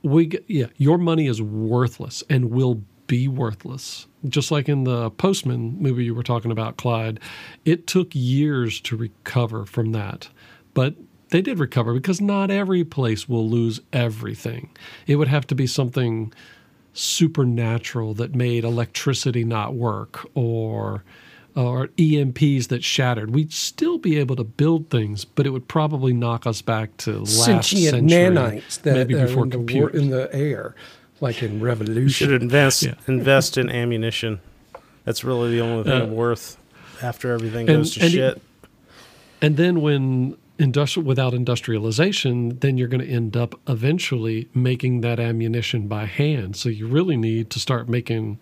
we 0.03 0.30
yeah, 0.46 0.66
your 0.76 0.99
money 0.99 1.26
is 1.26 1.42
worthless 1.42 2.22
and 2.30 2.51
will 2.51 2.82
be 3.07 3.26
worthless. 3.26 4.07
Just 4.28 4.51
like 4.51 4.68
in 4.68 4.84
the 4.84 5.11
Postman 5.11 5.80
movie 5.80 6.05
you 6.05 6.14
were 6.14 6.22
talking 6.22 6.51
about, 6.51 6.76
Clyde, 6.76 7.20
it 7.64 7.86
took 7.86 8.09
years 8.12 8.80
to 8.82 8.96
recover 8.96 9.64
from 9.64 9.92
that, 9.92 10.28
but 10.74 10.94
they 11.30 11.42
did 11.42 11.59
recover 11.59 11.92
because 11.94 12.20
not 12.20 12.51
every 12.51 12.84
place 12.84 13.28
will 13.28 13.49
lose 13.49 13.80
everything. 13.92 14.70
It 15.07 15.16
would 15.16 15.28
have 15.28 15.46
to 15.49 15.55
be 15.55 15.66
something 15.66 16.32
supernatural 16.92 18.14
that 18.14 18.34
made 18.34 18.64
electricity 18.64 19.44
not 19.44 19.74
work 19.74 20.26
or 20.34 21.05
or 21.57 21.88
EMPs 21.96 22.68
that 22.68 22.84
shattered, 22.84 23.34
we'd 23.34 23.53
still 23.53 23.99
be 23.99 24.16
able 24.18 24.36
to 24.36 24.44
build 24.44 24.90
things, 24.90 25.24
but 25.24 25.46
it 25.46 25.51
would 25.51 25.66
probably 25.68 26.12
knock 26.12 26.46
us 26.46 26.62
back 26.62 26.96
to 26.99 27.20
last 27.20 27.44
Sentient 27.44 27.90
century, 28.09 28.09
nanites 28.36 28.80
that 28.82 28.94
maybe 28.94 29.14
are 29.14 29.26
before 29.26 29.44
in, 29.44 29.51
the, 29.51 29.57
war- 29.59 29.66
computers. 29.66 30.01
in 30.03 30.11
the 30.11 30.34
air, 30.34 30.74
like 31.20 31.42
in 31.42 31.53
Should 31.55 31.62
Revolution. 31.62 32.32
invest 32.34 32.82
Yeah. 32.84 32.94
invest 33.09 33.59
in 33.59 33.70
ammunition. 33.70 34.40
That's 35.05 35.24
really 35.24 35.51
the 35.51 35.61
only 35.62 35.84
thing 35.84 36.03
Uh, 36.03 36.07
worth 36.07 36.59
after 37.03 37.32
everything 37.32 37.68
and- 37.68 37.78
goes 37.78 37.94
to 37.94 38.03
and 38.03 38.12
shit. 38.12 38.42
And 39.40 39.57
then 39.57 39.80
when 39.80 40.36
industrial 40.59 41.07
without 41.07 41.32
industrialization, 41.34 42.59
then 42.61 42.76
you're 42.76 42.88
going 42.88 43.01
to 43.01 43.07
end 43.09 43.36
up 43.36 43.59
eventually 43.68 44.49
making 44.55 45.01
that 45.03 45.20
ammunition 45.20 45.86
by 45.86 46.05
hand. 46.05 46.57
So 46.57 46.68
you 46.68 46.86
really 46.88 47.16
need 47.16 47.49
to 47.51 47.61
start 47.61 47.88
making 47.88 48.38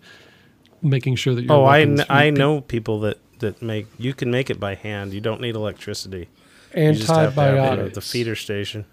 making 0.81 1.15
sure 1.15 1.33
that 1.35 1.43
your 1.43 1.51
oh, 1.53 1.65
I, 1.65 1.83
kn- 1.85 2.05
I 2.09 2.25
repeat- 2.27 2.37
know 2.39 2.61
people 2.61 2.99
that 3.01 3.19
that 3.39 3.61
make. 3.61 3.87
You 3.99 4.13
can 4.13 4.31
make 4.31 4.49
it 4.49 4.59
by 4.59 4.75
hand. 4.75 5.13
You 5.13 5.21
don't 5.21 5.41
need 5.41 5.55
electricity. 5.55 6.29
You 6.75 6.93
just 6.93 7.07
have 7.07 7.33
have 7.35 7.37
Antibiotics. 7.37 7.95
the 7.95 8.01
feeder 8.01 8.35
station. 8.35 8.85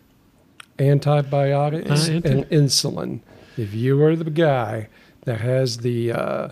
antibiotics 0.79 2.09
Uh, 2.09 2.13
anti- 2.13 2.29
and 2.31 2.45
insulin. 2.51 3.21
If 3.57 3.75
you 3.75 4.03
are 4.03 4.17
the 4.17 4.31
guy 4.31 4.89
that 5.25 5.41
has 5.41 5.79
the 5.79 6.13
uh, 6.13 6.49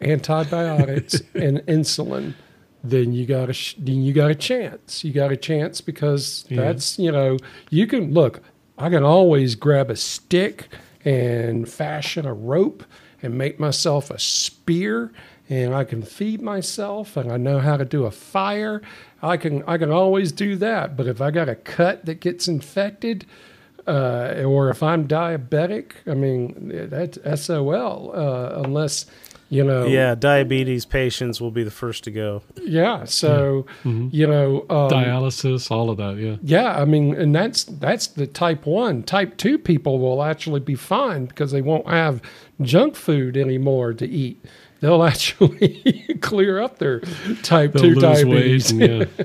antibiotics 0.00 1.20
and 1.34 1.58
insulin, 1.66 2.34
then 2.82 3.12
you 3.12 3.26
got 3.26 3.48
a 3.48 3.52
sh- 3.52 3.74
then 3.78 4.02
you 4.02 4.12
got 4.12 4.30
a 4.30 4.34
chance. 4.34 5.04
You 5.04 5.12
got 5.12 5.32
a 5.32 5.36
chance 5.36 5.80
because 5.80 6.44
Yeah. 6.48 6.62
that's 6.62 6.98
you 6.98 7.12
know 7.12 7.38
you 7.70 7.86
can 7.86 8.12
look. 8.12 8.40
I 8.78 8.90
can 8.90 9.04
always 9.04 9.54
grab 9.54 9.90
a 9.90 9.96
stick 9.96 10.68
and 11.04 11.68
fashion 11.68 12.26
a 12.26 12.34
rope 12.34 12.82
and 13.24 13.36
make 13.36 13.58
myself 13.58 14.10
a 14.10 14.18
spear 14.18 15.10
and 15.50 15.74
I 15.74 15.84
can 15.84 16.02
feed 16.02 16.40
myself 16.40 17.16
and 17.16 17.30
I 17.30 17.36
know 17.36 17.58
how 17.58 17.76
to 17.76 17.84
do 17.84 18.04
a 18.04 18.10
fire. 18.10 18.80
I 19.22 19.36
can 19.36 19.62
I 19.66 19.76
can 19.78 19.90
always 19.90 20.32
do 20.32 20.56
that. 20.56 20.96
But 20.96 21.06
if 21.06 21.20
I 21.20 21.30
got 21.30 21.48
a 21.48 21.54
cut 21.54 22.04
that 22.06 22.20
gets 22.20 22.48
infected, 22.48 23.26
uh, 23.86 24.42
or 24.44 24.70
if 24.70 24.82
I'm 24.82 25.06
diabetic, 25.06 25.92
I 26.06 26.14
mean 26.14 26.88
that's 26.90 27.18
SOL. 27.42 28.12
Uh, 28.14 28.62
unless 28.64 29.06
you 29.50 29.62
know, 29.62 29.86
Yeah, 29.86 30.14
diabetes 30.14 30.84
patients 30.86 31.40
will 31.40 31.50
be 31.50 31.62
the 31.62 31.70
first 31.70 32.02
to 32.04 32.10
go. 32.10 32.42
yeah. 32.64 33.04
So 33.04 33.66
Mhm. 33.84 34.08
you 34.12 34.26
know, 34.26 34.64
um, 34.70 34.88
dialysis, 34.90 35.70
all 35.70 35.90
of 35.90 35.98
that. 35.98 36.16
Yeah. 36.16 36.36
yeah, 36.42 36.80
I 36.80 36.84
mean, 36.86 37.14
and 37.14 37.34
that's 37.34 37.64
that's 37.64 38.06
the 38.06 38.26
type 38.26 38.66
one. 38.66 39.02
Type 39.02 39.36
two 39.36 39.58
people 39.58 39.98
will 39.98 40.22
actually 40.22 40.60
be 40.60 40.74
fine 40.74 41.26
because 41.26 41.52
they 41.52 41.62
won't 41.62 41.86
have 41.86 42.22
junk 42.60 42.96
food 42.96 43.36
anymore 43.36 43.92
to 43.94 44.06
eat. 44.06 44.44
They'll 44.80 45.04
actually 45.04 46.18
clear 46.20 46.60
up 46.60 46.78
their 46.78 47.00
type 47.42 47.72
They'll 47.72 47.82
two 47.82 47.94
lose 47.94 48.02
diabetes. 48.02 48.70
And, 48.70 48.80
yeah. 48.80 49.04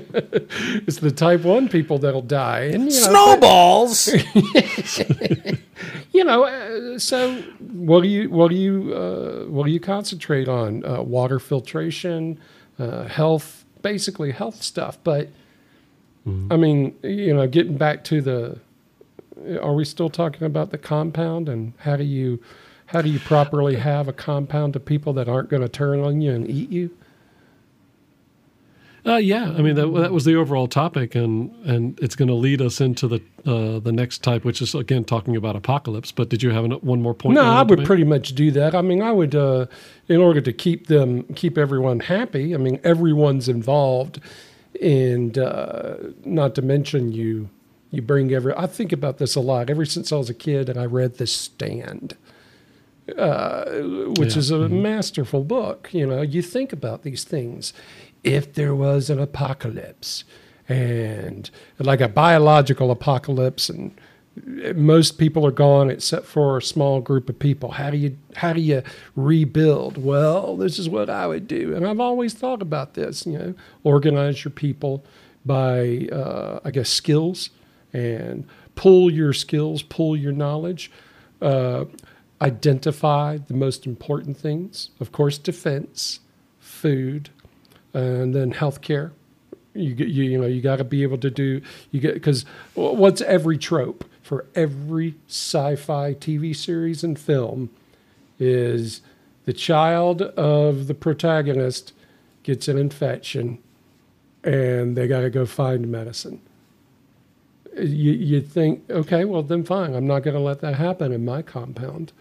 it's 0.86 0.98
the 0.98 1.10
type 1.10 1.42
one 1.42 1.68
people 1.68 1.98
that'll 1.98 2.22
die. 2.22 2.70
And 2.72 2.84
you 2.84 3.00
know, 3.00 3.10
Snowballs. 3.10 4.08
you 6.12 6.24
know, 6.24 6.44
uh, 6.44 6.98
so 6.98 7.42
what 7.60 8.02
do 8.02 8.08
you 8.08 8.30
what 8.30 8.48
do 8.48 8.56
you 8.56 8.94
uh, 8.94 9.44
what 9.46 9.66
do 9.66 9.72
you 9.72 9.80
concentrate 9.80 10.48
on? 10.48 10.84
Uh, 10.84 11.02
water 11.02 11.38
filtration, 11.38 12.38
uh, 12.78 13.04
health, 13.04 13.64
basically 13.82 14.32
health 14.32 14.62
stuff. 14.62 14.98
But 15.04 15.28
I 16.50 16.56
mean, 16.56 16.96
you 17.02 17.34
know, 17.34 17.46
getting 17.48 17.76
back 17.76 18.04
to 18.04 18.20
the, 18.20 18.58
are 19.60 19.74
we 19.74 19.84
still 19.84 20.10
talking 20.10 20.46
about 20.46 20.70
the 20.70 20.78
compound 20.78 21.48
and 21.48 21.72
how 21.78 21.96
do 21.96 22.04
you 22.04 22.40
how 22.90 23.00
do 23.00 23.08
you 23.08 23.20
properly 23.20 23.76
have 23.76 24.08
a 24.08 24.12
compound 24.12 24.74
of 24.74 24.84
people 24.84 25.12
that 25.12 25.28
aren't 25.28 25.48
going 25.48 25.62
to 25.62 25.68
turn 25.68 26.00
on 26.00 26.20
you 26.20 26.32
and 26.32 26.48
eat 26.50 26.70
you? 26.70 26.90
Uh, 29.06 29.16
yeah, 29.16 29.54
I 29.56 29.62
mean 29.62 29.76
that, 29.76 29.86
that 29.94 30.12
was 30.12 30.26
the 30.26 30.34
overall 30.34 30.66
topic, 30.66 31.14
and 31.14 31.54
and 31.64 31.98
it's 32.00 32.14
going 32.14 32.28
to 32.28 32.34
lead 32.34 32.60
us 32.60 32.82
into 32.82 33.08
the 33.08 33.22
uh, 33.46 33.78
the 33.78 33.92
next 33.92 34.22
type, 34.22 34.44
which 34.44 34.60
is 34.60 34.74
again 34.74 35.04
talking 35.04 35.36
about 35.36 35.56
apocalypse. 35.56 36.12
But 36.12 36.28
did 36.28 36.42
you 36.42 36.50
have 36.50 36.64
an, 36.64 36.72
one 36.72 37.00
more 37.00 37.14
point? 37.14 37.36
No, 37.36 37.42
I 37.42 37.62
would 37.62 37.86
pretty 37.86 38.04
much 38.04 38.34
do 38.34 38.50
that. 38.50 38.74
I 38.74 38.82
mean, 38.82 39.00
I 39.00 39.12
would, 39.12 39.34
uh, 39.34 39.66
in 40.08 40.20
order 40.20 40.42
to 40.42 40.52
keep 40.52 40.88
them, 40.88 41.22
keep 41.34 41.56
everyone 41.56 42.00
happy. 42.00 42.54
I 42.54 42.58
mean, 42.58 42.78
everyone's 42.84 43.48
involved, 43.48 44.20
and 44.82 45.38
uh, 45.38 45.94
not 46.26 46.54
to 46.56 46.62
mention 46.62 47.10
you, 47.12 47.48
you 47.90 48.02
bring 48.02 48.34
every. 48.34 48.52
I 48.54 48.66
think 48.66 48.92
about 48.92 49.16
this 49.16 49.34
a 49.34 49.40
lot. 49.40 49.70
Ever 49.70 49.86
since 49.86 50.12
I 50.12 50.16
was 50.16 50.28
a 50.28 50.34
kid, 50.34 50.68
and 50.68 50.78
I 50.78 50.84
read 50.84 51.14
The 51.14 51.26
Stand, 51.26 52.18
uh, 53.18 53.64
which 54.18 54.32
Yeah. 54.34 54.38
is 54.38 54.50
a 54.50 54.68
masterful 54.68 55.44
book. 55.44 55.88
You 55.92 56.06
know, 56.06 56.22
you 56.22 56.42
think 56.42 56.72
about 56.72 57.02
these 57.02 57.24
things. 57.24 57.72
If 58.22 58.52
there 58.54 58.74
was 58.74 59.08
an 59.10 59.18
apocalypse, 59.18 60.24
and 60.68 61.50
like 61.78 62.00
a 62.00 62.08
biological 62.08 62.90
apocalypse, 62.90 63.68
and 63.70 63.92
most 64.76 65.18
people 65.18 65.44
are 65.44 65.50
gone 65.50 65.90
except 65.90 66.26
for 66.26 66.58
a 66.58 66.62
small 66.62 67.00
group 67.00 67.28
of 67.28 67.38
people. 67.38 67.72
How 67.72 67.90
do 67.90 67.96
you 67.96 68.16
how 68.36 68.52
do 68.52 68.60
you 68.60 68.82
rebuild? 69.16 70.02
Well, 70.02 70.56
this 70.56 70.78
is 70.78 70.88
what 70.88 71.10
I 71.10 71.26
would 71.26 71.48
do, 71.48 71.74
and 71.74 71.86
I've 71.86 72.00
always 72.00 72.34
thought 72.34 72.62
about 72.62 72.94
this. 72.94 73.26
You 73.26 73.38
know, 73.38 73.54
organize 73.84 74.44
your 74.44 74.52
people 74.52 75.04
by 75.44 76.08
uh, 76.12 76.60
I 76.64 76.70
guess 76.70 76.88
skills 76.90 77.50
and 77.92 78.46
pull 78.76 79.10
your 79.12 79.32
skills, 79.32 79.82
pull 79.82 80.16
your 80.16 80.32
knowledge. 80.32 80.90
Uh, 81.42 81.86
identify 82.40 83.38
the 83.38 83.54
most 83.54 83.86
important 83.86 84.36
things. 84.36 84.90
Of 85.00 85.12
course, 85.12 85.38
defense, 85.38 86.20
food, 86.58 87.30
and 87.92 88.34
then 88.34 88.52
healthcare. 88.52 89.12
You 89.74 89.94
you, 89.94 90.24
you 90.24 90.38
know 90.38 90.46
you 90.46 90.60
got 90.60 90.76
to 90.76 90.84
be 90.84 91.02
able 91.02 91.18
to 91.18 91.30
do 91.30 91.60
you 91.92 92.00
get 92.00 92.14
because 92.14 92.44
what's 92.74 93.20
every 93.22 93.56
trope 93.56 94.04
for 94.22 94.46
every 94.54 95.14
sci-fi 95.28 96.14
TV 96.14 96.54
series 96.54 97.04
and 97.04 97.18
film 97.18 97.70
is 98.38 99.00
the 99.44 99.52
child 99.52 100.22
of 100.22 100.86
the 100.86 100.94
protagonist 100.94 101.92
gets 102.42 102.68
an 102.68 102.78
infection 102.78 103.58
and 104.42 104.96
they 104.96 105.06
got 105.06 105.20
to 105.20 105.30
go 105.30 105.44
find 105.46 105.88
medicine. 105.88 106.40
You 107.76 108.12
you 108.12 108.40
think 108.40 108.90
okay 108.90 109.24
well 109.24 109.42
then 109.42 109.64
fine 109.64 109.94
I'm 109.94 110.06
not 110.06 110.22
going 110.22 110.34
to 110.34 110.40
let 110.40 110.60
that 110.60 110.74
happen 110.74 111.12
in 111.12 111.24
my 111.24 111.42
compound. 111.42 112.12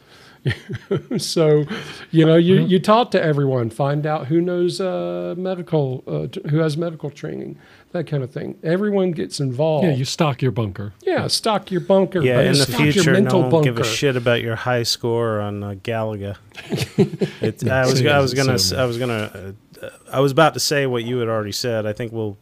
so, 1.18 1.66
you 2.12 2.26
know, 2.26 2.38
you, 2.38 2.62
you 2.62 2.80
talk 2.80 3.12
to 3.12 3.22
everyone, 3.22 3.70
find 3.70 4.06
out 4.06 4.28
who 4.28 4.40
knows 4.40 4.80
uh, 4.80 5.36
medical, 5.38 6.04
uh, 6.08 6.28
t- 6.28 6.42
who 6.50 6.60
has 6.60 6.78
medical 6.78 7.10
training, 7.10 7.58
that 7.92 8.08
kind 8.08 8.24
of 8.24 8.32
thing. 8.32 8.58
Everyone 8.64 9.12
gets 9.12 9.40
involved. 9.40 9.86
Yeah, 9.86 9.94
you 9.94 10.06
stock 10.06 10.42
your 10.42 10.52
bunker. 10.52 10.94
Yeah, 11.02 11.28
stock 11.28 11.72
your 11.72 11.82
bunker. 11.82 12.22
Yeah, 12.22 12.42
in 12.42 12.54
the 12.58 12.66
future, 12.66 13.12
no 13.14 13.20
mental 13.20 13.42
one 13.42 13.52
will 13.52 13.62
give 13.62 13.80
a 13.80 13.84
shit 13.84 14.16
about 14.16 14.42
your 14.42 14.56
high 14.56 14.84
score 14.84 15.42
on 15.42 15.64
uh, 15.64 15.76
Galaga. 15.84 16.38
It, 17.42 17.68
I 17.68 17.86
was, 17.86 18.06
I 18.06 18.20
was 18.20 18.34
gonna, 18.34 18.58
I 18.82 18.86
was 18.86 18.98
gonna, 18.98 19.54
uh, 19.82 19.90
I 20.12 20.20
was 20.20 20.32
about 20.32 20.54
to 20.56 20.60
say 20.60 20.86
what 20.86 21.04
you 21.04 21.20
had 21.20 21.30
already 21.30 21.54
said. 21.54 21.86
I 21.86 21.94
think 21.94 22.12
we'll 22.12 22.38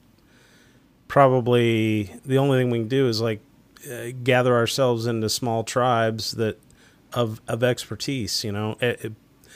probably 1.07 2.11
the 2.25 2.37
only 2.37 2.59
thing 2.59 2.69
we 2.69 2.79
can 2.79 2.87
do 2.87 3.07
is 3.07 3.21
like 3.21 3.39
uh, 3.91 4.07
gather 4.23 4.55
ourselves 4.55 5.05
into 5.07 5.29
small 5.29 5.63
tribes 5.63 6.31
that 6.33 6.59
of 7.13 7.41
of 7.47 7.63
expertise. 7.63 8.43
You 8.43 8.51
know, 8.51 8.77
it, 8.81 9.05
it- 9.05 9.13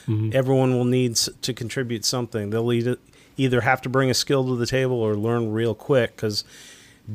Mhm. 0.08 0.34
everyone 0.34 0.76
will 0.76 0.84
need 0.86 1.12
s- 1.12 1.30
to 1.44 1.54
contribute 1.54 2.04
something. 2.04 2.50
They'll 2.50 2.74
either 2.74 2.98
either 3.38 3.62
have 3.62 3.82
to 3.84 3.90
bring 3.90 4.10
a 4.10 4.16
skill 4.16 4.44
to 4.48 4.56
the 4.56 4.66
table 4.66 4.96
or 4.96 5.14
learn 5.16 5.52
real 5.52 5.76
quick 5.76 6.16
because 6.16 6.44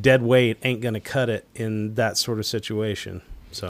dead 0.00 0.22
weight 0.22 0.56
ain't 0.62 0.80
gonna 0.80 1.00
cut 1.00 1.28
it 1.28 1.46
in 1.56 1.96
that 1.96 2.16
sort 2.16 2.38
of 2.38 2.46
situation. 2.46 3.22
So. 3.50 3.66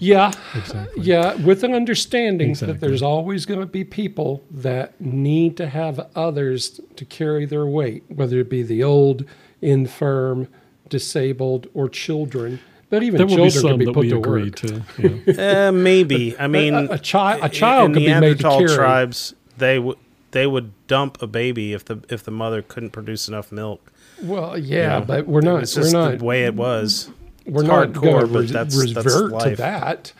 Yeah, 0.00 0.32
Exactly. 0.56 1.02
yeah, 1.04 1.34
with 1.36 1.62
an 1.62 1.74
understanding 1.74 2.50
Exactly. 2.50 2.72
that 2.72 2.80
there's 2.80 3.02
always 3.02 3.46
going 3.46 3.58
to 3.60 3.66
be 3.66 3.82
people 3.84 4.42
that 4.50 5.00
need 5.00 5.56
to 5.56 5.66
have 5.68 6.06
others 6.16 6.80
to 6.96 7.04
carry 7.04 7.46
their 7.46 7.66
weight, 7.66 8.02
whether 8.08 8.38
it 8.38 8.48
be 8.50 8.62
the 8.62 8.82
old, 8.84 9.24
infirm, 9.62 10.48
disabled, 10.88 11.66
or 11.74 11.88
children. 11.88 12.60
But 12.90 13.02
even 13.02 13.18
There 13.18 13.26
will 13.26 13.48
children 13.50 13.50
be 13.50 13.50
some 13.50 13.70
can 13.70 13.78
be 13.80 13.84
that 13.86 13.94
put 13.94 14.00
we 14.00 14.08
to 14.10 14.16
agree 14.16 14.44
work. 14.44 14.56
to. 14.56 14.82
Yeah. 15.26 15.68
Uh, 15.68 15.72
maybe. 15.72 16.38
I 16.38 16.46
mean, 16.46 16.74
a, 16.74 16.84
a, 16.84 16.98
chi- 16.98 17.38
a 17.42 17.48
child 17.50 17.90
in 17.90 17.94
could 17.94 18.00
be 18.00 18.06
made 18.06 18.14
to 18.14 18.20
Neanderthal 18.20 18.58
carry. 18.60 18.74
tribes, 18.74 19.34
they 19.58 19.78
would 19.78 19.98
they 20.30 20.46
would 20.46 20.72
dump 20.86 21.20
a 21.22 21.26
baby 21.26 21.72
if 21.74 21.84
the 21.84 22.02
if 22.08 22.22
the 22.24 22.30
mother 22.30 22.62
couldn't 22.62 22.90
produce 22.90 23.28
enough 23.28 23.52
milk. 23.52 23.92
Well, 24.22 24.58
you 24.58 24.76
yeah, 24.78 24.98
know? 25.00 25.04
but 25.04 25.26
we're 25.26 25.40
not. 25.42 25.62
It's 25.62 25.76
We're 25.76 25.82
just 25.82 25.92
not. 25.92 26.18
the 26.18 26.24
way 26.24 26.44
it 26.44 26.54
was. 26.54 27.10
we're 27.46 27.60
it's 27.62 27.68
not 27.68 27.88
hardcore, 27.90 28.02
going 28.02 28.32
but 28.32 28.46
to 28.48 28.52
that's- 28.52 28.76
res- 28.76 28.94
that's 28.94 29.06
revert 29.14 29.40
to 29.42 29.56
that. 29.56 30.12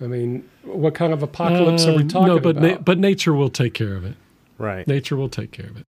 I 0.00 0.06
mean, 0.06 0.48
what 0.62 0.94
kind 0.94 1.12
of 1.12 1.22
apocalypse 1.22 1.84
are 1.86 1.92
we 1.94 2.02
Um, 2.02 2.08
talking 2.08 2.26
no, 2.28 2.38
but 2.40 2.56
about? 2.58 2.62
na- 2.70 2.78
but 2.78 2.98
nature 2.98 3.32
will 3.34 3.48
take 3.50 3.72
care 3.74 3.94
of 3.94 4.04
it. 4.04 4.14
Right. 4.58 4.86
Nature 4.86 5.16
will 5.16 5.28
take 5.30 5.52
care 5.52 5.66
of 5.66 5.76
it. 5.78 5.84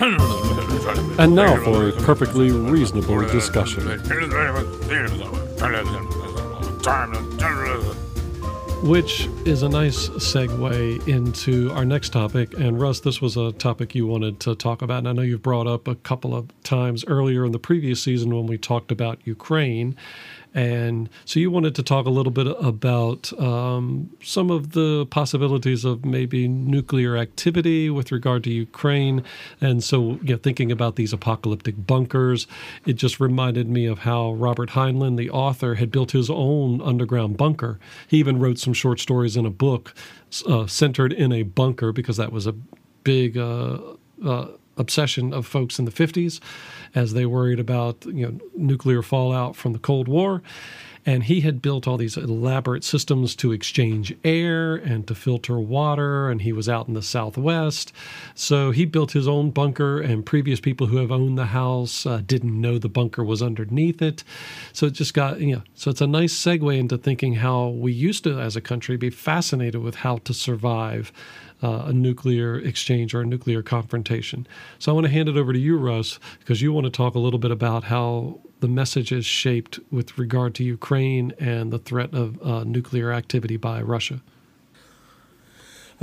And 0.00 1.34
now 1.34 1.62
for 1.62 1.88
a 1.88 1.92
perfectly 1.92 2.50
reasonable 2.50 3.20
discussion. 3.28 3.86
which 8.82 9.28
is 9.44 9.62
a 9.62 9.68
nice 9.68 10.08
segue 10.08 11.06
into 11.06 11.70
our 11.72 11.84
next 11.84 12.14
topic. 12.14 12.54
And 12.54 12.80
Russ, 12.80 13.00
this 13.00 13.20
was 13.20 13.36
a 13.36 13.52
topic 13.52 13.94
you 13.94 14.06
wanted 14.06 14.40
to 14.40 14.54
talk 14.54 14.80
about. 14.80 15.00
And 15.00 15.08
I 15.08 15.12
know 15.12 15.22
you've 15.22 15.42
brought 15.42 15.66
up 15.66 15.86
a 15.86 15.96
couple 15.96 16.34
of 16.34 16.48
times 16.62 17.04
earlier 17.06 17.44
in 17.44 17.52
the 17.52 17.58
previous 17.58 18.02
season 18.02 18.34
when 18.34 18.46
we 18.46 18.56
talked 18.56 18.90
about 18.90 19.18
Ukraine 19.24 19.96
and 20.52 21.08
so 21.24 21.38
you 21.38 21.50
wanted 21.50 21.74
to 21.76 21.82
talk 21.82 22.06
a 22.06 22.10
little 22.10 22.32
bit 22.32 22.48
about 22.60 23.32
um, 23.40 24.10
some 24.22 24.50
of 24.50 24.72
the 24.72 25.06
possibilities 25.06 25.84
of 25.84 26.04
maybe 26.04 26.48
nuclear 26.48 27.16
activity 27.16 27.88
with 27.88 28.10
regard 28.10 28.42
to 28.44 28.50
Ukraine. 28.50 29.22
And 29.60 29.84
so, 29.84 30.18
you 30.22 30.34
know, 30.34 30.36
thinking 30.38 30.72
about 30.72 30.96
these 30.96 31.12
apocalyptic 31.12 31.86
bunkers, 31.86 32.48
it 32.84 32.94
just 32.94 33.20
reminded 33.20 33.68
me 33.68 33.86
of 33.86 34.00
how 34.00 34.32
Robert 34.32 34.70
Heinlein, 34.70 35.16
the 35.16 35.30
author, 35.30 35.76
had 35.76 35.92
built 35.92 36.10
his 36.10 36.28
own 36.28 36.80
underground 36.82 37.36
bunker. 37.36 37.78
He 38.08 38.18
even 38.18 38.40
wrote 38.40 38.58
some 38.58 38.72
short 38.74 38.98
stories 38.98 39.36
in 39.36 39.46
a 39.46 39.50
book 39.50 39.94
uh, 40.48 40.66
centered 40.66 41.12
in 41.12 41.32
a 41.32 41.44
bunker 41.44 41.92
because 41.92 42.16
that 42.16 42.32
was 42.32 42.48
a 42.48 42.54
big 43.04 43.38
uh, 43.38 43.78
uh, 44.24 44.48
obsession 44.76 45.32
of 45.32 45.46
folks 45.46 45.78
in 45.78 45.84
the 45.84 45.90
50s 45.92 46.40
as 46.94 47.12
they 47.12 47.26
worried 47.26 47.60
about 47.60 48.04
you 48.06 48.26
know 48.26 48.38
nuclear 48.56 49.02
fallout 49.02 49.56
from 49.56 49.72
the 49.72 49.78
Cold 49.78 50.08
War. 50.08 50.42
And 51.06 51.24
he 51.24 51.40
had 51.40 51.62
built 51.62 51.88
all 51.88 51.96
these 51.96 52.18
elaborate 52.18 52.84
systems 52.84 53.34
to 53.36 53.52
exchange 53.52 54.14
air 54.22 54.74
and 54.74 55.06
to 55.06 55.14
filter 55.14 55.58
water. 55.58 56.28
And 56.28 56.42
he 56.42 56.52
was 56.52 56.68
out 56.68 56.88
in 56.88 56.94
the 56.94 57.02
Southwest. 57.02 57.92
So 58.34 58.70
he 58.70 58.84
built 58.84 59.12
his 59.12 59.26
own 59.26 59.50
bunker, 59.50 59.98
and 60.00 60.26
previous 60.26 60.60
people 60.60 60.88
who 60.88 60.98
have 60.98 61.10
owned 61.10 61.38
the 61.38 61.46
house 61.46 62.04
uh, 62.04 62.22
didn't 62.26 62.60
know 62.60 62.78
the 62.78 62.88
bunker 62.88 63.24
was 63.24 63.42
underneath 63.42 64.02
it. 64.02 64.22
So 64.72 64.86
it 64.86 64.92
just 64.92 65.14
got, 65.14 65.40
you 65.40 65.56
know, 65.56 65.62
so 65.74 65.90
it's 65.90 66.02
a 66.02 66.06
nice 66.06 66.34
segue 66.34 66.78
into 66.78 66.98
thinking 66.98 67.36
how 67.36 67.68
we 67.68 67.92
used 67.92 68.24
to, 68.24 68.38
as 68.38 68.54
a 68.54 68.60
country, 68.60 68.98
be 68.98 69.10
fascinated 69.10 69.80
with 69.80 69.96
how 69.96 70.18
to 70.18 70.34
survive 70.34 71.12
uh, 71.62 71.84
a 71.86 71.92
nuclear 71.92 72.58
exchange 72.58 73.14
or 73.14 73.20
a 73.20 73.26
nuclear 73.26 73.62
confrontation. 73.62 74.46
So 74.78 74.92
I 74.92 74.94
want 74.94 75.06
to 75.06 75.12
hand 75.12 75.28
it 75.28 75.36
over 75.36 75.52
to 75.52 75.58
you, 75.58 75.76
Russ, 75.76 76.18
because 76.38 76.62
you 76.62 76.72
want 76.72 76.84
to 76.84 76.90
talk 76.90 77.14
a 77.14 77.18
little 77.18 77.38
bit 77.38 77.50
about 77.50 77.84
how 77.84 78.40
the 78.60 78.68
message 78.68 79.10
is 79.12 79.26
shaped 79.26 79.78
with 79.90 80.18
regard 80.18 80.54
to 80.56 80.64
Ukraine 80.64 81.32
and 81.38 81.72
the 81.72 81.78
threat 81.78 82.12
of 82.14 82.40
uh, 82.42 82.64
nuclear 82.64 83.12
activity 83.12 83.56
by 83.56 83.80
Russia. 83.80 84.20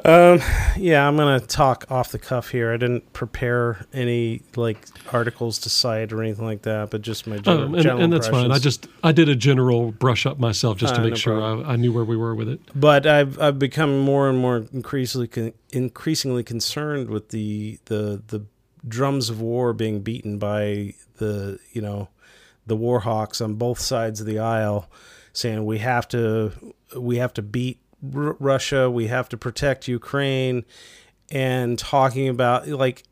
Um, 0.05 0.39
yeah, 0.77 1.07
I'm 1.07 1.17
gonna 1.17 1.39
talk 1.39 1.85
off 1.89 2.11
the 2.11 2.19
cuff 2.19 2.49
here. 2.49 2.71
I 2.71 2.77
didn't 2.77 3.11
prepare 3.13 3.85
any 3.93 4.41
like 4.55 4.77
articles 5.11 5.59
to 5.59 5.69
cite 5.69 6.13
or 6.13 6.21
anything 6.21 6.45
like 6.45 6.61
that, 6.63 6.91
but 6.91 7.01
just 7.01 7.25
my 7.27 7.37
general, 7.39 7.65
um, 7.65 7.73
and, 7.73 7.83
general 7.83 8.03
and 8.03 8.13
that's 8.13 8.27
fine. 8.27 8.51
I 8.51 8.59
just 8.59 8.87
I 9.03 9.11
did 9.11 9.27
a 9.27 9.35
general 9.35 9.91
brush 9.91 10.25
up 10.25 10.39
myself 10.39 10.77
just 10.77 10.95
to 10.95 11.01
Uh, 11.01 11.03
make 11.03 11.13
no 11.13 11.17
sure 11.17 11.41
I, 11.41 11.73
I 11.73 11.75
knew 11.77 11.91
where 11.91 12.05
we 12.05 12.15
were 12.15 12.35
with 12.35 12.47
it. 12.47 12.61
but 12.75 13.05
I've 13.07 13.39
I've 13.41 13.57
become 13.59 13.99
more 13.99 14.29
and 14.29 14.37
more 14.37 14.65
increasingly 14.71 15.27
con- 15.27 15.53
increasingly 15.71 16.43
concerned 16.43 17.09
with 17.09 17.29
the 17.29 17.79
the 17.85 18.21
the 18.27 18.45
drums 18.87 19.29
of 19.29 19.41
war 19.41 19.73
being 19.73 20.01
beaten 20.01 20.37
by 20.37 20.93
the 21.17 21.59
you 21.73 21.81
know 21.81 22.09
the 22.67 22.75
war 22.75 22.99
hawks 22.99 23.41
on 23.41 23.55
both 23.55 23.79
sides 23.79 24.19
of 24.21 24.27
the 24.27 24.37
aisle, 24.39 24.89
saying 25.33 25.65
we 25.65 25.79
have 25.79 26.07
to 26.09 26.51
we 26.95 27.17
have 27.17 27.33
to 27.33 27.41
beat 27.41 27.79
R- 28.15 28.35
Russia, 28.39 28.89
we 28.89 29.07
have 29.07 29.29
to 29.29 29.37
protect 29.37 29.87
Ukraine, 29.87 30.65
and 31.31 31.77
talking 31.77 32.29
about 32.29 32.67
like 32.67 33.03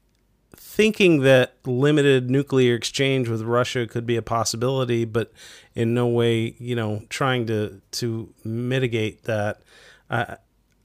thinking 0.75 1.21
that 1.21 1.55
limited 1.65 2.29
nuclear 2.29 2.75
exchange 2.75 3.29
with 3.29 3.41
Russia 3.41 3.87
could 3.87 4.05
be 4.05 4.17
a 4.17 4.21
possibility, 4.21 5.05
but 5.05 5.31
in 5.73 5.93
no 5.93 6.07
way, 6.07 6.55
you 6.59 6.75
know, 6.75 7.03
trying 7.09 7.45
to 7.47 7.81
to 7.91 8.33
mitigate 8.43 9.23
that. 9.23 9.61
I, 10.09 10.37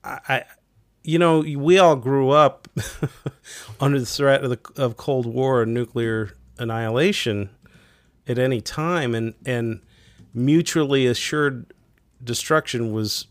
I, 0.05 0.45
you 1.03 1.19
know, 1.19 1.41
we 1.41 1.79
all 1.79 1.97
grew 1.97 2.31
up 2.31 2.69
under 3.81 3.99
the 3.99 4.07
threat 4.07 4.45
of 4.45 4.51
the 4.51 4.61
of 4.77 4.97
Cold 4.97 5.27
War 5.27 5.63
and 5.63 5.75
nuclear 5.75 6.35
annihilation 6.59 7.51
at 8.29 8.39
any 8.39 8.61
time, 8.61 9.15
and 9.15 9.35
and 9.45 9.81
mutually 10.33 11.07
assured 11.07 11.73
destruction 12.23 12.93
was. 12.93 13.27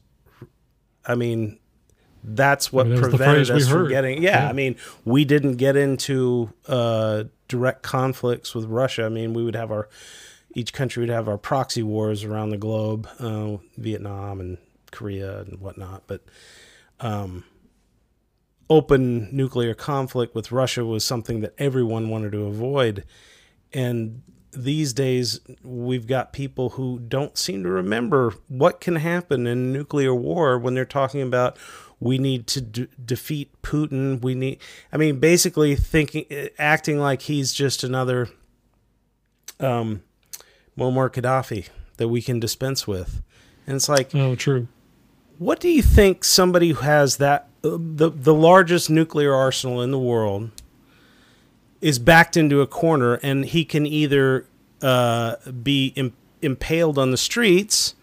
I 1.06 1.16
mean, 1.16 1.60
that's 2.24 2.72
what 2.72 2.86
I 2.86 2.90
mean, 2.90 3.02
that 3.02 3.10
prevented 3.10 3.52
us 3.52 3.68
from 3.68 3.90
getting. 3.90 4.22
Yeah, 4.22 4.44
Yeah. 4.44 4.50
I 4.50 4.54
mean, 4.54 4.76
we 5.06 5.26
didn't 5.26 5.56
get 5.56 5.76
into 5.76 6.54
uh, 6.68 7.26
direct 7.48 7.84
conflicts 7.84 8.54
with 8.54 8.66
Russia. 8.66 9.06
I 9.06 9.10
mean, 9.10 9.34
we 9.34 9.44
would 9.44 9.56
have 9.56 9.72
our 9.72 9.90
each 10.56 10.74
country 10.74 11.02
would 11.02 11.10
have 11.10 11.28
our 11.28 11.38
proxy 11.38 11.84
wars 11.84 12.24
around 12.24 12.50
the 12.50 12.58
globe, 12.58 13.08
uh, 13.20 13.58
Vietnam 13.78 14.40
and 14.40 14.58
Korea 14.92 15.42
and 15.42 15.60
whatnot. 15.60 16.04
But 16.08 16.24
um, 17.00 17.44
open 18.70 19.30
nuclear 19.36 19.74
conflict 19.74 20.36
with 20.36 20.52
Russia 20.52 20.86
was 20.86 21.04
something 21.04 21.42
that 21.42 21.54
everyone 21.58 22.10
wanted 22.10 22.32
to 22.32 22.46
avoid. 22.46 23.04
And 23.74 24.24
these 24.52 24.94
days, 24.94 25.40
we've 25.64 26.08
got 26.08 26.34
people 26.34 26.72
who 26.72 27.00
don't 27.00 27.38
seem 27.38 27.64
to 27.64 27.70
remember 27.70 28.34
what 28.48 28.82
can 28.82 28.96
happen 28.98 29.46
in 29.48 29.72
nuclear 29.72 30.14
war 30.16 30.58
when 30.58 30.74
they're 30.74 30.86
talking 30.86 31.22
about 31.22 31.58
we 32.00 32.18
need 32.18 32.48
to 32.48 32.62
d- 32.62 32.88
defeat 33.04 33.52
Putin. 33.62 34.22
We 34.22 34.34
need, 34.34 34.60
I 34.92 34.98
mean, 34.98 35.20
basically 35.20 35.76
thinking, 35.76 36.26
acting 36.58 36.98
like 36.98 37.24
he's 37.24 37.52
just 37.54 37.84
another 37.84 38.30
um, 39.60 40.02
Muammar 40.78 41.10
Gaddafi 41.12 41.68
that 41.98 42.08
we 42.08 42.22
can 42.22 42.40
dispense 42.40 42.88
with. 42.88 43.22
And 43.68 43.76
it's 43.76 43.90
like, 43.90 44.16
Oh, 44.16 44.36
true. 44.36 44.68
what 45.38 45.60
do 45.60 45.70
you 45.70 45.82
think 45.82 46.24
somebody 46.24 46.70
who 46.70 46.82
has 46.82 47.18
that 47.18 47.48
uh, 47.64 47.78
the 47.78 48.10
the 48.10 48.34
largest 48.34 48.90
nuclear 48.90 49.34
arsenal 49.36 49.82
in 49.82 49.92
the 49.92 50.00
world 50.00 50.50
is 51.82 52.00
backed 52.00 52.36
into 52.36 52.62
a 52.62 52.68
corner 52.68 53.16
and 53.16 53.46
he 53.46 53.64
can 53.66 53.86
either 53.86 54.46
uh, 54.82 55.36
be 55.64 55.88
Im- 55.96 56.14
impaled 56.42 56.98
on 56.98 57.12
the 57.12 57.18
streets 57.18 57.96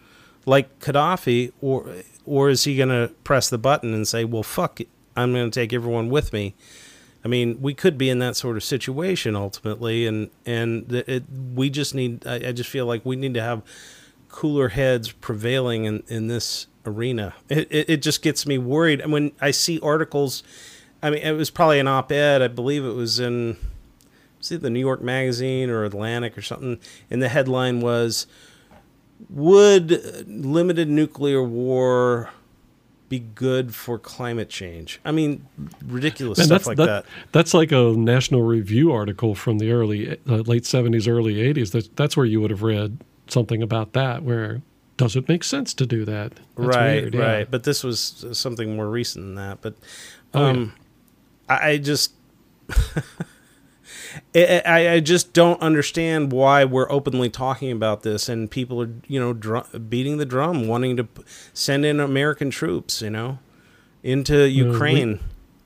like 0.45 0.79
Gaddafi 0.79 1.51
or 1.61 1.87
or 2.25 2.49
is 2.49 2.65
he 2.65 2.75
going 2.75 2.89
to 2.89 3.13
press 3.23 3.49
the 3.49 3.57
button 3.57 3.93
and 3.93 4.07
say, 4.07 4.25
"Well, 4.25 4.43
fuck 4.43 4.81
it. 4.81 4.89
I'm 5.15 5.33
going 5.33 5.49
to 5.49 5.59
take 5.59 5.71
everyone 5.73 6.09
with 6.09 6.33
me." 6.33 6.55
I 7.23 7.29
mean, 7.29 7.61
we 7.61 7.73
could 7.73 7.97
be 7.97 8.09
in 8.09 8.19
that 8.19 8.35
sort 8.35 8.57
of 8.57 8.63
situation 8.63 9.35
ultimately, 9.35 10.05
and 10.05 10.29
and 10.45 10.91
it, 10.91 11.23
we 11.53 11.69
just 11.69 11.95
need. 11.95 12.25
I, 12.27 12.35
I 12.35 12.51
just 12.51 12.69
feel 12.69 12.85
like 12.85 13.05
we 13.05 13.15
need 13.15 13.33
to 13.35 13.41
have 13.41 13.61
cooler 14.29 14.69
heads 14.69 15.11
prevailing 15.11 15.85
in, 15.85 16.03
in 16.07 16.27
this 16.27 16.67
arena. 16.85 17.33
It, 17.49 17.67
it 17.71 17.89
it 17.89 18.01
just 18.01 18.21
gets 18.21 18.45
me 18.45 18.57
worried. 18.57 19.01
And 19.01 19.11
when 19.11 19.31
I 19.41 19.51
see 19.51 19.79
articles, 19.81 20.43
I 21.01 21.09
mean, 21.09 21.21
it 21.21 21.33
was 21.33 21.49
probably 21.49 21.79
an 21.79 21.87
op-ed. 21.87 22.41
I 22.41 22.47
believe 22.47 22.83
it 22.83 22.93
was 22.93 23.19
in 23.19 23.57
it 24.49 24.61
the 24.61 24.69
New 24.69 24.79
York 24.79 25.01
Magazine 25.01 25.69
or 25.69 25.83
Atlantic 25.83 26.37
or 26.37 26.41
something, 26.41 26.79
and 27.11 27.21
the 27.21 27.29
headline 27.29 27.81
was, 27.81 28.27
"Would 29.29 30.27
limited 30.27 30.89
nuclear 30.89 31.43
war?" 31.43 32.29
Be 33.09 33.19
good 33.19 33.73
for 33.73 33.97
climate 33.97 34.49
change. 34.49 34.99
I 35.05 35.13
mean, 35.13 35.47
ridiculous 35.85 36.39
And 36.39 36.47
stuff 36.47 36.67
like 36.67 36.75
that, 36.75 36.85
that. 36.85 37.05
That's 37.31 37.53
like 37.53 37.71
a 37.71 37.93
National 37.95 38.41
Review 38.41 38.91
article 38.91 39.33
from 39.33 39.59
the 39.59 39.71
early 39.71 40.19
uh, 40.27 40.35
late 40.39 40.65
seventies, 40.65 41.07
early 41.07 41.39
eighties. 41.39 41.71
That, 41.71 41.95
that's 41.95 42.17
where 42.17 42.25
you 42.25 42.41
would 42.41 42.51
have 42.51 42.63
read 42.63 42.97
something 43.27 43.63
about 43.63 43.93
that. 43.93 44.23
Where 44.23 44.61
does 44.97 45.15
it 45.15 45.29
make 45.29 45.45
sense 45.45 45.73
to 45.75 45.85
do 45.85 46.03
that? 46.03 46.33
That's 46.33 46.75
right, 46.75 47.01
weird, 47.03 47.13
yeah. 47.13 47.21
right. 47.21 47.49
But 47.49 47.63
this 47.63 47.81
was 47.81 48.25
something 48.33 48.75
more 48.75 48.89
recent 48.89 49.23
than 49.23 49.35
that. 49.35 49.61
But 49.61 49.75
Oh, 50.33 50.43
um, 50.43 50.73
I, 51.49 51.77
just, 51.77 52.13
I, 54.35 54.89
I 54.93 54.99
just 54.99 55.33
don't 55.33 55.59
understand 55.61 56.31
why 56.31 56.65
we're 56.65 56.91
openly 56.91 57.29
talking 57.29 57.71
about 57.71 58.03
this 58.03 58.29
and 58.29 58.49
people 58.49 58.81
are, 58.81 58.89
you 59.07 59.19
know, 59.19 59.33
dr- 59.33 59.89
beating 59.89 60.17
the 60.17 60.25
drum, 60.25 60.67
wanting 60.67 60.97
to 60.97 61.03
p- 61.05 61.23
send 61.53 61.85
in 61.85 61.99
American 61.99 62.49
troops, 62.49 63.01
you 63.01 63.09
know, 63.09 63.39
into 64.03 64.33
we- 64.43 64.49
Ukraine. 64.49 65.19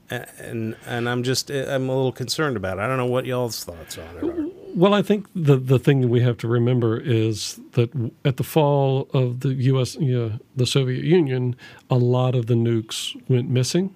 A- 0.10 0.28
and 0.40 0.76
and 0.86 1.08
I'm 1.08 1.24
just 1.24 1.50
I'm 1.50 1.88
a 1.88 1.96
little 1.96 2.12
concerned 2.12 2.58
about 2.58 2.78
it. 2.78 2.82
I 2.82 2.88
don't 2.88 2.98
know 2.98 3.06
what 3.06 3.26
y'all's 3.26 3.64
thoughts 3.64 3.98
on 3.98 4.18
it 4.18 4.24
are. 4.26 4.46
Well, 4.76 4.94
I 4.94 5.02
think 5.02 5.26
the 5.34 5.56
the 5.56 5.80
thing 5.80 6.02
that 6.02 6.10
we 6.10 6.20
have 6.20 6.38
to 6.40 6.50
remember 6.50 7.00
is 7.00 7.62
that 7.74 7.90
at 8.26 8.36
the 8.36 8.44
fall 8.44 9.08
of 9.14 9.40
the 9.40 9.54
U.S. 9.54 9.96
Yeah, 9.98 10.32
the 10.54 10.66
Soviet 10.66 11.06
Union, 11.06 11.56
a 11.90 11.96
lot 11.96 12.36
of 12.36 12.48
the 12.48 12.56
nukes 12.56 13.16
went 13.30 13.50
missing. 13.50 13.96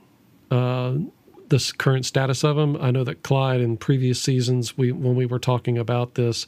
Uh, 0.50 1.00
this 1.56 1.72
current 1.72 2.06
status 2.06 2.44
of 2.44 2.58
them, 2.58 2.76
I 2.82 2.92
know 2.92 3.06
that 3.06 3.24
Clyde 3.24 3.62
in 3.62 3.78
previous 3.78 4.22
seasons, 4.22 4.78
we 4.78 4.92
when 4.92 5.16
we 5.16 5.26
were 5.26 5.40
talking 5.40 5.78
about 5.78 6.16
this, 6.16 6.46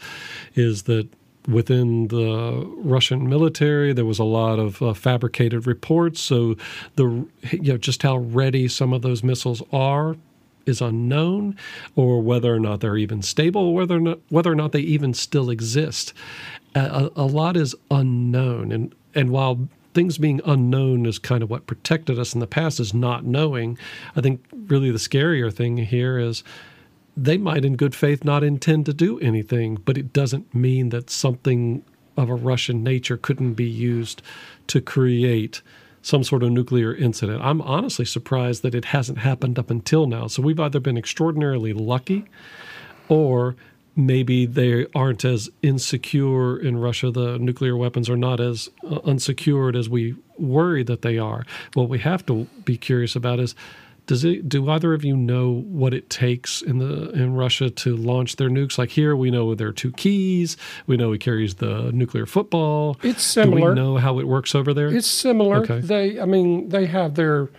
is 0.53 0.83
that 0.83 1.07
within 1.47 2.09
the 2.09 2.65
Russian 2.75 3.29
military 3.29 3.93
there 3.93 4.03
was 4.03 4.19
a 4.19 4.25
lot 4.25 4.59
of 4.59 4.81
uh, 4.81 4.93
fabricated 4.93 5.65
reports. 5.65 6.19
So 6.19 6.57
the 6.97 7.25
you 7.51 7.71
know 7.71 7.77
just 7.77 8.03
how 8.03 8.17
ready 8.17 8.67
some 8.67 8.91
of 8.91 9.01
those 9.01 9.23
missiles 9.23 9.63
are 9.71 10.17
is 10.65 10.81
unknown, 10.81 11.55
or 11.95 12.21
whether 12.21 12.53
or 12.53 12.59
not 12.59 12.81
they're 12.81 12.97
even 12.97 13.21
stable, 13.21 13.73
whether 13.73 13.95
or 13.95 14.01
not 14.01 14.19
whether 14.27 14.51
or 14.51 14.55
not 14.55 14.73
they 14.73 14.81
even 14.81 15.13
still 15.13 15.49
exist. 15.49 16.13
A, 16.75 17.09
a 17.15 17.25
lot 17.25 17.55
is 17.55 17.73
unknown, 17.89 18.73
and 18.73 18.93
and 19.15 19.29
while 19.29 19.69
things 19.97 20.19
being 20.19 20.39
unknown 20.45 21.07
is 21.07 21.17
kind 21.17 21.41
of 21.41 21.49
what 21.49 21.65
protected 21.65 22.19
us 22.19 22.35
in 22.35 22.39
the 22.39 22.45
past 22.45 22.79
is 22.79 22.93
not 22.93 23.25
knowing. 23.25 23.79
I 24.15 24.21
think 24.21 24.45
really 24.67 24.91
the 24.91 24.99
scarier 24.99 25.51
thing 25.51 25.77
here 25.77 26.19
is 26.19 26.43
they 27.17 27.39
might 27.39 27.65
in 27.65 27.75
good 27.75 27.95
faith 27.95 28.23
not 28.23 28.43
intend 28.43 28.85
to 28.85 28.93
do 28.93 29.19
anything, 29.21 29.79
but 29.85 29.97
it 29.97 30.13
doesn't 30.13 30.53
mean 30.53 30.89
that 30.89 31.09
something 31.09 31.83
of 32.15 32.29
a 32.29 32.35
Russian 32.35 32.83
nature 32.83 33.17
couldn't 33.17 33.55
be 33.55 33.65
used 33.65 34.21
to 34.67 34.81
create 34.81 35.63
some 36.03 36.23
sort 36.23 36.43
of 36.43 36.51
nuclear 36.51 36.93
incident. 36.93 37.41
I'm 37.41 37.63
honestly 37.63 38.05
surprised 38.05 38.61
that 38.61 38.75
it 38.75 38.85
hasn't 38.85 39.17
happened 39.17 39.57
up 39.57 39.71
until 39.71 40.05
now. 40.05 40.27
So 40.27 40.43
we've 40.43 40.59
either 40.59 40.79
been 40.79 40.95
extraordinarily 40.95 41.73
lucky 41.73 42.25
or 43.09 43.55
maybe 43.97 44.45
they 44.45 44.85
aren't 44.95 45.25
as 45.25 45.49
insecure 45.63 46.57
in 46.57 46.77
Russia. 46.77 47.11
The 47.11 47.37
nuclear 47.39 47.75
weapons 47.75 48.09
are 48.09 48.15
not 48.15 48.39
as 48.39 48.69
uh, 48.83 48.99
unsecured 49.03 49.75
as 49.75 49.89
we 49.89 50.15
worry 50.37 50.83
that 50.83 51.01
they 51.01 51.17
are. 51.17 51.45
What 51.73 51.89
we 51.89 51.99
have 51.99 52.25
to 52.27 52.45
be 52.63 52.77
curious 52.77 53.15
about 53.15 53.39
is 53.39 53.55
does 54.05 54.23
it 54.23 54.47
do 54.47 54.69
either 54.69 54.93
of 54.93 55.03
you 55.03 55.17
know 55.17 55.51
what 55.67 55.93
it 55.93 56.09
takes 56.09 56.61
in 56.61 56.77
the 56.77 57.09
in 57.11 57.33
Russia 57.33 57.69
to 57.69 57.97
launch 57.97 58.37
their 58.37 58.49
nukes? 58.49 58.77
Like 58.77 58.91
here, 58.91 59.17
we 59.17 59.29
know 59.29 59.53
there 59.53 59.67
are 59.67 59.73
two 59.73 59.91
keys. 59.91 60.55
We 60.85 60.95
know 60.95 61.11
he 61.11 61.19
carries 61.19 61.55
the 61.55 61.91
nuclear 61.91 62.25
football. 62.25 62.97
It's 63.03 63.21
similar. 63.21 63.75
Do 63.75 63.81
we 63.81 63.85
know 63.87 63.97
how 63.97 64.19
it 64.19 64.27
works 64.27 64.55
over 64.55 64.73
there? 64.73 64.87
It's 64.87 65.07
similar. 65.07 65.57
Okay. 65.57 65.81
They, 65.81 66.21
I 66.21 66.25
mean, 66.25 66.69
they 66.69 66.85
have 66.85 67.15
their, 67.15 67.49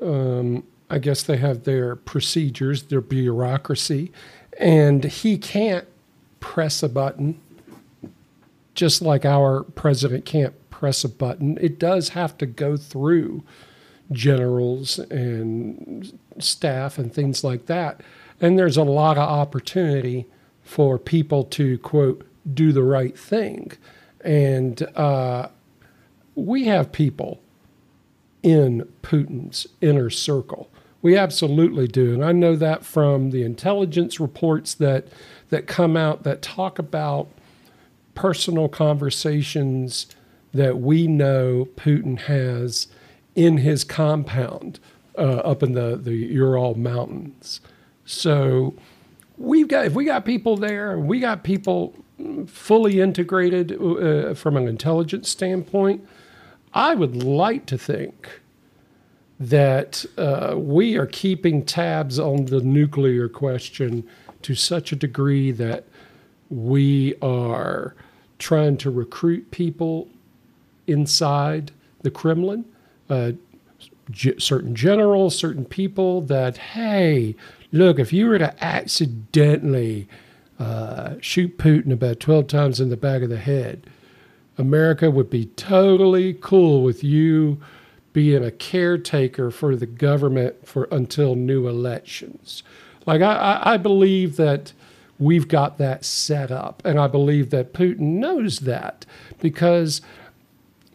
um, 0.00 0.62
I 0.88 0.98
guess 0.98 1.24
they 1.24 1.38
have 1.38 1.64
their 1.64 1.96
procedures, 1.96 2.84
their 2.84 3.00
bureaucracy, 3.00 4.12
and 4.58 5.04
he 5.04 5.38
can't 5.38 5.86
press 6.40 6.82
a 6.82 6.88
button, 6.88 7.40
just 8.74 9.02
like 9.02 9.24
our 9.24 9.62
president 9.62 10.24
can't 10.24 10.54
press 10.70 11.04
a 11.04 11.08
button. 11.08 11.58
It 11.60 11.78
does 11.78 12.10
have 12.10 12.36
to 12.38 12.46
go 12.46 12.76
through 12.76 13.42
generals 14.12 14.98
and 14.98 16.18
staff 16.38 16.98
and 16.98 17.12
things 17.12 17.44
like 17.44 17.66
that. 17.66 18.00
And 18.40 18.58
there's 18.58 18.76
a 18.76 18.82
lot 18.82 19.18
of 19.18 19.28
opportunity 19.28 20.26
for 20.62 20.98
people 20.98 21.44
to, 21.44 21.78
quote, 21.78 22.26
do 22.52 22.72
the 22.72 22.82
right 22.82 23.16
thing. 23.16 23.72
And 24.22 24.82
uh, 24.96 25.48
we 26.34 26.64
have 26.64 26.92
people 26.92 27.40
in 28.42 28.88
Putin's 29.02 29.66
inner 29.80 30.10
circle. 30.10 30.70
We 31.02 31.16
absolutely 31.16 31.88
do. 31.88 32.12
And 32.12 32.24
I 32.24 32.32
know 32.32 32.56
that 32.56 32.84
from 32.84 33.30
the 33.30 33.42
intelligence 33.42 34.20
reports 34.20 34.74
that, 34.74 35.06
that 35.48 35.66
come 35.66 35.96
out 35.96 36.24
that 36.24 36.42
talk 36.42 36.78
about 36.78 37.28
personal 38.14 38.68
conversations 38.68 40.06
that 40.52 40.78
we 40.78 41.06
know 41.06 41.68
Putin 41.76 42.18
has 42.20 42.88
in 43.34 43.58
his 43.58 43.84
compound 43.84 44.78
uh, 45.16 45.22
up 45.22 45.62
in 45.62 45.72
the, 45.72 45.96
the 45.96 46.14
Ural 46.14 46.76
Mountains. 46.76 47.60
So 48.04 48.74
we've 49.38 49.68
got 49.68 49.86
if 49.86 49.94
we 49.94 50.04
got 50.04 50.24
people 50.24 50.56
there, 50.56 50.98
we 50.98 51.20
got 51.20 51.44
people 51.44 51.94
fully 52.46 53.00
integrated 53.00 53.80
uh, 53.80 54.34
from 54.34 54.56
an 54.56 54.68
intelligence 54.68 55.28
standpoint. 55.28 56.06
I 56.74 56.94
would 56.94 57.22
like 57.22 57.66
to 57.66 57.78
think 57.78 58.39
that 59.40 60.04
uh, 60.18 60.54
we 60.54 60.96
are 60.98 61.06
keeping 61.06 61.64
tabs 61.64 62.18
on 62.18 62.44
the 62.44 62.60
nuclear 62.60 63.26
question 63.26 64.06
to 64.42 64.54
such 64.54 64.92
a 64.92 64.96
degree 64.96 65.50
that 65.50 65.84
we 66.50 67.14
are 67.22 67.94
trying 68.38 68.76
to 68.76 68.90
recruit 68.90 69.50
people 69.50 70.08
inside 70.86 71.72
the 72.02 72.10
Kremlin 72.10 72.66
uh, 73.08 73.32
g- 74.10 74.38
certain 74.38 74.74
generals, 74.74 75.36
certain 75.36 75.64
people 75.64 76.20
that, 76.22 76.58
hey, 76.58 77.34
look, 77.72 77.98
if 77.98 78.12
you 78.12 78.26
were 78.26 78.38
to 78.38 78.64
accidentally 78.64 80.06
uh, 80.58 81.14
shoot 81.20 81.56
Putin 81.56 81.92
about 81.92 82.20
12 82.20 82.46
times 82.46 82.80
in 82.80 82.90
the 82.90 82.96
back 82.96 83.22
of 83.22 83.30
the 83.30 83.38
head, 83.38 83.86
America 84.58 85.10
would 85.10 85.30
be 85.30 85.46
totally 85.46 86.34
cool 86.34 86.82
with 86.82 87.02
you 87.02 87.58
being 88.12 88.44
a 88.44 88.50
caretaker 88.50 89.50
for 89.50 89.76
the 89.76 89.86
government 89.86 90.66
for 90.66 90.88
until 90.90 91.34
new 91.34 91.68
elections. 91.68 92.62
Like 93.06 93.22
I, 93.22 93.60
I 93.62 93.76
believe 93.76 94.36
that 94.36 94.72
we've 95.18 95.48
got 95.48 95.78
that 95.78 96.04
set 96.04 96.50
up, 96.50 96.82
and 96.84 96.98
I 96.98 97.06
believe 97.06 97.50
that 97.50 97.72
Putin 97.72 98.18
knows 98.18 98.60
that 98.60 99.06
because 99.40 100.00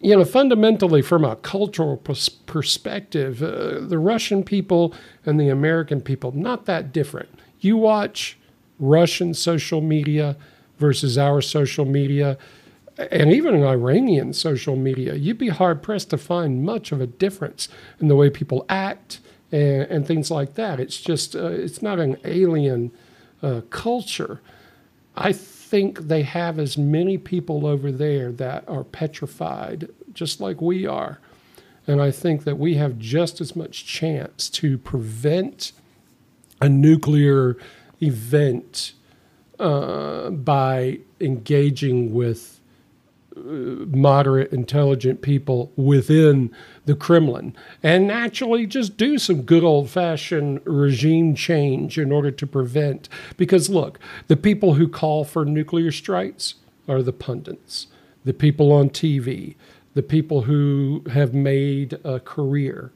you 0.01 0.15
know, 0.15 0.25
fundamentally, 0.25 1.01
from 1.01 1.23
a 1.25 1.35
cultural 1.37 1.97
pers- 1.97 2.29
perspective, 2.29 3.41
uh, 3.41 3.79
the 3.79 3.97
Russian 3.97 4.43
people 4.43 4.93
and 5.25 5.39
the 5.39 5.49
American 5.49 5.99
people, 5.99 6.31
not 6.31 6.65
that 6.65 6.91
different. 6.91 7.29
You 7.59 7.77
watch 7.77 8.37
Russian 8.77 9.33
social 9.33 9.81
media 9.81 10.35
versus 10.77 11.17
our 11.17 11.41
social 11.41 11.85
media, 11.85 12.37
and 12.97 13.31
even 13.31 13.55
in 13.55 13.63
Iranian 13.63 14.33
social 14.33 14.75
media, 14.75 15.15
you'd 15.15 15.37
be 15.37 15.49
hard 15.49 15.83
pressed 15.83 16.09
to 16.11 16.17
find 16.17 16.63
much 16.63 16.91
of 16.91 17.01
a 17.01 17.07
difference 17.07 17.67
in 17.99 18.07
the 18.07 18.15
way 18.15 18.29
people 18.29 18.65
act 18.69 19.19
and, 19.51 19.83
and 19.83 20.07
things 20.07 20.31
like 20.31 20.55
that. 20.55 20.79
It's 20.79 20.99
just, 20.99 21.35
uh, 21.35 21.47
it's 21.47 21.81
not 21.81 21.99
an 21.99 22.17
alien 22.23 22.91
uh, 23.43 23.61
culture. 23.69 24.41
I 25.15 25.33
think 25.33 26.07
they 26.07 26.23
have 26.23 26.57
as 26.59 26.77
many 26.77 27.17
people 27.17 27.65
over 27.65 27.91
there 27.91 28.31
that 28.33 28.67
are 28.67 28.83
petrified, 28.83 29.89
just 30.13 30.39
like 30.39 30.61
we 30.61 30.85
are. 30.85 31.19
And 31.87 32.01
I 32.01 32.11
think 32.11 32.45
that 32.45 32.57
we 32.57 32.75
have 32.75 32.97
just 32.97 33.41
as 33.41 33.55
much 33.55 33.85
chance 33.85 34.49
to 34.51 34.77
prevent 34.77 35.71
a 36.61 36.69
nuclear 36.69 37.57
event 38.01 38.93
uh, 39.59 40.29
by 40.29 40.99
engaging 41.19 42.13
with 42.13 42.54
moderate, 43.35 44.53
intelligent 44.53 45.21
people 45.21 45.71
within 45.75 46.51
the 46.85 46.95
Kremlin. 46.95 47.55
And 47.83 48.11
actually 48.11 48.65
just 48.65 48.97
do 48.97 49.17
some 49.17 49.41
good 49.41 49.63
old 49.63 49.89
fashioned 49.89 50.61
regime 50.65 51.35
change 51.35 51.97
in 51.97 52.11
order 52.11 52.31
to 52.31 52.47
prevent. 52.47 53.09
Because 53.37 53.69
look, 53.69 53.99
the 54.27 54.37
people 54.37 54.75
who 54.75 54.87
call 54.87 55.25
for 55.25 55.45
nuclear 55.45 55.91
strikes 55.91 56.55
are 56.87 57.01
the 57.01 57.13
pundits, 57.13 57.87
the 58.23 58.33
people 58.33 58.71
on 58.71 58.89
TV, 58.89 59.55
the 59.93 60.03
people 60.03 60.43
who 60.43 61.03
have 61.11 61.33
made 61.33 61.99
a 62.03 62.19
career 62.19 62.91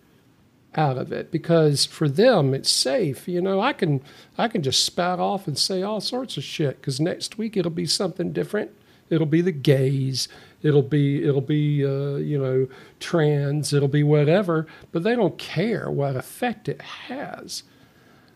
out 0.75 0.97
of 0.97 1.11
it. 1.11 1.31
Because 1.31 1.85
for 1.85 2.07
them 2.07 2.53
it's 2.53 2.69
safe 2.69 3.27
you 3.27 3.41
know. 3.41 3.59
I 3.59 3.73
can 3.73 4.01
i 4.37 4.47
can 4.47 4.61
just 4.61 4.85
spout 4.85 5.19
off 5.19 5.47
and 5.47 5.57
say 5.57 5.81
all 5.81 5.99
sorts 5.99 6.37
of 6.37 6.43
shit 6.43 6.79
because 6.79 6.99
next 6.99 7.37
week 7.37 7.57
it'll 7.57 7.71
be 7.71 7.87
something 7.87 8.31
different 8.31 8.71
It'll 9.09 9.27
be 9.27 9.41
the 9.41 9.51
gays. 9.51 10.27
It'll 10.61 10.81
be 10.81 11.23
it'll 11.23 11.41
be 11.41 11.85
uh, 11.85 12.15
you 12.17 12.37
know 12.37 12.67
trans. 12.99 13.73
It'll 13.73 13.87
be 13.87 14.03
whatever. 14.03 14.67
But 14.91 15.03
they 15.03 15.15
don't 15.15 15.37
care 15.37 15.89
what 15.89 16.15
effect 16.15 16.69
it 16.69 16.81
has. 16.81 17.63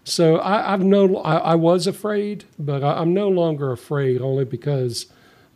So 0.04 0.42
I, 0.42 0.72
have 0.72 0.84
no. 0.84 1.18
I, 1.18 1.38
I, 1.38 1.56
was 1.56 1.88
afraid, 1.88 2.44
but 2.60 2.84
I, 2.84 3.02
am 3.02 3.14
no 3.14 3.30
longer 3.30 3.72
afraid 3.72 4.22
only 4.22 4.44
because 4.44 5.06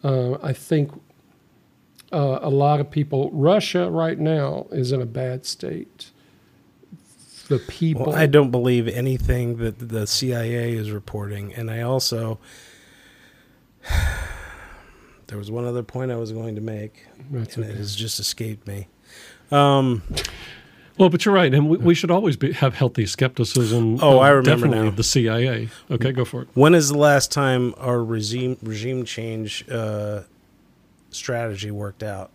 uh, 0.05 0.33
I 0.41 0.53
think 0.53 0.91
uh, 2.13 2.39
a 2.41 2.49
lot 2.49 2.79
of 2.79 2.89
people. 2.89 3.29
Russia 3.31 3.89
right 3.89 4.17
now 4.17 4.67
is 4.71 4.93
in 4.93 5.01
a 5.01 5.05
bad 5.05 5.45
state. 5.45 6.11
The 7.49 7.59
people. 7.59 8.07
Well, 8.07 8.15
I 8.15 8.25
don't 8.25 8.51
believe 8.51 8.87
anything 8.87 9.57
that 9.57 9.89
the 9.89 10.07
CIA 10.07 10.73
is 10.73 10.91
reporting, 10.91 11.53
and 11.53 11.69
I 11.69 11.81
also 11.81 12.39
there 15.27 15.37
was 15.37 15.51
one 15.51 15.65
other 15.65 15.83
point 15.83 16.11
I 16.11 16.15
was 16.15 16.31
going 16.31 16.55
to 16.55 16.61
make, 16.61 17.05
That's 17.31 17.55
and 17.55 17.65
okay. 17.65 17.73
it 17.73 17.77
has 17.77 17.95
just 17.95 18.19
escaped 18.19 18.67
me. 18.67 18.87
Um, 19.51 20.01
well, 20.97 21.09
but 21.09 21.25
you're 21.25 21.33
right, 21.33 21.53
and 21.53 21.69
we, 21.69 21.77
we 21.77 21.93
should 21.93 22.11
always 22.11 22.37
be, 22.37 22.53
have 22.53 22.73
healthy 22.73 23.05
skepticism. 23.05 23.99
Oh, 24.01 24.19
I 24.19 24.29
remember 24.29 24.67
definitely 24.67 24.89
now. 24.89 24.95
the 24.95 25.03
CIA. 25.03 25.69
Okay, 25.91 26.11
go 26.11 26.25
for 26.25 26.43
it. 26.43 26.47
When 26.53 26.73
is 26.73 26.89
the 26.89 26.97
last 26.97 27.31
time 27.31 27.73
our 27.77 28.03
regime 28.03 28.57
regime 28.63 29.05
change 29.05 29.65
uh, 29.69 30.23
strategy 31.11 31.71
worked 31.71 32.03
out? 32.03 32.31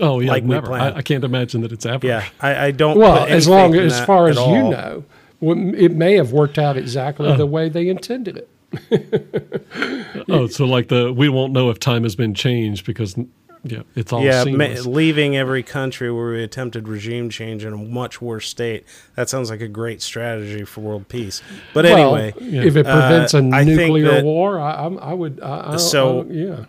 Oh 0.00 0.20
yeah, 0.20 0.30
like 0.30 0.44
never. 0.44 0.72
I, 0.72 0.96
I, 0.96 1.02
can't 1.02 1.24
imagine 1.24 1.60
that 1.60 1.72
it's 1.72 1.86
ever. 1.86 2.06
Yeah, 2.06 2.26
I, 2.40 2.66
I 2.66 2.70
don't. 2.70 2.98
Well, 2.98 3.26
as 3.26 3.46
long 3.46 3.74
as 3.74 4.00
far 4.04 4.28
as 4.28 4.36
you 4.38 4.70
know, 4.70 5.04
it 5.40 5.92
may 5.92 6.16
have 6.16 6.32
worked 6.32 6.58
out 6.58 6.76
exactly 6.76 7.28
uh, 7.28 7.36
the 7.36 7.46
way 7.46 7.68
they 7.68 7.88
intended 7.88 8.36
it. 8.36 8.48
oh, 10.28 10.46
so 10.46 10.64
like 10.64 10.88
the 10.88 11.12
we 11.12 11.28
won't 11.28 11.52
know 11.52 11.70
if 11.70 11.78
time 11.78 12.04
has 12.04 12.14
been 12.14 12.34
changed 12.34 12.86
because 12.86 13.16
yeah, 13.62 13.82
it's 13.94 14.12
all 14.12 14.22
yeah. 14.22 14.44
Ma- 14.44 14.80
leaving 14.84 15.36
every 15.36 15.62
country 15.62 16.10
where 16.10 16.32
we 16.32 16.42
attempted 16.42 16.88
regime 16.88 17.28
change 17.28 17.64
in 17.64 17.72
a 17.72 17.76
much 17.76 18.22
worse 18.22 18.48
state. 18.48 18.84
That 19.16 19.28
sounds 19.28 19.50
like 19.50 19.60
a 19.60 19.68
great 19.68 20.00
strategy 20.00 20.64
for 20.64 20.80
world 20.80 21.08
peace. 21.08 21.42
But 21.74 21.84
well, 21.84 22.16
anyway, 22.16 22.34
yeah. 22.40 22.62
if 22.62 22.76
it 22.76 22.84
prevents 22.84 23.34
uh, 23.34 23.38
a 23.38 23.64
nuclear 23.64 24.22
war, 24.22 24.58
I, 24.58 24.86
I, 24.86 25.12
would. 25.12 25.40
I, 25.40 25.76
so 25.76 26.24
yeah. 26.30 26.64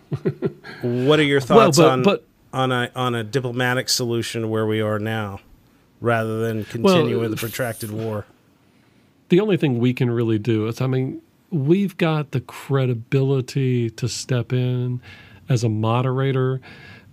what 0.81 1.19
are 1.19 1.23
your 1.23 1.39
thoughts 1.39 1.77
well, 1.77 1.87
but, 1.87 1.93
on? 1.93 2.03
But 2.03 2.25
on 2.53 2.71
a 2.71 2.91
on 2.95 3.15
a 3.15 3.23
diplomatic 3.23 3.87
solution 3.87 4.49
where 4.49 4.65
we 4.65 4.81
are 4.81 4.99
now, 4.99 5.39
rather 6.01 6.41
than 6.41 6.65
continue 6.65 7.19
Well, 7.19 7.29
with 7.29 7.33
a 7.33 7.37
protracted 7.37 7.91
war. 7.91 8.25
the 9.29 9.39
only 9.39 9.55
thing 9.55 9.79
we 9.79 9.93
can 9.93 10.11
really 10.11 10.39
do 10.39 10.67
is, 10.67 10.81
I 10.81 10.87
mean, 10.87 11.21
we've 11.51 11.97
got 11.97 12.31
the 12.31 12.41
credibility 12.41 13.89
to 13.91 14.07
step 14.07 14.53
in 14.53 15.01
as 15.49 15.63
a 15.63 15.69
moderator, 15.69 16.61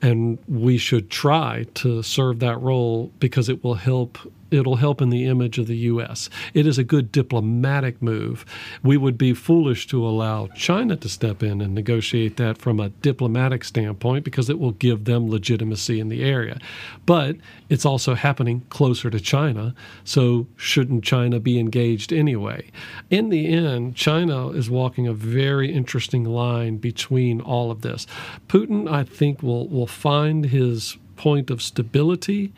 and 0.00 0.38
we 0.46 0.78
should 0.78 1.10
try 1.10 1.66
to 1.74 2.02
serve 2.02 2.38
that 2.38 2.60
role 2.60 3.12
because 3.18 3.48
it 3.48 3.62
will 3.64 3.74
help. 3.74 4.18
It'll 4.50 4.76
help 4.76 5.02
in 5.02 5.10
the 5.10 5.26
image 5.26 5.58
of 5.58 5.66
the 5.66 5.76
U.S. 5.76 6.30
It 6.54 6.66
is 6.66 6.78
a 6.78 6.84
good 6.84 7.12
diplomatic 7.12 8.00
move. 8.00 8.44
We 8.82 8.96
would 8.96 9.18
be 9.18 9.34
foolish 9.34 9.86
to 9.88 10.06
allow 10.06 10.48
China 10.48 10.96
to 10.96 11.08
step 11.08 11.42
in 11.42 11.60
and 11.60 11.74
negotiate 11.74 12.36
that 12.38 12.58
from 12.58 12.80
a 12.80 12.88
diplomatic 12.88 13.64
standpoint 13.64 14.24
because 14.24 14.48
it 14.48 14.58
will 14.58 14.72
give 14.72 15.04
them 15.04 15.28
legitimacy 15.28 16.00
in 16.00 16.08
the 16.08 16.22
area. 16.22 16.58
But 17.04 17.36
it's 17.68 17.84
also 17.84 18.14
happening 18.14 18.64
closer 18.70 19.10
to 19.10 19.20
China, 19.20 19.74
so 20.04 20.46
shouldn't 20.56 21.04
China 21.04 21.40
be 21.40 21.58
engaged 21.58 22.12
anyway? 22.12 22.70
In 23.10 23.28
the 23.28 23.48
end, 23.48 23.96
China 23.96 24.48
is 24.50 24.70
walking 24.70 25.06
a 25.06 25.12
very 25.12 25.72
interesting 25.72 26.24
line 26.24 26.78
between 26.78 27.40
all 27.40 27.70
of 27.70 27.82
this. 27.82 28.06
Putin, 28.48 28.90
I 28.90 29.04
think, 29.04 29.42
will 29.42 29.68
will 29.68 29.86
find 29.86 30.46
his 30.46 30.96
point 31.16 31.50
of 31.50 31.60
stability 31.60 32.52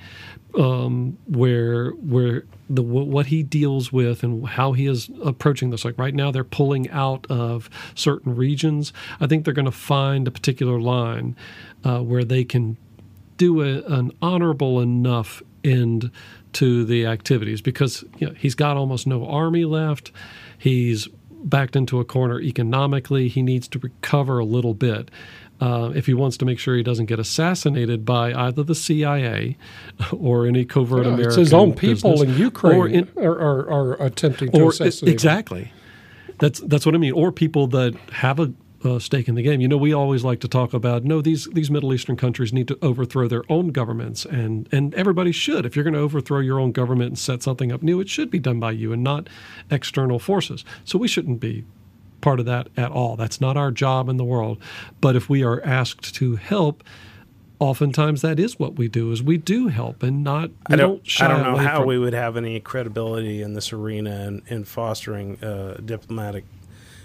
um, 0.58 1.18
where 1.26 1.90
where 1.90 2.44
the 2.68 2.82
what 2.82 3.26
he 3.26 3.42
deals 3.42 3.92
with 3.92 4.22
and 4.22 4.46
how 4.46 4.72
he 4.72 4.86
is 4.86 5.10
approaching 5.24 5.70
this. 5.70 5.84
Like 5.84 5.98
right 5.98 6.14
now, 6.14 6.30
they're 6.30 6.44
pulling 6.44 6.88
out 6.90 7.26
of 7.28 7.68
certain 7.94 8.34
regions. 8.34 8.92
I 9.20 9.26
think 9.26 9.44
they're 9.44 9.54
going 9.54 9.64
to 9.64 9.72
find 9.72 10.26
a 10.28 10.30
particular 10.30 10.80
line 10.80 11.36
uh, 11.84 12.00
where 12.00 12.24
they 12.24 12.44
can 12.44 12.76
do 13.36 13.62
a, 13.62 13.82
an 13.92 14.12
honorable 14.20 14.80
enough 14.80 15.42
end 15.64 16.10
to 16.52 16.84
the 16.84 17.06
activities 17.06 17.60
because 17.60 18.04
you 18.18 18.26
know, 18.26 18.34
he's 18.34 18.54
got 18.54 18.76
almost 18.76 19.06
no 19.06 19.26
army 19.26 19.64
left. 19.64 20.12
He's 20.58 21.08
backed 21.42 21.76
into 21.76 22.00
a 22.00 22.04
corner 22.04 22.40
economically. 22.40 23.28
He 23.28 23.42
needs 23.42 23.66
to 23.68 23.78
recover 23.78 24.38
a 24.38 24.44
little 24.44 24.74
bit. 24.74 25.10
Uh, 25.60 25.92
if 25.94 26.06
he 26.06 26.14
wants 26.14 26.38
to 26.38 26.46
make 26.46 26.58
sure 26.58 26.74
he 26.74 26.82
doesn't 26.82 27.04
get 27.06 27.18
assassinated 27.18 28.04
by 28.04 28.32
either 28.32 28.62
the 28.62 28.74
CIA 28.74 29.58
or 30.12 30.46
any 30.46 30.64
covert 30.64 31.02
No, 31.02 31.10
American, 31.10 31.26
it's 31.26 31.36
his 31.36 31.52
own 31.52 31.74
people 31.74 32.12
business, 32.12 32.30
in 32.30 32.42
Ukraine 32.42 32.76
or 32.76 32.88
in, 32.88 33.08
are, 33.18 33.38
are, 33.38 33.70
are 33.70 34.02
attempting 34.02 34.50
to 34.52 34.68
assassinate. 34.68 35.10
him. 35.10 35.12
exactly. 35.12 35.72
That's 36.38 36.60
that's 36.60 36.86
what 36.86 36.94
I 36.94 36.98
mean. 36.98 37.12
Or 37.12 37.30
people 37.30 37.66
that 37.68 37.94
have 38.12 38.40
a, 38.40 38.52
uh 38.82 38.98
stake 38.98 39.28
in 39.28 39.34
the 39.34 39.42
game. 39.42 39.60
You 39.60 39.68
know, 39.68 39.76
we 39.76 39.92
always 39.92 40.24
like 40.24 40.40
to 40.40 40.48
talk 40.48 40.72
about 40.72 41.04
no, 41.04 41.20
these 41.20 41.44
these 41.52 41.70
Middle 41.70 41.92
Eastern 41.92 42.16
countries 42.16 42.50
need 42.50 42.66
to 42.68 42.78
overthrow 42.80 43.28
their 43.28 43.42
own 43.50 43.68
governments, 43.68 44.24
and 44.24 44.66
and 44.72 44.94
everybody 44.94 45.32
should. 45.32 45.66
If 45.66 45.76
you're 45.76 45.84
going 45.84 45.92
to 45.92 46.00
overthrow 46.00 46.38
your 46.38 46.58
own 46.58 46.72
government 46.72 47.08
and 47.08 47.18
set 47.18 47.42
something 47.42 47.70
up 47.70 47.82
new, 47.82 48.00
it 48.00 48.08
should 48.08 48.30
be 48.30 48.38
done 48.38 48.58
by 48.58 48.70
you 48.72 48.94
and 48.94 49.04
not 49.04 49.28
external 49.70 50.18
forces. 50.18 50.64
So 50.86 50.98
we 50.98 51.08
shouldn't 51.08 51.40
be 51.40 51.66
part 52.20 52.40
of 52.40 52.46
that 52.46 52.68
at 52.76 52.90
all. 52.90 53.16
That's 53.16 53.40
not 53.40 53.56
our 53.56 53.70
job 53.70 54.08
in 54.08 54.16
the 54.16 54.24
world. 54.24 54.58
But 55.00 55.16
if 55.16 55.28
we 55.28 55.42
are 55.44 55.62
asked 55.62 56.14
to 56.16 56.36
help. 56.36 56.82
Oftentimes, 57.58 58.22
that 58.22 58.40
is 58.40 58.58
what 58.58 58.76
we 58.76 58.88
do. 58.88 59.12
Is 59.12 59.22
we 59.22 59.36
do 59.36 59.68
help 59.68 60.02
and 60.02 60.24
not. 60.24 60.48
We 60.70 60.72
I 60.72 60.76
don't. 60.76 61.06
shy 61.06 61.26
I 61.26 61.28
don't 61.28 61.42
know 61.42 61.52
away 61.56 61.64
how 61.64 61.80
from- 61.80 61.88
we 61.88 61.98
would 61.98 62.14
have 62.14 62.38
any 62.38 62.58
credibility 62.58 63.42
in 63.42 63.52
this 63.52 63.70
arena 63.70 64.10
and 64.12 64.40
in 64.48 64.64
fostering 64.64 65.36
uh, 65.44 65.74
diplomatic 65.84 66.44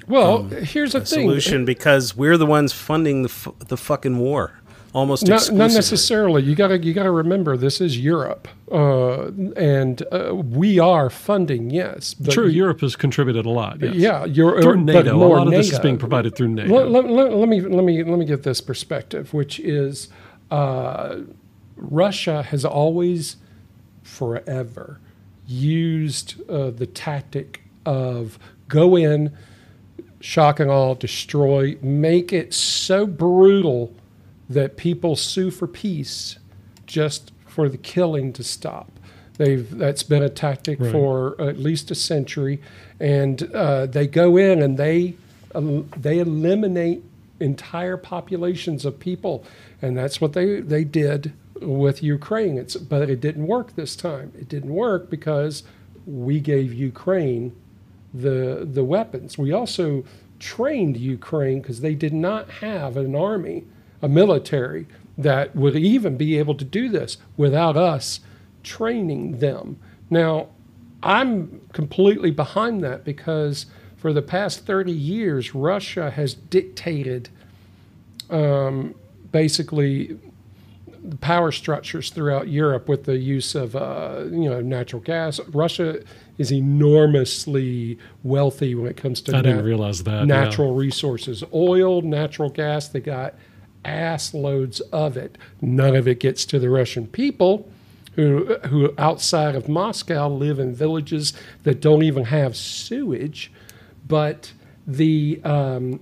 Well, 0.07 0.43
here's 0.43 0.93
the 0.93 0.99
a 0.99 1.01
thing. 1.01 1.27
solution 1.27 1.65
because 1.65 2.15
we're 2.15 2.37
the 2.37 2.45
ones 2.45 2.71
funding 2.71 3.23
the 3.23 3.29
f- 3.29 3.49
the 3.67 3.75
fucking 3.75 4.17
war 4.17 4.53
almost 4.95 5.27
Not, 5.27 5.35
exclusively. 5.35 5.57
not 5.59 5.71
necessarily. 5.73 6.43
You 6.43 6.55
got 6.55 6.69
to 6.69 6.79
you 6.79 6.93
got 6.93 7.03
to 7.03 7.11
remember 7.11 7.57
this 7.57 7.81
is 7.81 7.99
Europe, 7.99 8.47
uh, 8.71 9.25
and 9.57 10.01
uh, 10.11 10.33
we 10.33 10.79
are 10.79 11.09
funding. 11.09 11.69
Yes, 11.69 12.13
but 12.13 12.33
True, 12.33 12.47
Europe 12.47 12.79
has 12.81 12.95
contributed 12.95 13.45
a 13.45 13.49
lot. 13.49 13.81
Yes. 13.81 13.95
Yeah, 13.95 14.25
you're 14.25 14.61
through 14.61 14.85
but 14.85 14.93
NATO. 15.05 15.15
A 15.15 15.17
lot 15.17 15.47
of 15.47 15.53
this 15.53 15.71
is 15.71 15.79
being 15.79 15.97
provided 15.97 16.35
through 16.35 16.47
NATO. 16.47 16.73
Let, 16.73 16.89
let- 16.89 17.09
let- 17.09 17.33
let 17.33 17.49
me 17.49 17.61
let 17.61 17.83
me 17.83 18.03
let 18.03 18.17
me 18.17 18.25
get 18.25 18.43
this 18.43 18.61
perspective, 18.61 19.33
which 19.33 19.59
is 19.59 20.07
uh, 20.49 21.17
Russia 21.75 22.41
has 22.43 22.63
always, 22.63 23.35
forever, 24.03 24.99
used 25.45 26.35
uh, 26.49 26.69
the 26.71 26.85
tactic 26.87 27.61
of 27.85 28.39
go 28.69 28.95
in, 28.95 29.35
shock 30.21 30.59
and 30.61 30.71
all, 30.71 30.95
destroy, 30.95 31.75
make 31.81 32.31
it 32.31 32.53
so 32.53 33.05
brutal 33.05 33.93
that 34.49 34.77
people 34.77 35.15
sue 35.15 35.51
for 35.51 35.67
peace 35.67 36.37
just 36.85 37.31
for 37.45 37.69
the 37.69 37.77
killing 37.77 38.33
to 38.33 38.43
stop. 38.43 38.91
They've 39.37 39.69
that's 39.69 40.03
been 40.03 40.23
a 40.23 40.29
tactic 40.29 40.79
Right. 40.79 40.91
for 40.91 41.39
at 41.41 41.57
least 41.59 41.91
a 41.91 41.95
century, 41.95 42.61
and 42.99 43.43
uh, 43.53 43.85
they 43.85 44.07
go 44.07 44.37
in 44.37 44.61
and 44.61 44.77
they 44.77 45.15
um, 45.53 45.89
they 45.97 46.19
eliminate 46.19 47.03
entire 47.39 47.97
populations 47.97 48.85
of 48.85 48.97
people, 48.99 49.43
and 49.81 49.97
that's 49.97 50.21
what 50.21 50.33
they 50.33 50.61
they 50.61 50.83
did 50.85 51.33
with 51.61 52.01
Ukraine. 52.01 52.57
It's 52.57 52.75
but 52.77 53.09
it 53.09 53.19
didn't 53.19 53.47
work 53.47 53.75
this 53.75 53.95
time. 53.97 54.31
It 54.39 54.47
didn't 54.47 54.73
work 54.73 55.09
because 55.09 55.63
we 56.05 56.39
gave 56.39 56.73
Ukraine 56.73 57.53
the 58.13 58.65
the 58.69 58.85
weapons. 58.85 59.37
We 59.37 59.51
also 59.51 60.05
trained 60.39 60.95
Ukraine 60.97 61.59
because 61.61 61.81
they 61.81 61.95
did 61.95 62.13
not 62.13 62.49
have 62.61 62.95
an 62.95 63.15
army, 63.15 63.65
a 64.01 64.07
military 64.07 64.87
that 65.17 65.55
would 65.55 65.75
even 65.75 66.17
be 66.17 66.37
able 66.37 66.55
to 66.55 66.65
do 66.65 66.89
this 66.89 67.17
without 67.37 67.77
us 67.77 68.19
training 68.63 69.39
them. 69.39 69.77
Now, 70.09 70.49
I'm 71.03 71.61
completely 71.71 72.31
behind 72.31 72.83
that 72.83 73.03
because 73.03 73.67
for 73.95 74.11
the 74.11 74.21
past 74.21 74.65
30 74.65 74.91
years, 74.91 75.55
Russia 75.55 76.11
has 76.11 76.33
dictated 76.33 77.29
um, 78.29 78.95
basically 79.31 80.17
the 81.03 81.17
power 81.17 81.51
structures 81.51 82.09
throughout 82.09 82.47
Europe 82.47 82.89
with 82.89 83.03
the 83.05 83.17
use 83.17 83.53
of 83.53 83.75
uh, 83.75 84.23
you 84.31 84.49
know 84.49 84.61
natural 84.61 85.01
gas. 85.01 85.39
Russia 85.49 86.01
is 86.37 86.51
enormously 86.51 87.97
wealthy 88.23 88.75
when 88.75 88.87
it 88.89 88.97
comes 88.97 89.21
to 89.21 89.35
I 89.35 89.41
didn't 89.41 89.57
nat- 89.57 89.63
realize 89.63 90.03
that. 90.03 90.21
yeah. 90.21 90.25
natural 90.25 90.73
resources, 90.73 91.43
oil, 91.53 92.01
natural 92.01 92.49
gas. 92.49 92.87
They 92.87 92.99
got 92.99 93.35
ass 93.85 94.33
loads 94.33 94.79
of 94.81 95.15
it. 95.15 95.37
None 95.61 95.95
of 95.95 96.07
it 96.07 96.19
gets 96.19 96.45
to 96.45 96.59
the 96.59 96.69
Russian 96.69 97.07
people. 97.07 97.69
Who, 98.15 98.55
who 98.67 98.93
outside 98.97 99.55
of 99.55 99.67
Moscow 99.67 100.29
live 100.29 100.57
in 100.57 100.73
villages 100.73 101.33
that 101.63 101.81
don't 101.81 102.01
even 102.01 102.23
have 102.23 102.55
sewage, 102.55 103.51
but 104.07 104.53
the 104.87 105.41
um, 105.43 105.99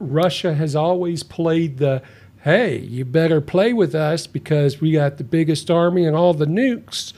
Russia 0.00 0.54
has 0.54 0.74
always 0.74 1.22
played 1.22 1.78
the 1.78 2.02
hey, 2.42 2.78
you 2.78 3.04
better 3.04 3.40
play 3.40 3.72
with 3.72 3.94
us 3.94 4.26
because 4.26 4.80
we 4.80 4.92
got 4.92 5.18
the 5.18 5.24
biggest 5.24 5.70
army 5.70 6.06
and 6.06 6.16
all 6.16 6.32
the 6.32 6.46
nukes. 6.46 7.12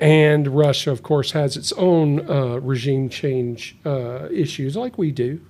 And 0.00 0.48
Russia, 0.48 0.90
of 0.90 1.02
course, 1.02 1.32
has 1.32 1.56
its 1.56 1.70
own 1.72 2.28
uh, 2.28 2.58
regime 2.60 3.08
change 3.08 3.76
uh, 3.84 4.28
issues 4.30 4.74
like 4.74 4.98
we 4.98 5.12
do. 5.12 5.40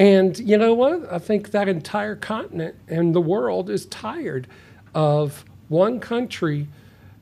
And 0.00 0.38
you 0.38 0.56
know 0.56 0.72
what? 0.72 1.12
I 1.12 1.18
think 1.18 1.50
that 1.50 1.68
entire 1.68 2.16
continent 2.16 2.74
and 2.88 3.14
the 3.14 3.20
world 3.20 3.68
is 3.68 3.84
tired 3.84 4.48
of 4.94 5.44
one 5.68 6.00
country 6.00 6.68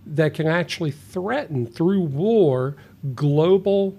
that 0.07 0.33
can 0.33 0.47
actually 0.47 0.93
threaten 0.93 1.67
through 1.67 2.03
war 2.03 2.77
global 3.17 3.97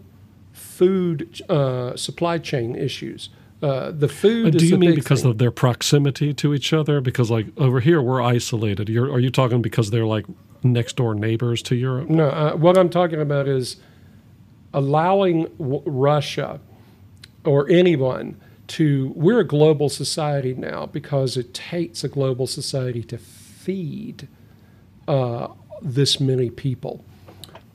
food 0.53 1.41
uh, 1.49 1.97
supply 1.97 2.37
chain 2.37 2.73
issues. 2.73 3.29
Uh, 3.61 3.91
the 3.91 4.07
food. 4.07 4.55
Uh, 4.55 4.59
do 4.59 4.65
you 4.65 4.77
mean 4.77 4.95
because 4.95 5.23
thing. 5.23 5.31
of 5.31 5.39
their 5.39 5.51
proximity 5.51 6.33
to 6.35 6.53
each 6.53 6.71
other? 6.71 7.01
Because 7.01 7.29
like 7.29 7.47
over 7.57 7.81
here 7.81 8.01
we're 8.01 8.21
isolated. 8.21 8.87
You're, 8.87 9.11
are 9.11 9.19
you 9.19 9.29
talking 9.29 9.61
because 9.61 9.91
they're 9.91 10.05
like 10.05 10.25
next 10.63 10.95
door 10.95 11.13
neighbors 11.13 11.61
to 11.63 11.75
Europe? 11.75 12.09
No, 12.09 12.29
uh, 12.29 12.53
what 12.53 12.77
I'm 12.77 12.89
talking 12.89 13.19
about 13.19 13.45
is 13.45 13.75
allowing 14.73 15.43
w- 15.57 15.83
Russia 15.85 16.61
or 17.43 17.69
anyone 17.69 18.39
to. 18.69 19.11
We're 19.15 19.39
a 19.39 19.47
global 19.47 19.89
society 19.89 20.53
now 20.53 20.85
because 20.85 21.37
it 21.37 21.53
takes 21.53 22.03
a 22.03 22.07
global 22.07 22.47
society 22.47 23.03
to 23.03 23.17
feed 23.17 24.27
uh, 25.07 25.49
this 25.81 26.19
many 26.19 26.49
people. 26.49 27.03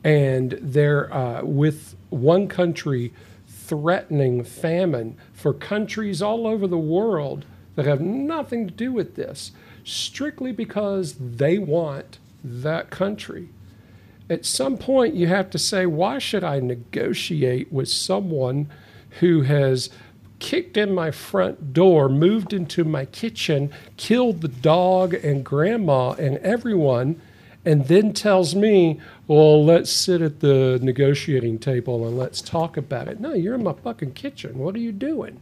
And 0.02 0.58
they're 0.60 1.12
uh, 1.12 1.42
with 1.44 1.96
one 2.10 2.48
country 2.48 3.12
threatening 3.46 4.44
famine 4.44 5.16
for 5.32 5.54
countries 5.54 6.20
all 6.20 6.46
over 6.46 6.66
the 6.66 6.78
world 6.78 7.44
that 7.76 7.86
have 7.86 8.00
nothing 8.00 8.66
to 8.66 8.72
do 8.72 8.92
with 8.92 9.16
this, 9.16 9.52
strictly 9.82 10.52
because 10.52 11.14
they 11.18 11.58
want 11.58 12.18
that 12.42 12.90
country. 12.90 13.48
At 14.28 14.44
some 14.44 14.76
point, 14.76 15.14
you 15.14 15.26
have 15.26 15.50
to 15.50 15.58
say, 15.58 15.86
why 15.86 16.18
should 16.18 16.44
I 16.44 16.60
negotiate 16.60 17.72
with 17.72 17.88
someone 17.88 18.70
who 19.20 19.42
has 19.42 19.90
kicked 20.44 20.76
in 20.76 20.94
my 20.94 21.10
front 21.10 21.72
door, 21.72 22.06
moved 22.06 22.52
into 22.52 22.84
my 22.84 23.06
kitchen, 23.06 23.72
killed 23.96 24.42
the 24.42 24.48
dog 24.48 25.14
and 25.14 25.42
grandma 25.42 26.10
and 26.10 26.36
everyone, 26.38 27.18
and 27.64 27.88
then 27.88 28.12
tells 28.12 28.54
me, 28.54 29.00
well, 29.26 29.64
let's 29.64 29.90
sit 29.90 30.20
at 30.20 30.40
the 30.40 30.78
negotiating 30.82 31.58
table 31.60 32.06
and 32.06 32.18
let's 32.18 32.42
talk 32.42 32.76
about 32.76 33.08
it. 33.08 33.20
No, 33.20 33.32
you're 33.32 33.54
in 33.54 33.62
my 33.62 33.72
fucking 33.72 34.12
kitchen. 34.12 34.58
What 34.58 34.74
are 34.74 34.80
you 34.80 34.92
doing? 34.92 35.40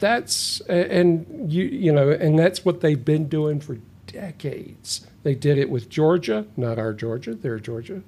That's 0.00 0.60
and 0.62 1.52
you 1.52 1.66
you 1.66 1.92
know, 1.92 2.10
and 2.10 2.36
that's 2.36 2.64
what 2.64 2.80
they've 2.80 3.04
been 3.04 3.28
doing 3.28 3.60
for 3.60 3.78
decades. 4.08 5.06
They 5.22 5.36
did 5.36 5.58
it 5.58 5.70
with 5.70 5.88
Georgia, 5.88 6.44
not 6.56 6.76
our 6.76 6.92
Georgia, 6.92 7.36
their 7.36 7.60
Georgia. 7.60 8.02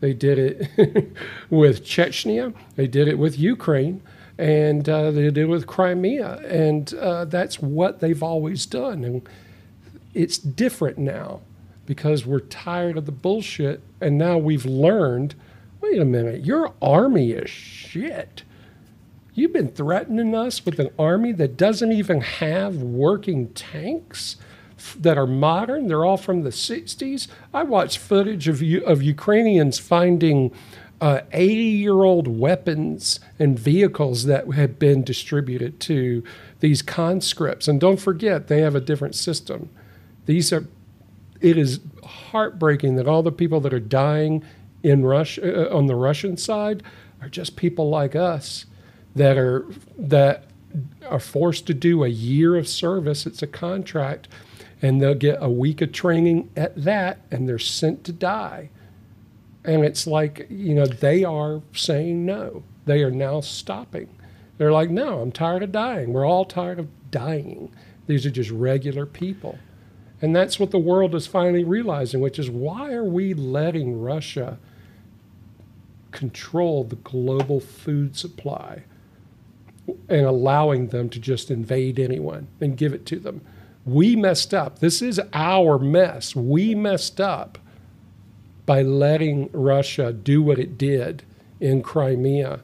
They 0.00 0.14
did 0.14 0.38
it 0.38 1.12
with 1.50 1.84
Chechnya. 1.84 2.54
They 2.76 2.86
did 2.86 3.08
it 3.08 3.18
with 3.18 3.38
Ukraine, 3.38 4.00
and 4.40 4.88
uh, 4.88 5.10
they 5.10 5.30
did 5.30 5.48
with 5.48 5.66
Crimea, 5.66 6.38
and 6.48 6.94
uh, 6.94 7.26
that's 7.26 7.60
what 7.60 8.00
they've 8.00 8.22
always 8.22 8.64
done. 8.64 9.04
And 9.04 9.28
it's 10.14 10.38
different 10.38 10.96
now 10.96 11.42
because 11.84 12.24
we're 12.24 12.40
tired 12.40 12.96
of 12.96 13.04
the 13.04 13.12
bullshit, 13.12 13.82
and 14.00 14.16
now 14.16 14.38
we've 14.38 14.64
learned. 14.64 15.34
Wait 15.82 16.00
a 16.00 16.06
minute, 16.06 16.42
your 16.42 16.72
army 16.80 17.32
is 17.32 17.50
shit. 17.50 18.42
You've 19.34 19.52
been 19.52 19.72
threatening 19.72 20.34
us 20.34 20.64
with 20.64 20.78
an 20.78 20.88
army 20.98 21.32
that 21.32 21.58
doesn't 21.58 21.92
even 21.92 22.22
have 22.22 22.76
working 22.76 23.48
tanks 23.50 24.36
that 24.98 25.18
are 25.18 25.26
modern. 25.26 25.88
They're 25.88 26.04
all 26.04 26.16
from 26.16 26.42
the 26.42 26.50
60s. 26.50 27.28
I 27.52 27.62
watched 27.62 27.98
footage 27.98 28.48
of, 28.48 28.62
of 28.86 29.02
Ukrainians 29.02 29.78
finding 29.78 30.50
80 31.02 31.08
uh, 31.08 31.22
year 31.32 32.02
old 32.02 32.28
weapons 32.28 33.20
and 33.38 33.58
vehicles 33.58 34.24
that 34.24 34.52
had 34.52 34.78
been 34.78 35.02
distributed 35.02 35.80
to 35.80 36.22
these 36.60 36.82
conscripts. 36.82 37.68
And 37.68 37.80
don't 37.80 37.98
forget, 37.98 38.48
they 38.48 38.60
have 38.60 38.74
a 38.74 38.80
different 38.80 39.14
system. 39.14 39.70
These 40.26 40.52
are, 40.52 40.66
it 41.40 41.56
is 41.56 41.80
heartbreaking 42.04 42.96
that 42.96 43.08
all 43.08 43.22
the 43.22 43.32
people 43.32 43.60
that 43.60 43.72
are 43.72 43.80
dying 43.80 44.44
in 44.82 45.04
Russia, 45.04 45.70
uh, 45.70 45.76
on 45.76 45.86
the 45.86 45.94
Russian 45.94 46.36
side 46.36 46.82
are 47.22 47.28
just 47.28 47.56
people 47.56 47.88
like 47.88 48.14
us 48.14 48.66
that 49.14 49.38
are, 49.38 49.66
that 49.98 50.44
are 51.08 51.20
forced 51.20 51.66
to 51.66 51.74
do 51.74 52.04
a 52.04 52.08
year 52.08 52.56
of 52.56 52.68
service. 52.68 53.26
It's 53.26 53.42
a 53.42 53.46
contract 53.46 54.28
and 54.82 55.00
they'll 55.00 55.14
get 55.14 55.38
a 55.40 55.50
week 55.50 55.80
of 55.80 55.92
training 55.92 56.50
at 56.56 56.84
that 56.84 57.20
and 57.30 57.48
they're 57.48 57.58
sent 57.58 58.04
to 58.04 58.12
die. 58.12 58.70
And 59.70 59.84
it's 59.84 60.04
like, 60.04 60.48
you 60.50 60.74
know, 60.74 60.84
they 60.84 61.22
are 61.22 61.62
saying 61.72 62.26
no. 62.26 62.64
They 62.86 63.04
are 63.04 63.10
now 63.12 63.40
stopping. 63.40 64.08
They're 64.58 64.72
like, 64.72 64.90
no, 64.90 65.20
I'm 65.20 65.30
tired 65.30 65.62
of 65.62 65.70
dying. 65.70 66.12
We're 66.12 66.26
all 66.26 66.44
tired 66.44 66.80
of 66.80 66.88
dying. 67.12 67.72
These 68.08 68.26
are 68.26 68.32
just 68.32 68.50
regular 68.50 69.06
people. 69.06 69.60
And 70.20 70.34
that's 70.34 70.58
what 70.58 70.72
the 70.72 70.78
world 70.80 71.14
is 71.14 71.28
finally 71.28 71.62
realizing, 71.62 72.20
which 72.20 72.36
is 72.36 72.50
why 72.50 72.92
are 72.92 73.04
we 73.04 73.32
letting 73.32 74.00
Russia 74.00 74.58
control 76.10 76.82
the 76.82 76.96
global 76.96 77.60
food 77.60 78.16
supply 78.16 78.82
and 80.08 80.26
allowing 80.26 80.88
them 80.88 81.08
to 81.10 81.20
just 81.20 81.48
invade 81.48 82.00
anyone 82.00 82.48
and 82.60 82.76
give 82.76 82.92
it 82.92 83.06
to 83.06 83.20
them? 83.20 83.40
We 83.84 84.16
messed 84.16 84.52
up. 84.52 84.80
This 84.80 85.00
is 85.00 85.20
our 85.32 85.78
mess. 85.78 86.34
We 86.34 86.74
messed 86.74 87.20
up 87.20 87.56
by 88.70 88.82
letting 88.82 89.50
Russia 89.52 90.12
do 90.12 90.40
what 90.40 90.56
it 90.56 90.78
did 90.78 91.24
in 91.58 91.82
Crimea 91.82 92.60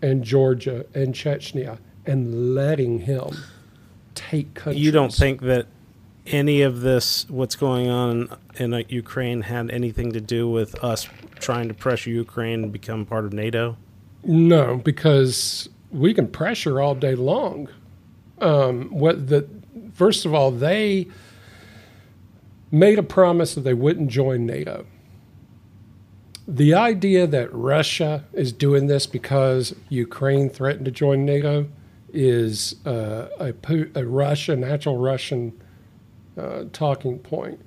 and 0.00 0.24
Georgia 0.24 0.86
and 0.94 1.14
Chechnya 1.14 1.76
and 2.06 2.54
letting 2.54 3.00
him 3.00 3.36
take 4.14 4.54
countries. 4.54 4.82
You 4.82 4.92
don't 4.92 5.12
think 5.12 5.42
that 5.42 5.66
any 6.24 6.62
of 6.62 6.80
this, 6.80 7.28
what's 7.28 7.54
going 7.54 7.90
on 7.90 8.34
in 8.56 8.72
uh, 8.72 8.82
Ukraine, 8.88 9.42
had 9.42 9.70
anything 9.70 10.12
to 10.12 10.22
do 10.22 10.48
with 10.48 10.74
us 10.82 11.06
trying 11.38 11.68
to 11.68 11.74
pressure 11.74 12.08
Ukraine 12.08 12.62
to 12.62 12.68
become 12.68 13.04
part 13.04 13.26
of 13.26 13.34
NATO? 13.34 13.76
No, 14.22 14.78
because 14.78 15.68
we 15.90 16.14
can 16.14 16.28
pressure 16.28 16.80
all 16.80 16.94
day 16.94 17.14
long. 17.14 17.68
Um, 18.38 18.88
what 18.88 19.28
the 19.28 19.46
First 19.92 20.24
of 20.24 20.32
all, 20.32 20.50
they 20.50 21.08
made 22.70 22.98
a 22.98 23.02
promise 23.02 23.54
that 23.54 23.64
they 23.64 23.74
wouldn't 23.74 24.10
join 24.10 24.46
NATO. 24.46 24.86
The 26.46 26.74
idea 26.74 27.26
that 27.26 27.52
Russia 27.54 28.24
is 28.34 28.52
doing 28.52 28.86
this 28.86 29.06
because 29.06 29.74
Ukraine 29.88 30.50
threatened 30.50 30.84
to 30.84 30.90
join 30.90 31.24
NATO 31.24 31.68
is 32.12 32.76
uh, 32.84 33.28
a, 33.38 33.54
a 33.94 34.56
natural 34.56 34.98
Russian 34.98 35.58
uh, 36.36 36.64
talking 36.72 37.18
point. 37.18 37.60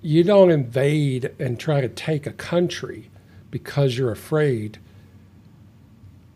You 0.00 0.22
don't 0.22 0.50
invade 0.50 1.32
and 1.38 1.58
try 1.58 1.80
to 1.80 1.88
take 1.88 2.26
a 2.26 2.32
country 2.32 3.10
because 3.50 3.98
you're 3.98 4.12
afraid 4.12 4.78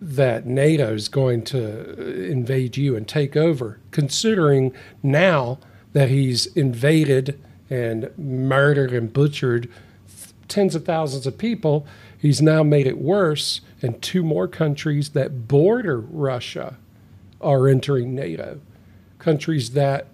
that 0.01 0.47
NATO 0.47 0.95
is 0.95 1.09
going 1.09 1.43
to 1.45 2.29
invade 2.29 2.77
you 2.77 2.97
and 2.97 3.07
take 3.07 3.37
over, 3.37 3.79
considering 3.93 4.73
now 5.03 5.59
that 5.93 6.11
he's 6.11 6.47
invaded 6.49 7.41
and 7.71 8.11
murdered 8.19 8.93
and 8.93 9.13
butchered 9.13 9.71
tens 10.49 10.75
of 10.75 10.85
thousands 10.85 11.27
of 11.27 11.39
people, 11.39 11.87
he's 12.19 12.43
now 12.43 12.63
made 12.63 12.87
it 12.87 12.99
worse, 12.99 13.61
and 13.83 14.01
two 14.03 14.23
more 14.23 14.49
countries 14.49 15.11
that 15.11 15.49
border 15.49 16.01
Russia 16.01 16.77
are 17.41 17.69
entering 17.69 18.15
NATO. 18.15 18.61
Countries 19.19 19.73
that 19.73 20.07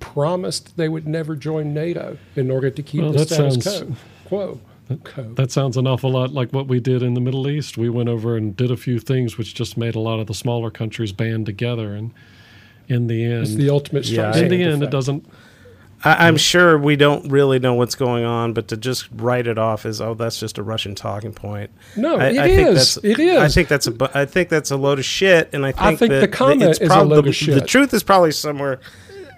promised 0.00 0.76
they 0.76 0.88
would 0.88 1.06
never 1.06 1.36
join 1.36 1.72
NATO 1.72 2.18
in 2.34 2.50
order 2.50 2.70
to 2.70 2.82
keep 2.82 3.02
well, 3.02 3.12
the 3.12 3.24
status 3.24 3.64
sounds, 3.64 3.98
quo. 4.24 4.60
Okay. 4.90 5.26
That 5.34 5.50
sounds 5.50 5.76
an 5.76 5.86
awful 5.86 6.10
lot 6.12 6.32
like 6.32 6.52
what 6.52 6.68
we 6.68 6.78
did 6.78 7.02
in 7.02 7.14
the 7.14 7.20
Middle 7.20 7.48
East. 7.48 7.76
We 7.76 7.88
went 7.88 8.08
over 8.08 8.36
and 8.36 8.56
did 8.56 8.70
a 8.70 8.76
few 8.76 9.00
things 9.00 9.36
which 9.36 9.54
just 9.54 9.76
made 9.76 9.94
a 9.94 10.00
lot 10.00 10.20
of 10.20 10.28
the 10.28 10.34
smaller 10.34 10.70
countries 10.70 11.12
band 11.12 11.46
together. 11.46 11.94
And 11.94 12.12
in 12.86 13.08
the 13.08 13.24
end, 13.24 13.42
it's 13.42 13.54
the 13.54 13.70
ultimate 13.70 14.06
yeah, 14.06 14.36
In 14.36 14.48
the 14.48 14.62
end, 14.62 14.82
it 14.82 14.90
doesn't. 14.90 15.28
I, 16.04 16.28
am 16.28 16.36
sure 16.36 16.78
we 16.78 16.96
don't 16.96 17.30
really 17.30 17.58
know 17.58 17.74
what's 17.74 17.94
going 17.94 18.24
on, 18.24 18.52
but 18.52 18.68
to 18.68 18.76
just 18.76 19.08
write 19.12 19.46
it 19.46 19.58
off 19.58 19.86
as 19.86 20.00
oh, 20.00 20.14
that's 20.14 20.38
just 20.38 20.58
a 20.58 20.62
Russian 20.62 20.94
talking 20.94 21.32
point. 21.32 21.70
No, 21.96 22.16
I, 22.16 22.26
it 22.28 22.38
I 22.38 22.54
Think 22.54 22.68
that's, 22.74 22.96
it 22.98 23.18
is. 23.18 23.38
I 23.38 23.48
think 23.48 23.68
that's 23.68 23.86
a. 23.86 24.10
I 24.14 24.24
think 24.24 24.48
that's 24.48 24.70
a 24.70 24.76
load 24.76 24.98
of 24.98 25.04
shit, 25.04 25.50
and 25.52 25.64
I 25.64 25.72
think, 25.72 25.82
I 25.82 25.96
think 25.96 26.10
that 26.10 26.20
the 26.20 26.28
comment 26.28 26.80
is 26.80 26.90
a 26.90 27.02
load 27.02 27.26
of 27.26 27.34
shit. 27.34 27.54
The 27.54 27.66
truth 27.66 27.92
is 27.94 28.02
probably 28.02 28.32
somewhere 28.32 28.80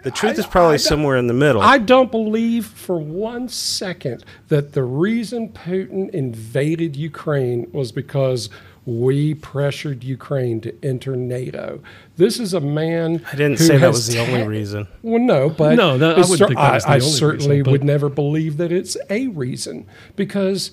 the 0.03 0.11
truth 0.11 0.37
I, 0.37 0.41
is 0.41 0.47
probably 0.47 0.79
somewhere 0.79 1.17
in 1.17 1.27
the 1.27 1.35
middle. 1.35 1.61
I 1.61 1.79
don't 1.79 2.11
believe 2.11 2.67
for 2.67 2.99
one 2.99 3.49
second 3.49 4.25
that 4.49 4.73
the 4.73 4.83
reason 4.83 5.49
Putin 5.51 6.11
invaded 6.11 6.97
Ukraine 6.97 7.69
was 7.73 7.93
because 7.93 8.49
we 8.89 9.35
pressured 9.35 10.03
Ukraine 10.03 10.63
to 10.63 10.75
enter 10.83 11.15
NATO. 11.15 11.83
This 12.17 12.41
is 12.41 12.55
a 12.55 12.61
man. 12.61 13.23
I 13.31 13.37
didn't 13.37 13.59
say 13.59 13.77
that 13.77 13.89
was 13.89 14.07
the 14.07 14.19
only 14.19 14.49
reason. 14.49 14.89
Well, 15.03 15.21
no, 15.21 15.51
but 15.51 15.75
no, 15.75 15.99
that, 15.99 16.17
I, 16.17 16.21
would 16.21 16.39
think 16.39 16.55
that 16.55 16.73
was 16.73 16.85
the 16.85 16.91
I, 16.91 16.95
only 16.95 17.07
certainly 17.07 17.57
reason, 17.59 17.73
would 17.73 17.85
never 17.85 18.09
believe 18.09 18.57
that 18.57 18.73
it's 18.73 18.97
a 19.11 19.27
reason 19.27 19.87
because 20.17 20.73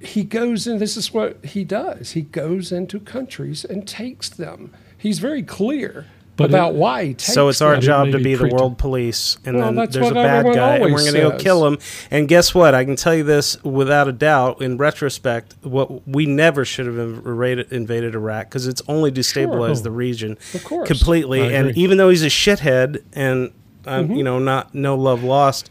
he 0.00 0.24
goes 0.24 0.66
in. 0.66 0.78
This 0.78 0.96
is 0.96 1.14
what 1.14 1.44
he 1.44 1.62
does. 1.62 2.12
He 2.12 2.22
goes 2.22 2.72
into 2.72 2.98
countries 2.98 3.64
and 3.64 3.86
takes 3.86 4.28
them. 4.28 4.72
He's 4.98 5.20
very 5.20 5.44
clear 5.44 6.06
but 6.40 6.50
about 6.50 6.74
it, 6.74 6.78
why 6.78 7.14
So 7.18 7.48
it's 7.48 7.60
our 7.60 7.78
job 7.78 8.12
to 8.12 8.18
be 8.18 8.34
the 8.34 8.48
world 8.48 8.78
police, 8.78 9.36
and 9.44 9.56
well, 9.56 9.72
then 9.72 9.90
there's 9.90 10.10
a 10.10 10.14
bad 10.14 10.54
guy, 10.54 10.76
and 10.76 10.92
we're 10.92 11.00
going 11.00 11.14
to 11.14 11.20
go 11.20 11.38
kill 11.38 11.66
him. 11.66 11.78
And 12.10 12.28
guess 12.28 12.54
what? 12.54 12.74
I 12.74 12.84
can 12.84 12.96
tell 12.96 13.14
you 13.14 13.24
this 13.24 13.62
without 13.62 14.08
a 14.08 14.12
doubt. 14.12 14.62
In 14.62 14.76
retrospect, 14.76 15.54
what 15.62 16.06
we 16.08 16.26
never 16.26 16.64
should 16.64 16.86
have 16.86 16.98
invaded, 16.98 17.72
invaded 17.72 18.14
Iraq 18.14 18.48
because 18.48 18.66
it's 18.66 18.82
only 18.88 19.10
destabilized 19.10 19.76
sure. 19.76 19.82
the 19.84 19.90
region 19.90 20.38
completely. 20.86 21.54
And 21.54 21.76
even 21.76 21.98
though 21.98 22.10
he's 22.10 22.22
a 22.22 22.26
shithead, 22.26 23.02
and 23.12 23.52
um, 23.86 24.06
mm-hmm. 24.06 24.14
you 24.14 24.24
know, 24.24 24.38
not 24.38 24.74
no 24.74 24.94
love 24.96 25.22
lost. 25.22 25.70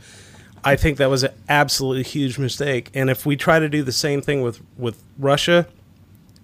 I 0.61 0.75
think 0.75 0.97
that 0.97 1.09
was 1.09 1.23
an 1.23 1.33
absolutely 1.47 2.03
huge 2.03 2.37
mistake. 2.37 2.91
And 2.93 3.09
if 3.09 3.25
we 3.25 3.37
try 3.37 3.59
to 3.59 3.69
do 3.69 3.81
the 3.81 3.93
same 3.93 4.21
thing 4.21 4.41
with, 4.41 4.61
with 4.77 5.01
Russia, 5.17 5.67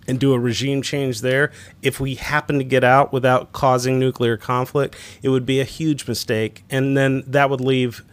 and 0.07 0.19
do 0.19 0.33
a 0.33 0.39
regime 0.39 0.81
change 0.81 1.21
there, 1.21 1.51
if 1.81 1.99
we 1.99 2.15
happen 2.15 2.57
to 2.57 2.63
get 2.63 2.83
out 2.83 3.11
without 3.11 3.51
causing 3.51 3.99
nuclear 3.99 4.37
conflict, 4.37 4.95
it 5.21 5.29
would 5.29 5.45
be 5.45 5.59
a 5.59 5.63
huge 5.63 6.07
mistake. 6.07 6.63
And 6.69 6.95
then 6.95 7.23
that 7.27 7.49
would 7.49 7.61
leave 7.61 8.03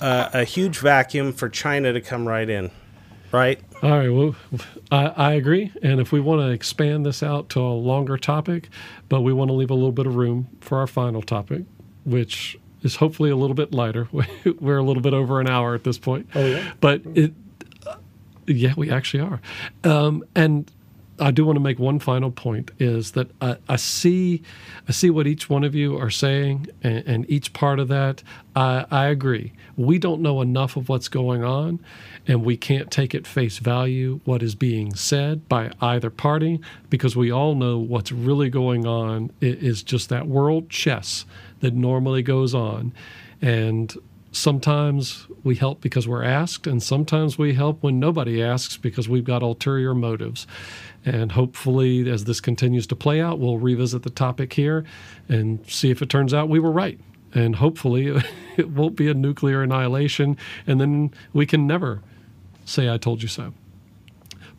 uh, 0.00 0.30
a 0.32 0.44
huge 0.44 0.78
vacuum 0.78 1.32
for 1.32 1.48
China 1.48 1.92
to 1.92 2.00
come 2.00 2.26
right 2.26 2.48
in. 2.48 2.70
Right? 3.32 3.60
All 3.82 3.90
right. 3.90 4.08
Well, 4.08 4.36
I, 4.90 5.06
I 5.06 5.32
agree. 5.32 5.72
And 5.82 6.00
if 6.00 6.12
we 6.12 6.20
want 6.20 6.40
to 6.40 6.50
expand 6.50 7.04
this 7.04 7.22
out 7.22 7.48
to 7.50 7.60
a 7.60 7.72
longer 7.74 8.16
topic, 8.16 8.68
but 9.08 9.22
we 9.22 9.32
want 9.32 9.48
to 9.48 9.52
leave 9.52 9.70
a 9.70 9.74
little 9.74 9.92
bit 9.92 10.06
of 10.06 10.14
room 10.14 10.48
for 10.60 10.78
our 10.78 10.86
final 10.86 11.22
topic, 11.22 11.62
which 12.04 12.58
is 12.82 12.96
hopefully 12.96 13.30
a 13.30 13.36
little 13.36 13.54
bit 13.54 13.74
lighter. 13.74 14.08
We're 14.60 14.78
a 14.78 14.82
little 14.82 15.02
bit 15.02 15.12
over 15.12 15.40
an 15.40 15.48
hour 15.48 15.74
at 15.74 15.84
this 15.84 15.98
point. 15.98 16.28
Oh, 16.34 16.46
yeah. 16.46 16.72
But 16.80 17.02
it, 17.14 17.34
yeah, 18.46 18.74
we 18.76 18.90
actually 18.90 19.20
are. 19.20 19.40
Um, 19.84 20.24
and 20.34 20.70
I 21.18 21.30
do 21.30 21.44
want 21.44 21.56
to 21.56 21.60
make 21.60 21.78
one 21.78 21.98
final 21.98 22.30
point 22.30 22.70
is 22.78 23.12
that 23.12 23.30
I, 23.40 23.56
I 23.68 23.76
see 23.76 24.42
I 24.88 24.92
see 24.92 25.10
what 25.10 25.26
each 25.26 25.48
one 25.48 25.64
of 25.64 25.74
you 25.74 25.98
are 25.98 26.10
saying 26.10 26.68
and, 26.82 26.98
and 27.06 27.30
each 27.30 27.52
part 27.52 27.78
of 27.78 27.88
that. 27.88 28.22
I, 28.54 28.86
I 28.90 29.06
agree. 29.06 29.52
We 29.76 29.98
don't 29.98 30.20
know 30.20 30.40
enough 30.40 30.76
of 30.76 30.88
what's 30.88 31.08
going 31.08 31.42
on 31.42 31.80
and 32.26 32.44
we 32.44 32.56
can't 32.56 32.90
take 32.90 33.14
at 33.14 33.26
face 33.26 33.58
value 33.58 34.20
what 34.24 34.42
is 34.42 34.54
being 34.54 34.94
said 34.94 35.48
by 35.48 35.70
either 35.80 36.10
party 36.10 36.60
because 36.90 37.16
we 37.16 37.30
all 37.30 37.54
know 37.54 37.78
what's 37.78 38.12
really 38.12 38.50
going 38.50 38.86
on 38.86 39.30
is 39.40 39.82
just 39.82 40.08
that 40.08 40.26
world 40.26 40.68
chess 40.70 41.24
that 41.60 41.74
normally 41.74 42.22
goes 42.22 42.54
on. 42.54 42.92
And 43.40 43.94
sometimes 44.36 45.26
we 45.42 45.56
help 45.56 45.80
because 45.80 46.06
we're 46.06 46.22
asked, 46.22 46.66
and 46.66 46.82
sometimes 46.82 47.38
we 47.38 47.54
help 47.54 47.82
when 47.82 47.98
nobody 47.98 48.42
asks 48.42 48.76
because 48.76 49.08
we've 49.08 49.24
got 49.24 49.42
ulterior 49.42 49.94
motives. 49.94 50.46
And 51.04 51.32
hopefully, 51.32 52.08
as 52.10 52.24
this 52.24 52.40
continues 52.40 52.86
to 52.88 52.96
play 52.96 53.20
out, 53.20 53.38
we'll 53.38 53.58
revisit 53.58 54.02
the 54.02 54.10
topic 54.10 54.52
here 54.52 54.84
and 55.28 55.64
see 55.68 55.90
if 55.90 56.02
it 56.02 56.10
turns 56.10 56.34
out 56.34 56.48
we 56.48 56.58
were 56.58 56.70
right. 56.70 57.00
And 57.34 57.56
hopefully, 57.56 58.08
it 58.56 58.70
won't 58.70 58.96
be 58.96 59.08
a 59.08 59.14
nuclear 59.14 59.62
annihilation, 59.62 60.36
and 60.66 60.80
then 60.80 61.12
we 61.32 61.46
can 61.46 61.66
never 61.66 62.02
say, 62.64 62.90
I 62.90 62.98
told 62.98 63.22
you 63.22 63.28
so. 63.28 63.54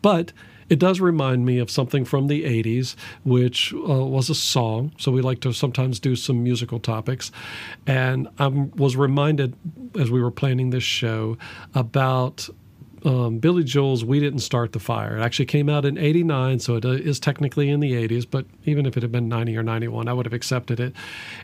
But 0.02 0.32
it 0.68 0.78
does 0.78 1.00
remind 1.00 1.46
me 1.46 1.58
of 1.58 1.70
something 1.70 2.04
from 2.04 2.26
the 2.26 2.44
80s, 2.44 2.94
which 3.24 3.72
uh, 3.72 3.78
was 3.78 4.28
a 4.30 4.34
song. 4.34 4.92
So 4.98 5.10
we 5.10 5.22
like 5.22 5.40
to 5.40 5.52
sometimes 5.52 5.98
do 5.98 6.16
some 6.16 6.42
musical 6.42 6.78
topics. 6.78 7.30
And 7.86 8.28
I 8.38 8.48
was 8.48 8.96
reminded 8.96 9.54
as 9.98 10.10
we 10.10 10.22
were 10.22 10.30
planning 10.30 10.70
this 10.70 10.84
show 10.84 11.38
about 11.74 12.48
um, 13.04 13.38
Billy 13.38 13.64
Joel's 13.64 14.04
"We 14.04 14.20
Didn't 14.20 14.40
Start 14.40 14.72
the 14.72 14.78
Fire." 14.78 15.18
It 15.18 15.22
actually 15.22 15.46
came 15.46 15.68
out 15.68 15.84
in 15.84 15.98
'89, 15.98 16.58
so 16.60 16.76
it 16.76 16.84
uh, 16.84 17.12
technically 17.20 17.68
in 17.68 17.80
the 17.80 17.92
'80s. 17.92 18.26
But 18.28 18.46
even 18.64 18.86
if 18.86 18.96
it 18.96 19.02
had 19.02 19.12
been 19.12 19.28
'90 19.28 19.56
or 19.56 19.62
'91, 19.62 20.08
I 20.08 20.12
would 20.12 20.26
have 20.26 20.32
accepted 20.32 20.80
it. 20.80 20.94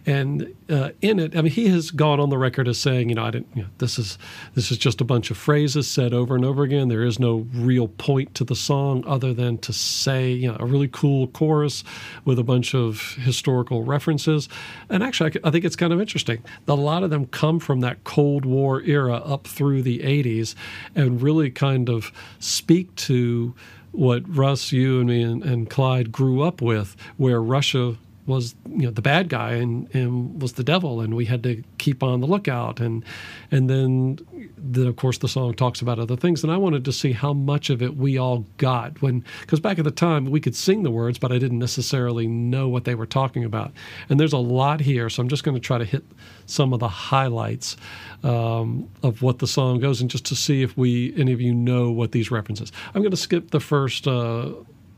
And 0.06 0.54
uh, 0.68 0.90
in 1.00 1.18
it, 1.18 1.36
I 1.36 1.42
mean, 1.42 1.52
he 1.52 1.68
has 1.68 1.90
gone 1.90 2.20
on 2.20 2.30
the 2.30 2.38
record 2.38 2.68
as 2.68 2.78
saying, 2.78 3.08
you 3.08 3.14
know, 3.14 3.24
I 3.24 3.30
didn't. 3.30 3.48
You 3.54 3.62
know, 3.62 3.68
this 3.78 3.98
is 3.98 4.18
this 4.54 4.70
is 4.70 4.78
just 4.78 5.00
a 5.00 5.04
bunch 5.04 5.30
of 5.30 5.36
phrases 5.36 5.90
said 5.90 6.12
over 6.12 6.34
and 6.34 6.44
over 6.44 6.62
again. 6.62 6.88
There 6.88 7.04
is 7.04 7.18
no 7.18 7.46
real 7.54 7.88
point 7.88 8.34
to 8.36 8.44
the 8.44 8.56
song 8.56 9.04
other 9.06 9.32
than 9.32 9.58
to 9.58 9.72
say, 9.72 10.32
you 10.32 10.50
know, 10.50 10.56
a 10.58 10.66
really 10.66 10.88
cool 10.88 11.28
chorus 11.28 11.84
with 12.24 12.38
a 12.38 12.44
bunch 12.44 12.74
of 12.74 13.14
historical 13.20 13.82
references. 13.82 14.48
And 14.88 15.02
actually, 15.02 15.36
I 15.44 15.50
think 15.50 15.64
it's 15.64 15.76
kind 15.76 15.92
of 15.92 16.00
interesting. 16.00 16.42
A 16.68 16.74
lot 16.74 17.02
of 17.02 17.10
them 17.10 17.26
come 17.26 17.60
from 17.60 17.80
that 17.80 18.04
Cold 18.04 18.44
War 18.44 18.82
era 18.82 19.16
up 19.16 19.46
through 19.46 19.82
the 19.82 20.00
'80s, 20.00 20.54
and 20.94 21.22
really 21.22 21.43
really 21.44 21.52
kind 21.52 21.90
of 21.90 22.10
speak 22.38 22.94
to 22.96 23.54
what 23.92 24.22
Russ, 24.26 24.72
you 24.72 25.00
and 25.00 25.08
me, 25.08 25.22
and, 25.22 25.42
and 25.42 25.68
Clyde 25.68 26.10
grew 26.10 26.40
up 26.42 26.62
with, 26.62 26.96
where 27.18 27.40
Russia 27.42 27.96
was 28.26 28.54
you 28.68 28.82
know 28.82 28.90
the 28.90 29.02
bad 29.02 29.28
guy 29.28 29.52
and, 29.52 29.92
and 29.94 30.40
was 30.40 30.54
the 30.54 30.64
devil 30.64 31.00
and 31.00 31.14
we 31.14 31.26
had 31.26 31.42
to 31.42 31.62
keep 31.78 32.02
on 32.02 32.20
the 32.20 32.26
lookout. 32.26 32.80
And 32.80 33.04
and 33.50 33.68
then 33.68 34.18
then 34.56 34.86
of 34.86 34.96
course 34.96 35.18
the 35.18 35.28
song 35.28 35.54
talks 35.54 35.80
about 35.80 35.98
other 35.98 36.16
things. 36.16 36.42
And 36.42 36.52
I 36.52 36.56
wanted 36.56 36.84
to 36.86 36.92
see 36.92 37.12
how 37.12 37.32
much 37.32 37.70
of 37.70 37.82
it 37.82 37.96
we 37.96 38.18
all 38.18 38.46
got 38.56 39.00
when 39.02 39.24
because 39.40 39.60
back 39.60 39.78
at 39.78 39.84
the 39.84 39.90
time 39.90 40.26
we 40.26 40.40
could 40.40 40.56
sing 40.56 40.82
the 40.82 40.90
words 40.90 41.18
but 41.18 41.32
I 41.32 41.38
didn't 41.38 41.58
necessarily 41.58 42.26
know 42.26 42.68
what 42.68 42.84
they 42.84 42.94
were 42.94 43.06
talking 43.06 43.44
about. 43.44 43.72
And 44.08 44.18
there's 44.18 44.32
a 44.32 44.38
lot 44.38 44.80
here 44.80 45.10
so 45.10 45.22
I'm 45.22 45.28
just 45.28 45.44
going 45.44 45.54
to 45.54 45.60
try 45.60 45.78
to 45.78 45.84
hit 45.84 46.04
some 46.46 46.72
of 46.72 46.80
the 46.80 46.88
highlights 46.88 47.76
um, 48.22 48.88
of 49.02 49.22
what 49.22 49.38
the 49.38 49.46
song 49.46 49.80
goes 49.80 50.00
and 50.00 50.10
just 50.10 50.24
to 50.26 50.36
see 50.36 50.62
if 50.62 50.76
we 50.76 51.14
any 51.16 51.32
of 51.32 51.40
you 51.40 51.54
know 51.54 51.90
what 51.90 52.12
these 52.12 52.30
references. 52.30 52.72
I'm 52.94 53.02
going 53.02 53.10
to 53.10 53.16
skip 53.16 53.50
the 53.50 53.60
first 53.60 54.06
uh, 54.08 54.50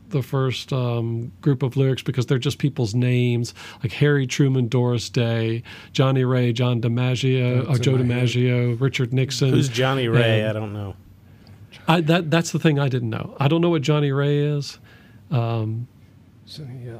the 0.09 0.21
first 0.21 0.71
um, 0.73 1.31
group 1.41 1.63
of 1.63 1.77
lyrics 1.77 2.01
because 2.01 2.25
they're 2.25 2.37
just 2.37 2.57
people's 2.57 2.95
names, 2.95 3.53
like 3.83 3.91
Harry 3.93 4.27
Truman, 4.27 4.67
Doris 4.67 5.09
Day, 5.09 5.63
Johnnie 5.93 6.23
Ray, 6.23 6.53
John 6.53 6.81
DiMaggio, 6.81 7.69
or 7.69 7.77
Joe 7.77 7.93
DiMaggio, 7.93 8.79
Richard 8.79 9.13
Nixon. 9.13 9.49
Who's 9.49 9.69
Johnnie 9.69 10.07
Ray? 10.07 10.41
And 10.41 10.49
I 10.49 10.53
don't 10.53 10.73
know. 10.73 10.95
I, 11.87 12.01
that 12.01 12.29
that's 12.29 12.51
the 12.51 12.59
thing 12.59 12.79
I 12.79 12.89
didn't 12.89 13.09
know. 13.09 13.35
I 13.39 13.47
don't 13.47 13.61
know 13.61 13.69
what 13.69 13.81
Johnnie 13.81 14.11
Ray 14.11 14.39
is. 14.39 14.77
Um, 15.31 15.87
so 16.45 16.67
yeah. 16.83 16.97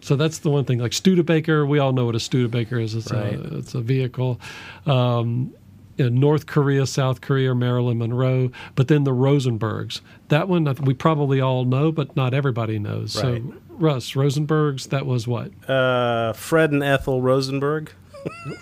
So 0.00 0.16
that's 0.16 0.38
the 0.38 0.50
one 0.50 0.64
thing. 0.64 0.78
Like 0.78 0.92
Studebaker, 0.92 1.66
we 1.66 1.78
all 1.78 1.92
know 1.92 2.06
what 2.06 2.14
a 2.14 2.20
Studebaker 2.20 2.78
is. 2.78 2.94
It's 2.94 3.12
right. 3.12 3.34
a 3.34 3.58
it's 3.58 3.74
a 3.74 3.80
vehicle. 3.80 4.40
Um, 4.86 5.52
in 5.98 6.20
North 6.20 6.46
Korea, 6.46 6.86
South 6.86 7.20
Korea, 7.20 7.54
Marilyn 7.54 7.98
Monroe, 7.98 8.50
but 8.74 8.88
then 8.88 9.04
the 9.04 9.12
Rosenbergs. 9.12 10.00
That 10.28 10.48
one 10.48 10.64
we 10.82 10.94
probably 10.94 11.40
all 11.40 11.64
know, 11.64 11.92
but 11.92 12.16
not 12.16 12.32
everybody 12.32 12.78
knows. 12.78 13.22
Right. 13.22 13.42
So, 13.42 13.54
Russ, 13.70 14.12
Rosenbergs, 14.12 14.88
that 14.88 15.06
was 15.06 15.26
what? 15.26 15.50
Uh, 15.68 16.32
Fred 16.32 16.72
and 16.72 16.82
Ethel 16.82 17.22
Rosenberg. 17.22 17.92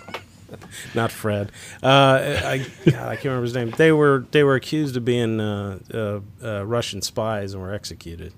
not 0.95 1.11
Fred. 1.11 1.51
Uh, 1.81 2.39
I, 2.43 2.65
God, 2.85 2.93
I 2.93 3.15
can't 3.15 3.25
remember 3.25 3.43
his 3.43 3.55
name. 3.55 3.71
They 3.71 3.91
were 3.91 4.25
they 4.31 4.43
were 4.43 4.55
accused 4.55 4.95
of 4.97 5.05
being 5.05 5.39
uh, 5.39 5.79
uh, 5.93 6.19
uh 6.43 6.65
Russian 6.65 7.01
spies 7.01 7.53
and 7.53 7.61
were 7.61 7.73
executed. 7.73 8.33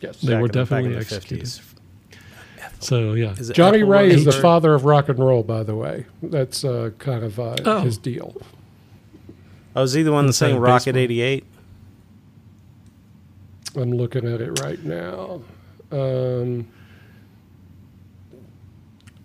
Yes, 0.00 0.20
they 0.20 0.36
were 0.36 0.48
definitely 0.48 0.96
executed. 0.96 1.46
50s. 1.46 1.71
So 2.82 3.12
yeah, 3.12 3.34
Johnnie 3.52 3.84
Ray 3.84 4.10
is 4.10 4.24
the 4.24 4.32
father 4.32 4.74
of 4.74 4.84
rock 4.84 5.08
and 5.08 5.18
roll. 5.18 5.44
By 5.44 5.62
the 5.62 5.76
way, 5.76 6.06
that's 6.22 6.64
uh, 6.64 6.90
kind 6.98 7.22
of 7.22 7.38
uh, 7.38 7.56
oh. 7.64 7.80
his 7.80 7.96
deal. 7.96 8.42
Oh, 9.76 9.82
is 9.82 9.92
he 9.92 10.02
the 10.02 10.12
one 10.12 10.26
that 10.26 10.32
sang 10.32 10.58
Rocket 10.58 10.96
'88? 10.96 11.44
I'm 13.76 13.92
looking 13.92 14.26
at 14.26 14.40
it 14.40 14.60
right 14.60 14.82
now. 14.84 15.42
Um, 15.92 16.68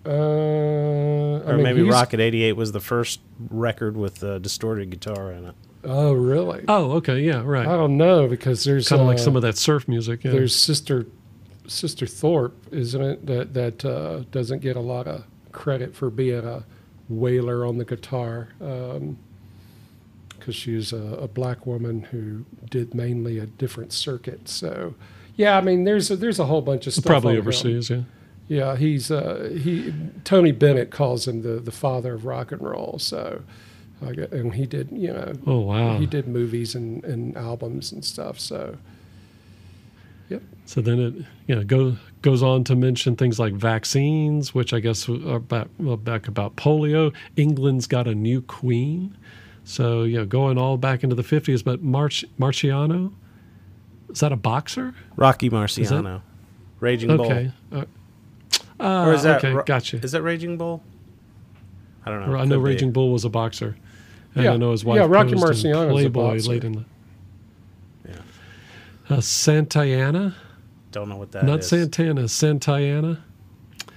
uh, 0.06 0.10
or 0.10 1.54
mean, 1.54 1.64
maybe 1.64 1.82
Rocket 1.82 2.20
'88 2.20 2.54
was 2.54 2.72
the 2.72 2.80
first 2.80 3.22
record 3.50 3.98
with 3.98 4.22
a 4.22 4.40
distorted 4.40 4.92
guitar 4.92 5.32
in 5.32 5.46
it. 5.46 5.56
Oh, 5.84 6.14
really? 6.14 6.64
Oh, 6.68 6.92
okay, 6.94 7.22
yeah, 7.22 7.42
right. 7.44 7.66
I 7.66 7.76
don't 7.76 7.98
know 7.98 8.28
because 8.28 8.64
there's 8.64 8.90
kind 8.90 9.02
of 9.02 9.08
uh, 9.08 9.10
like 9.10 9.20
some 9.20 9.36
of 9.36 9.42
that 9.42 9.58
surf 9.58 9.88
music. 9.88 10.24
Yeah. 10.24 10.32
There's 10.32 10.56
Sister 10.56 11.08
Sister 11.68 12.06
Tharpe, 12.06 12.54
isn't 12.72 13.02
it? 13.02 13.26
That 13.26 13.54
that 13.54 13.86
uh, 13.86 14.24
doesn't 14.32 14.60
get 14.60 14.76
a 14.76 14.82
lot 14.82 15.08
of 15.08 15.24
credit 15.52 15.96
for 15.96 16.10
being 16.10 16.46
a 16.46 16.64
wailer 17.10 17.66
on 17.66 17.78
the 17.78 17.86
guitar, 17.86 18.50
because 18.60 18.98
um, 18.98 19.18
she's 20.52 20.94
a, 20.94 20.98
a, 20.98 21.28
black 21.28 21.66
woman 21.66 22.04
who 22.04 22.46
did 22.70 22.94
mainly 22.94 23.40
a 23.40 23.46
different 23.46 23.94
circuit. 23.94 24.50
So, 24.50 24.94
yeah, 25.36 25.58
I 25.58 25.62
mean, 25.62 25.84
there's 25.86 26.12
a, 26.12 26.16
there's 26.16 26.40
a 26.40 26.46
whole 26.46 26.62
bunch 26.62 26.86
of 26.88 26.94
stuff. 26.94 27.06
Probably 27.06 27.38
overseas, 27.38 27.90
him. 27.90 28.00
yeah. 28.00 28.14
Yeah, 28.50 28.76
he's 28.78 29.12
uh, 29.12 29.50
he. 29.62 29.94
Tony 30.24 30.54
Bennett 30.54 30.90
calls 30.90 31.28
him 31.28 31.42
the 31.42 31.60
the 31.60 31.72
father 31.72 32.14
of 32.14 32.24
rock 32.26 32.54
and 32.54 32.62
roll. 32.62 32.98
So, 32.98 33.42
and 34.00 34.54
he 34.54 34.66
did, 34.66 34.90
you 34.92 35.12
know. 35.12 35.34
Oh 35.46 35.60
wow. 35.60 35.98
He 35.98 36.06
did 36.06 36.30
movies 36.30 36.74
and, 36.74 37.04
and 37.04 37.36
albums 37.36 37.92
and 37.92 38.06
stuff. 38.06 38.40
So. 38.40 38.78
So 40.68 40.82
then 40.82 41.00
it 41.00 41.14
you 41.48 41.56
know 41.56 41.64
go, 41.64 41.96
goes 42.22 42.44
on 42.44 42.66
to 42.66 42.76
mention 42.76 43.16
things 43.16 43.40
like 43.40 43.54
vaccines, 43.54 44.54
which 44.54 44.74
I 44.74 44.82
guess 44.82 45.08
are 45.08 45.40
back, 45.40 45.68
well, 45.80 45.96
back 45.96 46.28
about 46.28 46.58
polio. 46.58 47.14
England's 47.38 47.88
got 47.88 48.06
a 48.06 48.14
new 48.14 48.42
queen. 48.42 49.18
So 49.64 50.04
you 50.04 50.18
know 50.18 50.26
going 50.26 50.58
all 50.58 50.78
back 50.78 51.04
into 51.04 51.16
the 51.16 51.24
50s. 51.24 51.64
But 51.64 51.82
March 51.82 52.26
Marciano, 52.38 53.14
is 54.10 54.20
that 54.20 54.34
a 54.34 54.36
boxer? 54.36 54.94
Rocky 55.16 55.50
Marciano, 55.50 56.04
that, 56.04 56.22
Raging 56.82 57.16
Bull. 57.16 57.26
Okay. 57.26 57.52
Uh, 57.72 57.86
uh, 58.80 59.06
or 59.06 59.14
is 59.14 59.24
that 59.24 59.44
okay? 59.44 59.64
gotcha. 59.66 59.98
Is 59.98 60.12
that 60.12 60.22
Raging 60.22 60.58
Bull? 60.58 60.84
I 62.06 62.12
don't 62.12 62.30
know. 62.30 62.38
I 62.38 62.44
know 62.44 62.60
Raging 62.60 62.92
Bull 62.92 63.12
was 63.12 63.24
a 63.24 63.30
boxer. 63.30 63.78
And 64.36 64.44
yeah. 64.44 64.52
I 64.52 64.58
know 64.58 64.72
his 64.72 64.84
wife. 64.84 64.98
Yeah, 64.98 65.08
Rocky 65.10 65.32
Marciano 65.32 65.90
Playboy 65.92 66.42
late 66.42 66.66
in 66.66 66.74
the 66.74 66.86
uh, 69.10 69.22
Santayana. 69.22 70.36
Don't 70.92 71.10
know 71.10 71.18
what 71.18 71.32
that 71.34 71.44
Not 71.44 71.60
is. 71.60 71.68
Santana, 71.68 72.22
Santayana. 72.24 73.20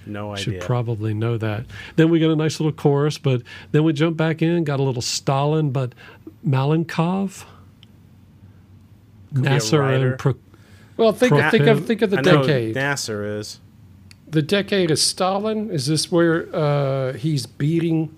No 0.07 0.33
idea. 0.33 0.45
Should 0.45 0.61
probably 0.63 1.15
know 1.15 1.37
that. 1.39 1.67
Then 1.97 2.11
we 2.11 2.19
get 2.19 2.31
a 2.31 2.37
nice 2.37 2.59
little 2.59 2.73
chorus, 2.73 3.19
but 3.19 3.43
then 3.73 3.85
we 3.85 3.93
jump 3.93 4.17
back 4.17 4.43
in, 4.43 4.65
got 4.65 4.81
a 4.81 4.83
little 4.83 5.03
Stalin, 5.03 5.71
but 5.71 5.95
Malenkov, 6.47 7.45
Nasser 9.33 9.83
and 9.83 10.19
Pro- 10.19 10.37
Well, 10.97 11.13
think, 11.13 11.33
Pro- 11.33 11.51
think 11.51 11.67
of 11.67 11.87
think 11.87 12.03
of 12.03 12.11
the 12.11 12.19
I 12.19 12.23
decade. 12.23 12.75
Nasser 12.75 13.25
is. 13.39 13.61
The 14.29 14.43
decade 14.43 14.91
is 14.91 15.03
Stalin. 15.03 15.71
Is 15.71 15.87
this 15.87 16.11
where 16.11 16.55
uh, 16.55 17.13
he's 17.15 17.47
beating 17.47 18.15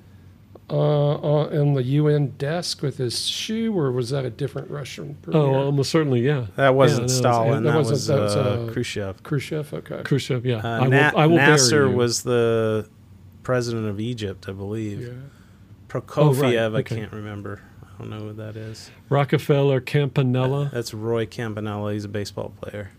uh, 0.73 1.47
on 1.51 1.75
the 1.75 1.83
UN 1.83 2.29
desk 2.39 2.81
with 2.81 2.97
his 2.97 3.29
shoe, 3.29 3.79
or 3.79 3.93
was 3.93 4.09
that 4.11 4.25
a 4.25 4.31
different 4.31 4.71
Russian? 4.71 5.17
Premier? 5.21 5.43
Oh, 5.43 5.55
almost 5.67 5.91
certainly, 5.91 6.21
yeah. 6.21 6.47
That 6.57 6.75
wasn't 6.75 7.11
yeah, 7.11 7.17
Stalin. 7.17 7.65
That, 7.65 7.73
that, 7.73 7.79
was, 7.79 8.07
that 8.07 8.19
was 8.19 8.37
uh, 8.37 8.71
Khrushchev. 8.73 9.23
Khrushchev, 9.23 9.75
okay. 9.75 10.03
Khrushchev, 10.03 10.47
yeah. 10.47 10.57
Uh, 10.57 10.85
I 10.85 10.89
will, 10.89 11.19
I 11.19 11.27
will 11.27 11.37
Nasser 11.37 11.89
was 11.91 12.23
the 12.23 12.89
president 13.43 13.87
of 13.87 14.01
Egypt, 14.01 14.49
I 14.49 14.53
believe. 14.53 15.03
Yeah. 15.03 15.13
Prokofiev, 15.89 16.17
oh, 16.17 16.33
right. 16.33 16.57
okay. 16.57 16.97
I 16.97 16.99
can't 17.01 17.13
remember. 17.13 17.61
I 17.83 17.99
don't 17.99 18.09
know 18.09 18.21
who 18.21 18.33
that 18.33 18.57
is. 18.57 18.91
Rockefeller, 19.11 19.81
Campanella. 19.83 20.71
That's 20.73 20.95
Roy 20.95 21.27
Campanella. 21.27 21.93
He's 21.93 22.07
a 22.07 22.09
baseball 22.09 22.55
player. 22.61 22.93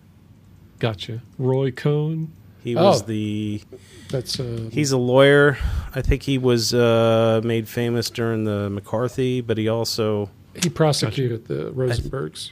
Gotcha. 0.77 1.23
Roy 1.39 1.71
Cohn. 1.71 2.31
He 2.63 2.75
was 2.75 3.01
Oh. 3.01 3.05
the 3.05 3.61
That's 4.09 4.39
uh, 4.39 4.69
he's 4.71 4.91
a 4.91 4.97
lawyer. 4.97 5.57
I 5.93 6.01
think 6.01 6.23
he 6.23 6.37
was 6.37 6.73
uh, 6.73 7.41
made 7.43 7.67
famous 7.67 8.09
during 8.09 8.45
the 8.45 8.69
McCarthy, 8.69 9.41
but 9.41 9.57
he 9.57 9.67
also 9.67 10.29
he 10.61 10.69
prosecuted 10.69 11.47
the 11.47 11.71
Rosenbergs. 11.71 12.51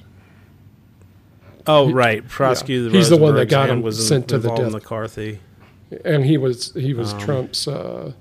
oh 1.67 1.91
right 1.91 2.27
prosecuted. 2.27 2.91
Yeah. 2.91 2.97
He's 2.97 3.09
the 3.09 3.17
one 3.17 3.35
that 3.35 3.45
got 3.49 3.69
him 3.69 3.81
was 3.81 4.05
sent 4.05 4.27
to 4.29 4.37
the 4.39 4.49
death. 4.53 4.71
McCarthy. 4.71 5.39
and 6.03 6.25
he 6.25 6.37
was 6.37 6.73
he 6.73 6.93
was 6.93 7.13
Um, 7.13 7.19
Trump's 7.19 7.67
uh, 7.67 8.11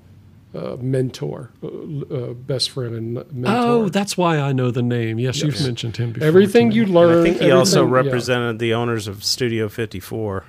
uh, 0.54 0.76
mentor, 0.80 1.50
uh, 1.62 1.66
uh, 1.68 2.32
best 2.34 2.70
friend 2.70 2.94
and 2.94 3.14
mentor. 3.32 3.46
Oh, 3.56 3.88
that's 3.88 4.16
why 4.16 4.38
I 4.38 4.52
know 4.52 4.70
the 4.70 4.82
name. 4.82 5.18
Yes, 5.18 5.40
you've 5.42 5.60
mentioned 5.62 5.96
him 5.96 6.12
before. 6.12 6.26
everything 6.28 6.72
you 6.72 6.86
me. 6.86 6.92
learn. 6.92 7.20
I 7.20 7.22
think 7.30 7.40
he 7.40 7.50
also 7.50 7.84
everything- 7.84 7.94
yeah. 8.04 8.10
represented 8.10 8.58
the 8.58 8.74
owners 8.74 9.06
of 9.08 9.24
Studio 9.24 9.68
54. 9.68 10.44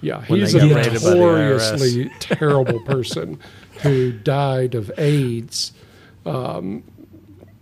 Yeah, 0.00 0.24
when 0.26 0.40
he's 0.40 0.54
a 0.54 0.60
got 0.60 0.74
raided 0.74 0.92
by 0.94 0.98
the 0.98 1.14
notoriously 1.14 2.10
terrible 2.20 2.80
person 2.80 3.38
who 3.82 4.12
died 4.12 4.74
of 4.74 4.90
AIDS, 4.98 5.72
um, 6.24 6.82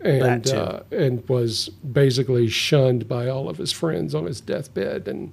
and 0.01 0.47
uh, 0.49 0.81
and 0.91 1.27
was 1.29 1.69
basically 1.69 2.49
shunned 2.49 3.09
by 3.09 3.29
all 3.29 3.49
of 3.49 3.59
his 3.59 3.73
friends 3.73 4.15
on 4.15 4.27
his 4.27 4.41
deathbed, 4.41 5.07
and 5.09 5.33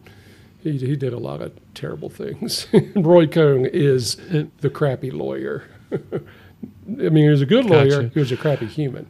he 0.62 0.78
he 0.78 0.96
did 0.96 1.12
a 1.14 1.18
lot 1.18 1.42
of 1.42 1.52
terrible 1.74 2.10
things. 2.10 2.68
Roy 2.96 3.26
Cohn 3.28 3.66
is 3.66 4.16
the 4.60 4.70
crappy 4.70 5.12
lawyer. 5.12 5.64
I 5.92 7.10
mean, 7.10 7.24
he 7.24 7.30
was 7.30 7.42
a 7.42 7.46
good 7.48 7.66
lawyer. 7.66 8.10
He 8.14 8.20
was 8.20 8.32
a 8.32 8.38
crappy 8.38 8.68
human. 8.68 9.08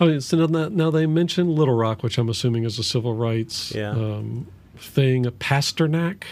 Oh, 0.00 0.18
so 0.18 0.46
now, 0.46 0.68
now 0.68 0.90
they 0.90 1.04
mentioned 1.06 1.50
Little 1.50 1.74
Rock, 1.74 2.02
which 2.02 2.16
I'm 2.16 2.30
assuming 2.30 2.64
is 2.64 2.78
a 2.78 2.82
civil 2.82 3.14
rights 3.14 3.72
Yeah. 3.74 3.90
um, 3.90 4.46
thing. 4.80 5.26
A 5.26 5.32
Pasternak. 5.32 6.24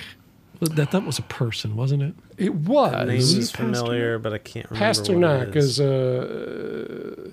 That 0.61 0.91
that 0.91 1.05
was 1.07 1.19
a 1.19 1.23
person, 1.23 1.77
wasn't 1.77 2.03
it? 2.03 2.15
It 2.37 2.55
was. 2.55 3.07
Name 3.07 3.17
is 3.17 3.53
Pasternak? 3.53 3.57
familiar, 3.57 4.19
but 4.19 4.33
I 4.33 4.39
can't 4.39 4.69
remember. 4.71 4.87
Pasternak 4.87 5.39
what 5.39 5.49
it 5.49 5.57
is. 5.57 5.65
is 5.79 5.81
a 5.81 7.31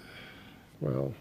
well. 0.79 1.13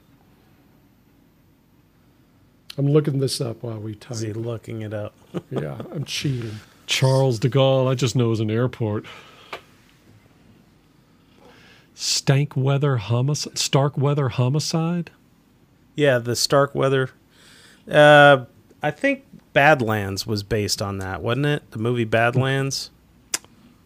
I'm 2.77 2.89
looking 2.89 3.21
this 3.21 3.41
up 3.41 3.63
while 3.63 3.79
we 3.79 3.97
Is 4.11 4.21
he 4.21 4.33
looking 4.33 4.83
it 4.83 4.93
up? 4.93 5.15
Yeah, 5.51 5.79
I'm 5.93 6.05
cheating. 6.05 6.57
Charles 6.87 7.39
de 7.39 7.49
Gaulle. 7.49 7.89
I 7.89 7.95
just 7.95 8.17
know 8.17 8.33
is 8.33 8.41
an 8.41 8.51
airport. 8.51 9.07
Stank 11.95 12.57
weather 12.57 12.97
homicide. 12.97 13.57
Starkweather 13.57 14.31
homicide. 14.31 15.11
Yeah, 15.95 16.19
the 16.19 16.35
Starkweather. 16.35 17.11
Uh, 17.89 18.47
I 18.83 18.91
think 18.91 19.24
Badlands 19.55 20.27
was 20.27 20.43
based 20.43 20.83
on 20.83 20.99
that, 20.99 21.23
wasn't 21.23 21.47
it? 21.47 21.71
The 21.71 21.79
movie 21.79 22.05
Badlands. 22.05 22.91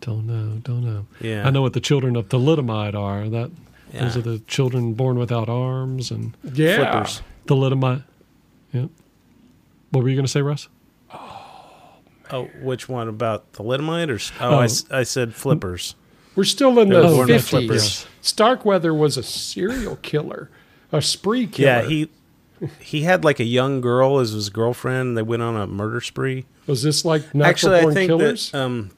Don't 0.01 0.27
know. 0.27 0.59
Don't 0.65 0.85
know. 0.85 1.07
Yeah, 1.21 1.47
I 1.47 1.51
know 1.51 1.63
what 1.63 1.75
the 1.75 1.81
children 1.81 2.17
of 2.17 2.29
thalidomide 2.29 2.95
are. 2.95 3.29
That 3.29 3.51
those 3.93 4.17
are 4.17 4.23
the 4.23 4.41
children 4.41 4.95
born 4.95 5.19
without 5.19 5.49
arms 5.49 6.11
and 6.11 6.37
Yeah, 6.53 6.77
Flippers. 6.77 7.23
thalidomide. 7.47 8.03
Yep. 8.73 8.89
What 9.91 10.03
were 10.03 10.09
you 10.11 10.17
going 10.17 10.27
to 10.27 10.31
say, 10.31 10.43
Russ? 10.43 10.69
Oh, 12.31 12.45
which 12.61 12.89
one 12.89 13.09
about 13.09 13.53
thalidomide 13.53 14.11
or? 14.11 14.17
s- 14.17 14.33
Oh, 14.41 14.51
Oh. 14.57 14.59
I 14.59 14.65
s 14.65 14.85
I 14.91 14.99
I, 14.99 15.03
said 15.03 15.35
flippers. 15.35 15.95
we're 16.37 16.45
still 16.45 16.79
in 16.79 16.91
They 16.91 16.97
were 16.97 17.27
the 17.27 17.39
fifties. 17.39 18.07
Starkweather 18.21 18.93
was 18.93 19.17
a 19.17 19.23
serial 19.23 19.97
killer, 19.97 20.51
a 20.93 21.01
spree 21.01 21.47
killer. 21.47 21.69
Yeah, 21.83 21.89
he 21.89 22.11
he 22.81 23.03
had 23.03 23.25
like 23.25 23.41
a 23.41 23.45
young 23.45 23.81
girl 23.81 24.19
as 24.19 24.31
his 24.33 24.49
girlfriend. 24.51 25.17
They 25.17 25.23
went 25.23 25.43
on 25.43 25.57
a 25.57 25.67
murder 25.67 26.01
spree. 26.01 26.45
was 26.67 26.83
this 26.83 27.05
like 27.05 27.23
natural 27.35 27.45
Actually, 27.51 27.77
I 27.79 27.83
born 27.83 27.95
think 27.95 28.09
killers. 28.11 28.51
that 28.53 28.59
um, 28.61 28.91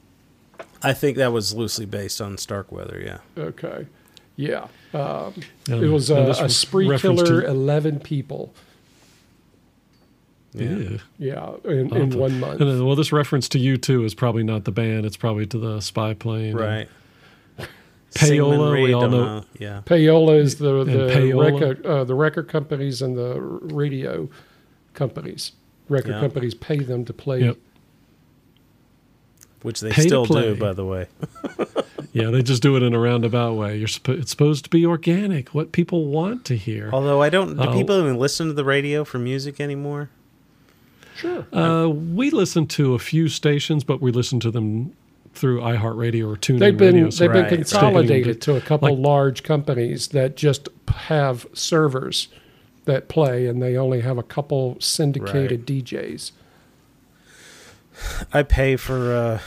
I 0.82 0.92
think 0.92 1.16
that 1.18 1.32
was 1.32 1.54
loosely 1.54 1.86
based 1.86 2.20
on 2.20 2.38
Starkweather. 2.38 3.00
Yeah. 3.04 3.18
okay, 3.42 3.86
yeah, 4.36 4.68
um, 4.94 5.34
Um, 5.70 5.84
it 5.84 5.88
was 5.90 6.10
a, 6.10 6.16
a 6.30 6.48
spree 6.48 6.96
killer. 6.98 7.42
to- 7.42 7.46
Eleven 7.46 8.00
people. 8.00 8.52
Yeah. 10.52 10.68
Ew. 10.68 10.98
Yeah, 11.18 11.50
in, 11.64 11.94
in 11.96 12.18
one 12.18 12.40
month. 12.40 12.60
And 12.60 12.68
then, 12.68 12.84
well, 12.84 12.96
this 12.96 13.12
reference 13.12 13.48
to 13.50 13.58
U2 13.58 14.04
is 14.04 14.14
probably 14.14 14.42
not 14.42 14.64
the 14.64 14.72
band. 14.72 15.06
It's 15.06 15.16
probably 15.16 15.46
to 15.46 15.58
the 15.58 15.80
spy 15.80 16.14
plane. 16.14 16.50
and- 16.50 16.58
Right. 16.60 16.88
Payola, 18.14 18.82
we 18.82 18.92
all 18.92 19.08
know- 19.08 19.44
Yeah. 19.58 19.82
Payola 19.86 20.38
is 20.38 20.56
the 20.56 20.84
the 20.84 21.08
Payola. 21.08 21.52
record 21.52 21.86
uh, 21.86 22.04
the 22.04 22.14
record 22.14 22.48
companies 22.48 23.02
and 23.02 23.16
the 23.16 23.40
radio 23.40 24.28
companies. 24.94 25.52
Record 25.88 26.12
Yeah. 26.12 26.20
companies 26.20 26.54
pay 26.54 26.78
them 26.78 27.04
to 27.04 27.12
play. 27.12 27.40
Yep. 27.42 27.56
Which 29.62 29.80
they 29.80 29.90
Pay 29.90 30.02
still 30.02 30.24
do, 30.24 30.54
by 30.56 30.72
the 30.72 30.84
way. 30.84 31.06
Yeah, 32.12 32.30
they 32.30 32.42
just 32.42 32.60
do 32.60 32.74
it 32.76 32.82
in 32.82 32.92
a 32.92 32.98
roundabout 32.98 33.54
way. 33.54 33.76
You're 33.76 33.86
suppo- 33.86 34.18
it's 34.20 34.32
supposed 34.32 34.64
to 34.64 34.70
be 34.70 34.84
organic. 34.84 35.50
What 35.50 35.70
people 35.70 36.06
want 36.06 36.44
to 36.46 36.56
hear. 36.56 36.90
Although 36.92 37.22
I 37.22 37.28
don't. 37.28 37.56
Do 37.56 37.68
Oh. 37.68 37.72
people 37.72 37.96
even 38.00 38.16
listen 38.18 38.48
to 38.48 38.52
the 38.52 38.64
radio 38.64 39.04
for 39.04 39.20
music 39.20 39.60
anymore? 39.60 40.10
Sure. 41.14 41.46
Uh, 41.52 41.86
we 41.88 42.30
listen 42.30 42.66
to 42.68 42.94
a 42.94 42.98
few 42.98 43.28
stations, 43.28 43.84
but 43.84 44.00
we 44.00 44.10
listen 44.10 44.40
to 44.40 44.50
them 44.50 44.92
through 45.32 45.60
iHeartRadio 45.60 46.32
or 46.32 46.36
TuneIn 46.36 46.58
They've 46.58 46.76
been 46.76 46.94
Radio. 46.94 47.10
so 47.10 47.24
they've 47.24 47.32
been 47.32 47.48
consolidated 47.56 48.40
to 48.42 48.56
a 48.56 48.60
couple 48.60 48.90
Like- 48.90 48.98
large 48.98 49.42
companies 49.42 50.08
that 50.08 50.36
just 50.36 50.68
have 50.88 51.46
servers 51.52 52.28
that 52.86 53.08
play, 53.08 53.46
and 53.46 53.62
they 53.62 53.76
only 53.76 54.00
have 54.00 54.18
a 54.18 54.22
couple 54.22 54.76
syndicated 54.80 55.66
DJs. 55.66 56.32
I 58.32 58.42
pay 58.42 58.76
for 58.76 59.12
uh, 59.14 59.38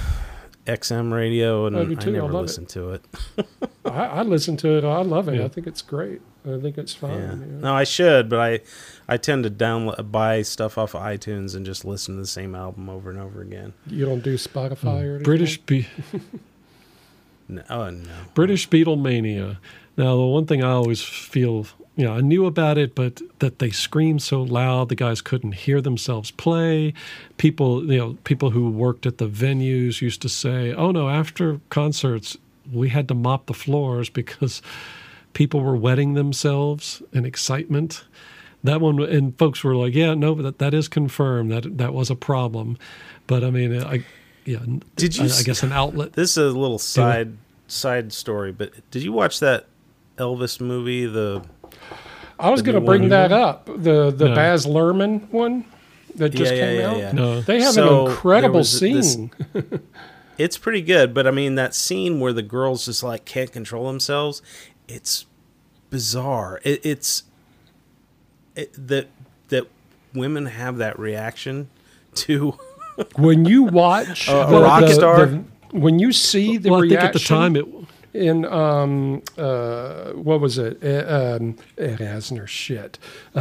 XM 0.67 1.11
radio, 1.11 1.65
and 1.65 1.75
I 1.75 1.81
I, 1.81 1.85
do 1.85 1.95
too. 1.95 2.09
I 2.09 2.13
never 2.13 2.25
love 2.27 2.35
it. 2.35 2.41
listen 2.47 2.65
to 2.67 2.91
it. 2.91 3.05
I, 3.85 3.89
I 3.89 4.21
listen 4.21 4.55
to 4.57 4.77
it. 4.77 4.83
I 4.83 5.01
love 5.01 5.27
it. 5.27 5.35
Yeah. 5.39 5.45
I 5.45 5.47
think 5.49 5.67
it's 5.67 5.81
great. 5.81 6.21
I 6.45 6.59
think 6.59 6.77
it's 6.77 6.93
fine. 6.93 7.19
Yeah. 7.19 7.35
yeah. 7.35 7.61
No, 7.61 7.73
I 7.73 7.83
should, 7.83 8.29
but 8.29 8.39
I, 8.39 8.59
I 9.07 9.17
tend 9.17 9.43
to 9.45 9.49
download, 9.49 10.11
buy 10.11 10.41
stuff 10.41 10.77
off 10.77 10.93
of 10.93 11.01
iTunes 11.01 11.55
and 11.55 11.65
just 11.65 11.85
listen 11.85 12.15
to 12.15 12.21
the 12.21 12.27
same 12.27 12.53
album 12.53 12.89
over 12.89 13.09
and 13.09 13.19
over 13.19 13.41
again. 13.41 13.73
You 13.87 14.05
don't 14.05 14.23
do 14.23 14.35
Spotify 14.35 14.77
hmm. 14.81 14.87
or 14.87 14.99
anything? 14.99 15.23
British 15.23 15.57
Be- 15.59 15.87
No, 17.47 17.61
oh 17.69 17.89
no, 17.89 18.09
British 18.33 18.69
Beatlemania. 18.69 19.57
Now, 19.97 20.15
the 20.15 20.25
one 20.25 20.45
thing 20.45 20.63
I 20.63 20.71
always 20.71 21.03
feel, 21.03 21.67
you 21.95 22.05
know, 22.05 22.13
I 22.13 22.21
knew 22.21 22.45
about 22.45 22.77
it, 22.77 22.95
but 22.95 23.21
that 23.39 23.59
they 23.59 23.69
screamed 23.69 24.21
so 24.21 24.41
loud, 24.41 24.89
the 24.89 24.95
guys 24.95 25.21
couldn't 25.21 25.51
hear 25.51 25.81
themselves 25.81 26.31
play. 26.31 26.93
People, 27.37 27.91
you 27.91 27.97
know, 27.97 28.17
people 28.23 28.51
who 28.51 28.69
worked 28.69 29.05
at 29.05 29.17
the 29.17 29.27
venues 29.27 30.01
used 30.01 30.21
to 30.23 30.29
say, 30.29 30.73
"Oh 30.73 30.91
no, 30.91 31.09
after 31.09 31.59
concerts, 31.69 32.37
we 32.71 32.89
had 32.89 33.07
to 33.09 33.13
mop 33.13 33.45
the 33.47 33.53
floors 33.53 34.09
because 34.09 34.61
people 35.33 35.61
were 35.61 35.75
wetting 35.75 36.13
themselves 36.13 37.01
in 37.11 37.25
excitement." 37.25 38.05
That 38.63 38.79
one, 38.79 39.01
and 39.01 39.37
folks 39.37 39.63
were 39.63 39.75
like, 39.75 39.93
"Yeah, 39.93 40.13
no, 40.13 40.35
that, 40.35 40.59
that 40.59 40.73
is 40.73 40.87
confirmed. 40.87 41.51
That 41.51 41.77
that 41.77 41.93
was 41.93 42.09
a 42.09 42.15
problem." 42.15 42.77
But 43.27 43.43
I 43.43 43.49
mean, 43.51 43.81
I, 43.83 44.05
yeah, 44.45 44.59
Did 44.95 45.15
you 45.17 45.23
I, 45.23 45.25
I 45.25 45.29
s- 45.29 45.43
guess 45.43 45.63
an 45.63 45.71
outlet. 45.73 46.13
This 46.13 46.31
is 46.37 46.53
a 46.53 46.57
little 46.57 46.79
side 46.79 47.37
side 47.67 48.13
story, 48.13 48.51
but 48.51 48.71
did 48.91 49.03
you 49.03 49.11
watch 49.11 49.39
that 49.41 49.65
Elvis 50.17 50.61
movie? 50.61 51.05
The 51.05 51.43
I 52.39 52.49
was 52.51 52.61
going 52.61 52.75
to 52.75 52.79
new 52.79 52.85
bring 52.85 53.01
one. 53.01 53.09
that 53.09 53.31
up. 53.33 53.65
The 53.65 54.11
the 54.11 54.29
No. 54.29 54.35
Baz 54.35 54.65
Luhrmann 54.65 55.29
one 55.29 55.65
that 56.15 56.29
just 56.29 56.53
Yeah, 56.53 56.57
yeah, 56.59 56.65
came 56.65 56.79
yeah, 56.79 56.89
out. 56.91 56.97
yeah. 56.97 57.11
No, 57.11 57.41
They 57.41 57.61
have 57.61 57.73
So, 57.73 58.05
an 58.05 58.11
incredible 58.11 58.59
was 58.59 58.79
this- 58.79 59.13
scene. 59.13 59.31
it's 60.37 60.57
pretty 60.57 60.81
good, 60.81 61.13
but 61.13 61.27
I 61.27 61.31
mean 61.31 61.55
that 61.55 61.73
scene 61.75 62.19
where 62.19 62.33
the 62.33 62.41
girls 62.41 62.85
just 62.85 63.03
like 63.03 63.25
can't 63.25 63.51
control 63.51 63.87
themselves, 63.87 64.41
it's 64.87 65.25
bizarre. 65.89 66.59
It, 66.63 66.85
it's 66.85 67.23
it, 68.55 68.71
that 68.87 69.07
that 69.49 69.67
women 70.13 70.45
have 70.47 70.77
that 70.77 70.97
reaction 70.99 71.69
to 72.15 72.57
when 73.15 73.45
you 73.45 73.63
watch 73.63 74.27
A- 74.29 74.47
a 74.47 74.51
the- 74.51 74.61
rock 74.61 74.81
the- 74.81 74.93
star? 74.93 75.25
the- 75.25 75.43
when 75.71 75.97
you 75.97 76.11
see 76.11 76.57
the 76.57 76.69
well, 76.69 76.79
I 76.79 76.83
reaction 76.83 76.99
think 77.01 77.07
at 77.07 77.13
the 77.13 77.27
time 77.27 77.55
it. 77.55 77.65
in 78.13 78.45
um 78.45 79.23
uh 79.39 80.11
what 80.11 80.39
was 80.39 80.59
it 80.59 80.77
uh, 80.83 81.35
um 81.37 81.55
Ed 81.79 81.97
Asner 81.97 82.47
shit 82.47 82.99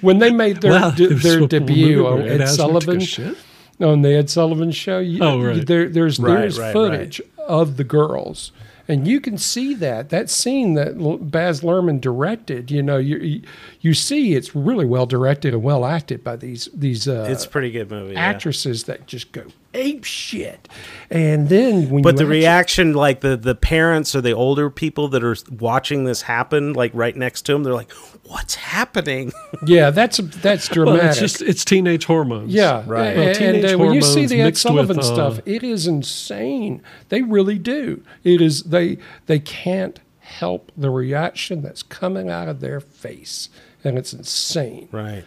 when 0.00 0.18
they 0.18 0.30
made 0.30 0.60
their 0.60 0.72
Wow, 0.72 0.90
de- 0.92 1.08
their 1.14 1.46
debut 1.46 2.06
on 2.06 2.18
where 2.22 2.32
Ed, 2.32 2.40
Asner 2.40 2.56
took 2.84 3.00
a 3.00 3.00
Sullivan 3.00 3.36
on 3.80 4.02
the 4.02 4.14
Ed 4.14 4.30
Sullivan 4.30 4.70
show. 4.72 4.98
You, 4.98 5.22
Oh, 5.22 5.42
right. 5.42 5.66
There, 5.66 5.88
there's 5.88 6.18
Right, 6.18 6.38
there's 6.40 6.58
right, 6.58 6.72
footage 6.72 7.20
of 7.46 7.76
the 7.76 7.84
girls, 7.84 8.52
and 8.88 9.06
you 9.06 9.20
can 9.20 9.36
see 9.36 9.74
that 9.74 10.08
that 10.08 10.30
scene 10.30 10.74
that 10.74 10.96
Baz 11.30 11.60
Luhrmann 11.60 12.00
directed. 12.00 12.70
You 12.70 12.82
know, 12.82 12.96
you 12.96 13.42
you, 13.80 13.88
you 13.90 13.94
see 13.94 14.34
it's 14.34 14.54
really 14.54 14.86
well 14.86 15.06
directed 15.06 15.54
and 15.54 15.62
well 15.62 15.84
acted 15.84 16.22
by 16.24 16.36
these 16.36 16.68
these 16.74 17.06
uh, 17.08 17.26
it's 17.30 17.44
a 17.44 17.48
pretty 17.48 17.70
good 17.70 17.90
movie. 17.90 18.14
yeah. 18.14 18.20
actresses 18.20 18.84
that 18.84 19.06
just 19.06 19.32
go 19.32 19.44
ape 19.74 20.02
shit. 20.04 20.66
And 21.10 21.48
then 21.48 21.88
when 21.90 22.02
But 22.02 22.14
you 22.14 22.18
the 22.18 22.24
actually- 22.24 22.38
reaction, 22.38 22.92
like 22.94 23.20
the 23.20 23.36
the 23.36 23.54
parents 23.54 24.14
or 24.16 24.20
the 24.20 24.32
older 24.32 24.70
people 24.70 25.08
that 25.08 25.22
are 25.22 25.36
watching 25.58 26.04
this 26.04 26.22
happen, 26.22 26.72
like 26.72 26.90
right 26.94 27.14
next 27.16 27.42
to 27.42 27.52
them, 27.52 27.62
they're 27.62 27.74
like, 27.74 27.92
"What's 28.24 28.54
happening?" 28.56 29.32
yeah, 29.66 29.90
that's 29.90 30.18
that's 30.18 30.68
Well, 30.70 30.86
dramatic. 30.86 31.10
it's 31.10 31.18
just 31.20 31.42
it's 31.42 31.64
teenage 31.64 32.04
hormones. 32.06 32.52
Yeah, 32.52 32.82
Right. 32.86 33.08
And, 33.08 33.18
Well, 33.18 33.28
and, 33.28 33.36
teenage 33.36 33.72
uh, 33.74 33.78
when 33.78 33.92
you 33.92 34.02
see 34.02 34.26
the 34.26 34.40
Ed 34.40 34.44
mixed 34.46 34.62
Sullivan 34.62 34.96
with, 34.96 35.06
uh, 35.06 35.14
stuff, 35.14 35.40
it 35.46 35.62
is 35.62 35.86
insane. 35.86 36.82
They 37.10 37.22
really 37.22 37.58
do. 37.58 38.02
It 38.24 38.40
is 38.40 38.64
they 38.64 38.98
they 39.26 39.38
can't 39.38 40.00
help 40.20 40.70
the 40.76 40.90
reaction 40.90 41.62
that's 41.62 41.82
coming 41.82 42.28
out 42.30 42.48
of 42.48 42.60
their 42.60 42.80
face, 42.80 43.48
and 43.84 43.98
it's 43.98 44.12
insane. 44.12 44.88
Right. 44.92 45.24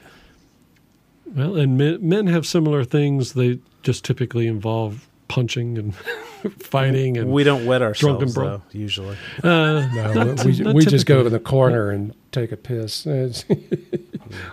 Well, 1.26 1.56
and 1.56 1.78
men, 1.78 1.98
men 2.08 2.28
have 2.28 2.46
similar 2.46 2.84
things. 2.84 3.34
They 3.34 3.60
just 3.84 4.04
typically 4.04 4.48
involve 4.48 5.08
punching 5.28 5.78
and 5.78 5.96
fighting 6.60 7.18
and 7.18 7.32
We 7.32 7.44
don't 7.46 7.66
wet 7.66 7.80
Drunken 7.80 8.04
ourselves 8.10 8.34
bro. 8.36 8.48
though, 8.50 8.62
usually. 8.74 9.16
uh, 9.44 9.88
No, 9.94 10.14
not- 10.14 10.44
we 10.46 10.60
not 10.60 10.76
we 10.76 10.86
just 10.86 11.06
go 11.06 11.24
to 11.24 11.30
the 11.30 11.40
corner 11.40 11.90
and 11.92 12.14
take 12.32 12.52
a 12.52 12.58
piss. 12.58 13.08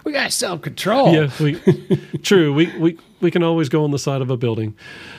We 0.05 0.11
got 0.13 0.33
self 0.33 0.63
control. 0.63 1.13
Yeah, 1.15 1.31
we 1.39 1.55
true. 2.23 2.53
We, 2.53 2.77
we 2.79 2.99
we 3.21 3.31
can 3.31 3.45
always 3.45 3.69
go 3.69 3.85
on 3.85 3.93
the 3.93 3.99
side 3.99 4.23
of 4.23 4.29
a 4.29 4.37
building. 4.37 4.75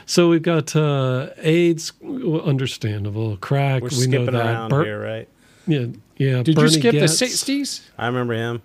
So 0.06 0.28
we've 0.28 0.42
got 0.42 0.76
uh, 0.76 1.30
AIDS, 1.38 1.94
understandable. 2.04 3.38
Crack, 3.38 3.84
We're 3.84 3.90
we 3.98 4.08
know 4.08 4.26
that. 4.26 4.36
around 4.36 4.70
Bur- 4.70 4.84
here, 4.84 5.02
right? 5.02 5.30
Yeah, 5.66 5.86
yeah. 6.18 6.44
Did 6.44 6.56
Bernie 6.58 6.72
you 6.74 6.80
skip 6.80 6.92
Goetz. 6.94 7.20
the 7.20 7.26
'60s? 7.26 7.88
I 7.98 8.08
remember 8.08 8.34
him. 8.34 8.62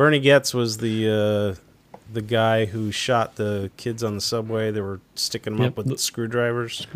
Bernie 0.00 0.18
Goetz 0.18 0.54
was 0.54 0.78
the 0.78 1.10
uh, 1.60 1.98
the 2.10 2.22
guy 2.22 2.64
who 2.64 2.90
shot 2.90 3.36
the 3.36 3.70
kids 3.76 4.02
on 4.02 4.14
the 4.14 4.22
subway. 4.22 4.70
They 4.70 4.80
were 4.80 4.98
sticking 5.14 5.52
them 5.56 5.62
Yep, 5.64 5.72
up 5.72 5.76
with 5.76 5.86
the- 5.88 5.98
screwdrivers. 5.98 6.86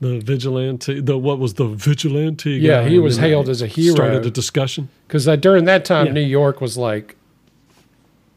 The 0.00 0.20
vigilante. 0.20 1.00
The 1.00 1.18
what 1.18 1.40
was 1.40 1.54
the 1.54 1.66
vigilante? 1.66 2.52
Yeah, 2.52 2.86
he 2.86 3.00
was 3.00 3.16
hailed 3.16 3.48
as 3.48 3.62
a 3.62 3.66
hero. 3.66 3.96
Started 3.96 4.24
a 4.26 4.30
discussion. 4.30 4.90
Because 5.08 5.26
uh, 5.26 5.34
during 5.34 5.64
that 5.64 5.84
time, 5.84 6.06
Yeah. 6.06 6.12
New 6.12 6.20
York 6.20 6.60
was 6.60 6.78
like 6.78 7.16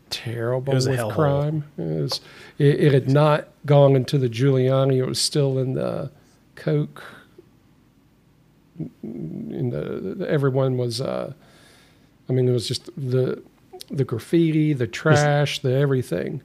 terrible 0.09 0.73
was 0.73 0.89
with 0.89 0.99
crime. 1.13 1.63
It, 1.77 2.01
was, 2.01 2.19
it, 2.57 2.79
it 2.85 2.93
had 2.93 3.07
not 3.07 3.49
gone 3.67 3.95
into 3.95 4.17
the 4.17 4.27
Giuliani. 4.27 4.95
It 4.95 5.05
was 5.05 5.21
still 5.21 5.59
in 5.59 5.75
the 5.75 6.09
Coke. 6.55 7.03
In 9.03 9.69
the, 9.69 10.15
the 10.15 10.27
everyone 10.27 10.77
was. 10.77 10.99
Uh, 10.99 11.33
I 12.27 12.33
mean, 12.33 12.49
it 12.49 12.53
was 12.53 12.67
just 12.67 12.89
the 12.97 13.43
the 13.93 14.03
graffiti, 14.03 14.73
the 14.73 14.87
trash, 14.87 15.59
the 15.59 15.73
everything. 15.73 16.41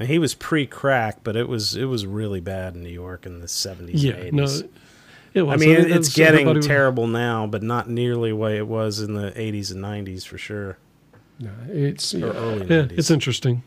He 0.00 0.18
was 0.18 0.34
pre-crack, 0.34 1.18
but 1.22 1.36
it 1.36 1.48
was 1.48 1.76
it 1.76 1.84
was 1.84 2.06
really 2.06 2.40
bad 2.40 2.74
in 2.74 2.82
New 2.82 2.88
York 2.90 3.26
in 3.26 3.40
the 3.40 3.48
seventies 3.48 4.02
Yeah, 4.02 4.14
and 4.14 4.32
no, 4.32 4.44
eighties. 4.44 4.62
it 5.34 5.42
I 5.42 5.56
mean, 5.56 5.74
That 5.74 5.86
it's 5.90 5.98
was- 6.08 6.14
getting 6.14 6.46
was- 6.54 6.66
terrible 6.66 7.06
now, 7.06 7.46
but 7.46 7.62
not 7.62 7.88
nearly 7.90 8.30
the 8.30 8.36
way 8.36 8.56
it 8.56 8.66
was 8.66 9.00
in 9.00 9.14
the 9.14 9.38
eighties 9.38 9.70
and 9.70 9.82
nineties 9.82 10.24
for 10.24 10.38
sure, 10.38 10.78
No, 11.38 11.50
it's 11.68 12.14
yeah. 12.14 12.26
early 12.26 12.66
Yeah, 12.66 12.86
it's 12.90 13.10
interesting. 13.10 13.62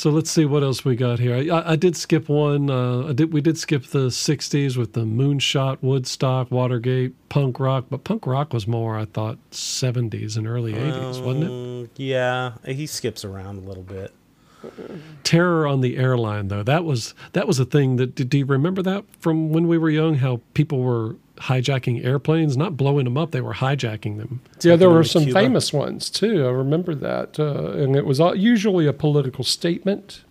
So 0.00 0.08
let's 0.08 0.30
see 0.30 0.46
what 0.46 0.62
else 0.62 0.82
we 0.82 0.96
got 0.96 1.18
here. 1.18 1.34
I, 1.34 1.58
I, 1.58 1.72
I 1.72 1.76
did 1.76 1.94
skip 1.94 2.30
one. 2.30 2.70
Uh, 2.70 3.08
I 3.08 3.12
did. 3.12 3.34
We 3.34 3.42
did 3.42 3.58
skip 3.58 3.84
the 3.84 4.06
'60s 4.06 4.78
with 4.78 4.94
the 4.94 5.02
Moonshot, 5.02 5.82
Woodstock, 5.82 6.50
Watergate, 6.50 7.12
punk 7.28 7.60
rock. 7.60 7.84
But 7.90 8.02
punk 8.02 8.26
rock 8.26 8.54
was 8.54 8.66
more, 8.66 8.96
I 8.96 9.04
thought, 9.04 9.36
'70s 9.50 10.38
and 10.38 10.46
early 10.46 10.72
'80s, 10.72 11.22
wasn't 11.22 11.44
it? 11.44 11.50
Um, 11.50 11.90
Yeah, 11.96 12.52
he 12.64 12.86
skips 12.86 13.26
around 13.26 13.58
a 13.58 13.68
little 13.68 13.82
bit. 13.82 14.14
Terror 15.22 15.66
on 15.66 15.82
the 15.82 15.98
airline, 15.98 16.48
though. 16.48 16.62
That 16.62 16.86
was 16.86 17.12
that 17.34 17.46
was 17.46 17.58
a 17.58 17.66
thing. 17.66 17.96
That 17.96 18.14
do 18.14 18.38
you 18.38 18.46
remember 18.46 18.80
that 18.80 19.04
from 19.18 19.50
when 19.50 19.68
we 19.68 19.76
were 19.76 19.90
young? 19.90 20.14
How 20.14 20.40
people 20.54 20.80
were 20.80 21.16
hijacking 21.42 22.04
airplanes, 22.04 22.56
not 22.56 22.76
blowing 22.76 23.04
them 23.04 23.16
up. 23.16 23.30
They 23.30 23.40
were 23.40 23.54
hijacking 23.54 24.18
them. 24.18 24.40
Yeah, 24.60 24.76
there 24.76 24.90
were 24.90 25.04
some 25.04 25.24
Cuba. 25.24 25.40
famous 25.40 25.72
ones 25.72 26.10
too. 26.10 26.46
I 26.46 26.50
remember 26.50 26.94
that, 26.94 27.38
uh, 27.40 27.72
and 27.72 27.96
it 27.96 28.04
was 28.04 28.18
usually 28.36 28.86
a 28.86 28.92
political 28.92 29.44
statement, 29.44 30.22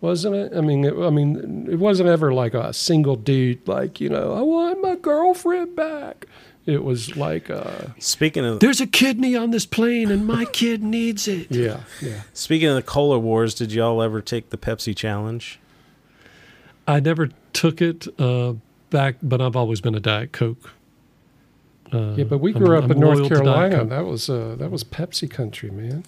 wasn't 0.00 0.34
it? 0.34 0.52
I 0.56 0.60
mean, 0.60 0.84
it, 0.84 0.94
I 0.98 1.10
mean, 1.10 1.68
it 1.70 1.78
wasn't 1.78 2.08
ever 2.08 2.32
like 2.32 2.54
a 2.54 2.72
single 2.72 3.16
dude, 3.16 3.66
like 3.68 4.00
you 4.00 4.08
know, 4.08 4.34
I 4.34 4.40
want 4.40 4.82
my 4.82 4.96
girlfriend 4.96 5.76
back. 5.76 6.26
It 6.66 6.82
was 6.82 7.14
like, 7.14 7.50
uh, 7.50 7.88
Speaking 7.98 8.42
of 8.42 8.60
There's 8.60 8.80
a 8.80 8.86
kidney 8.86 9.36
on 9.36 9.50
this 9.50 9.66
plane, 9.66 10.10
and 10.10 10.26
my 10.26 10.44
kid 10.52 10.82
needs 10.82 11.28
it. 11.28 11.50
yeah, 11.50 11.80
yeah. 12.00 12.22
speaking 12.32 12.68
of 12.68 12.76
the 12.76 12.82
cola 12.82 13.18
wars, 13.18 13.54
did 13.54 13.70
y'all 13.72 14.02
ever 14.02 14.22
take 14.22 14.48
the 14.50 14.56
Pepsi 14.56 14.96
challenge? 14.96 15.60
I 16.88 17.00
never 17.00 17.28
took 17.52 17.80
it 17.80 18.08
uh, 18.18 18.54
back, 18.94 19.16
but 19.22 19.40
I've 19.42 19.56
always 19.56 19.80
been 19.80 19.94
a 19.96 20.00
Diet 20.00 20.32
Coke. 20.32 20.70
Uh, 21.92 22.14
Yeah, 22.16 22.24
but 22.24 22.38
we 22.38 22.52
I'm- 22.54 22.62
grew 22.62 22.78
up 22.78 22.84
I'm 22.84 22.92
in 22.92 23.00
North 23.00 23.18
loyal 23.18 23.28
to 23.28 23.34
Diet 23.34 23.44
Carolina. 23.72 23.84
That 23.90 24.06
was 24.06 24.30
uh, 24.30 24.54
that 24.58 24.70
was 24.70 24.84
Pepsi 24.84 25.28
country, 25.28 25.70
man. 25.70 26.04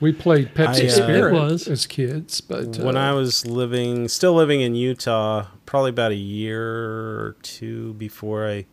We 0.00 0.12
played 0.12 0.54
Pepsi 0.54 0.84
I, 0.84 0.86
uh, 0.86 0.90
Spirit 0.90 1.34
It 1.34 1.40
was. 1.40 1.66
as 1.66 1.86
kids, 1.86 2.40
but 2.40 2.78
uh, 2.78 2.84
when 2.84 2.96
I 2.96 3.12
was 3.14 3.44
living, 3.46 4.06
still 4.08 4.34
living 4.34 4.60
in 4.60 4.74
Utah, 4.76 5.46
probably 5.66 5.90
about 5.90 6.12
a 6.12 6.22
year 6.38 6.62
or 6.62 7.36
two 7.42 7.94
before 7.94 8.46
I 8.48 8.66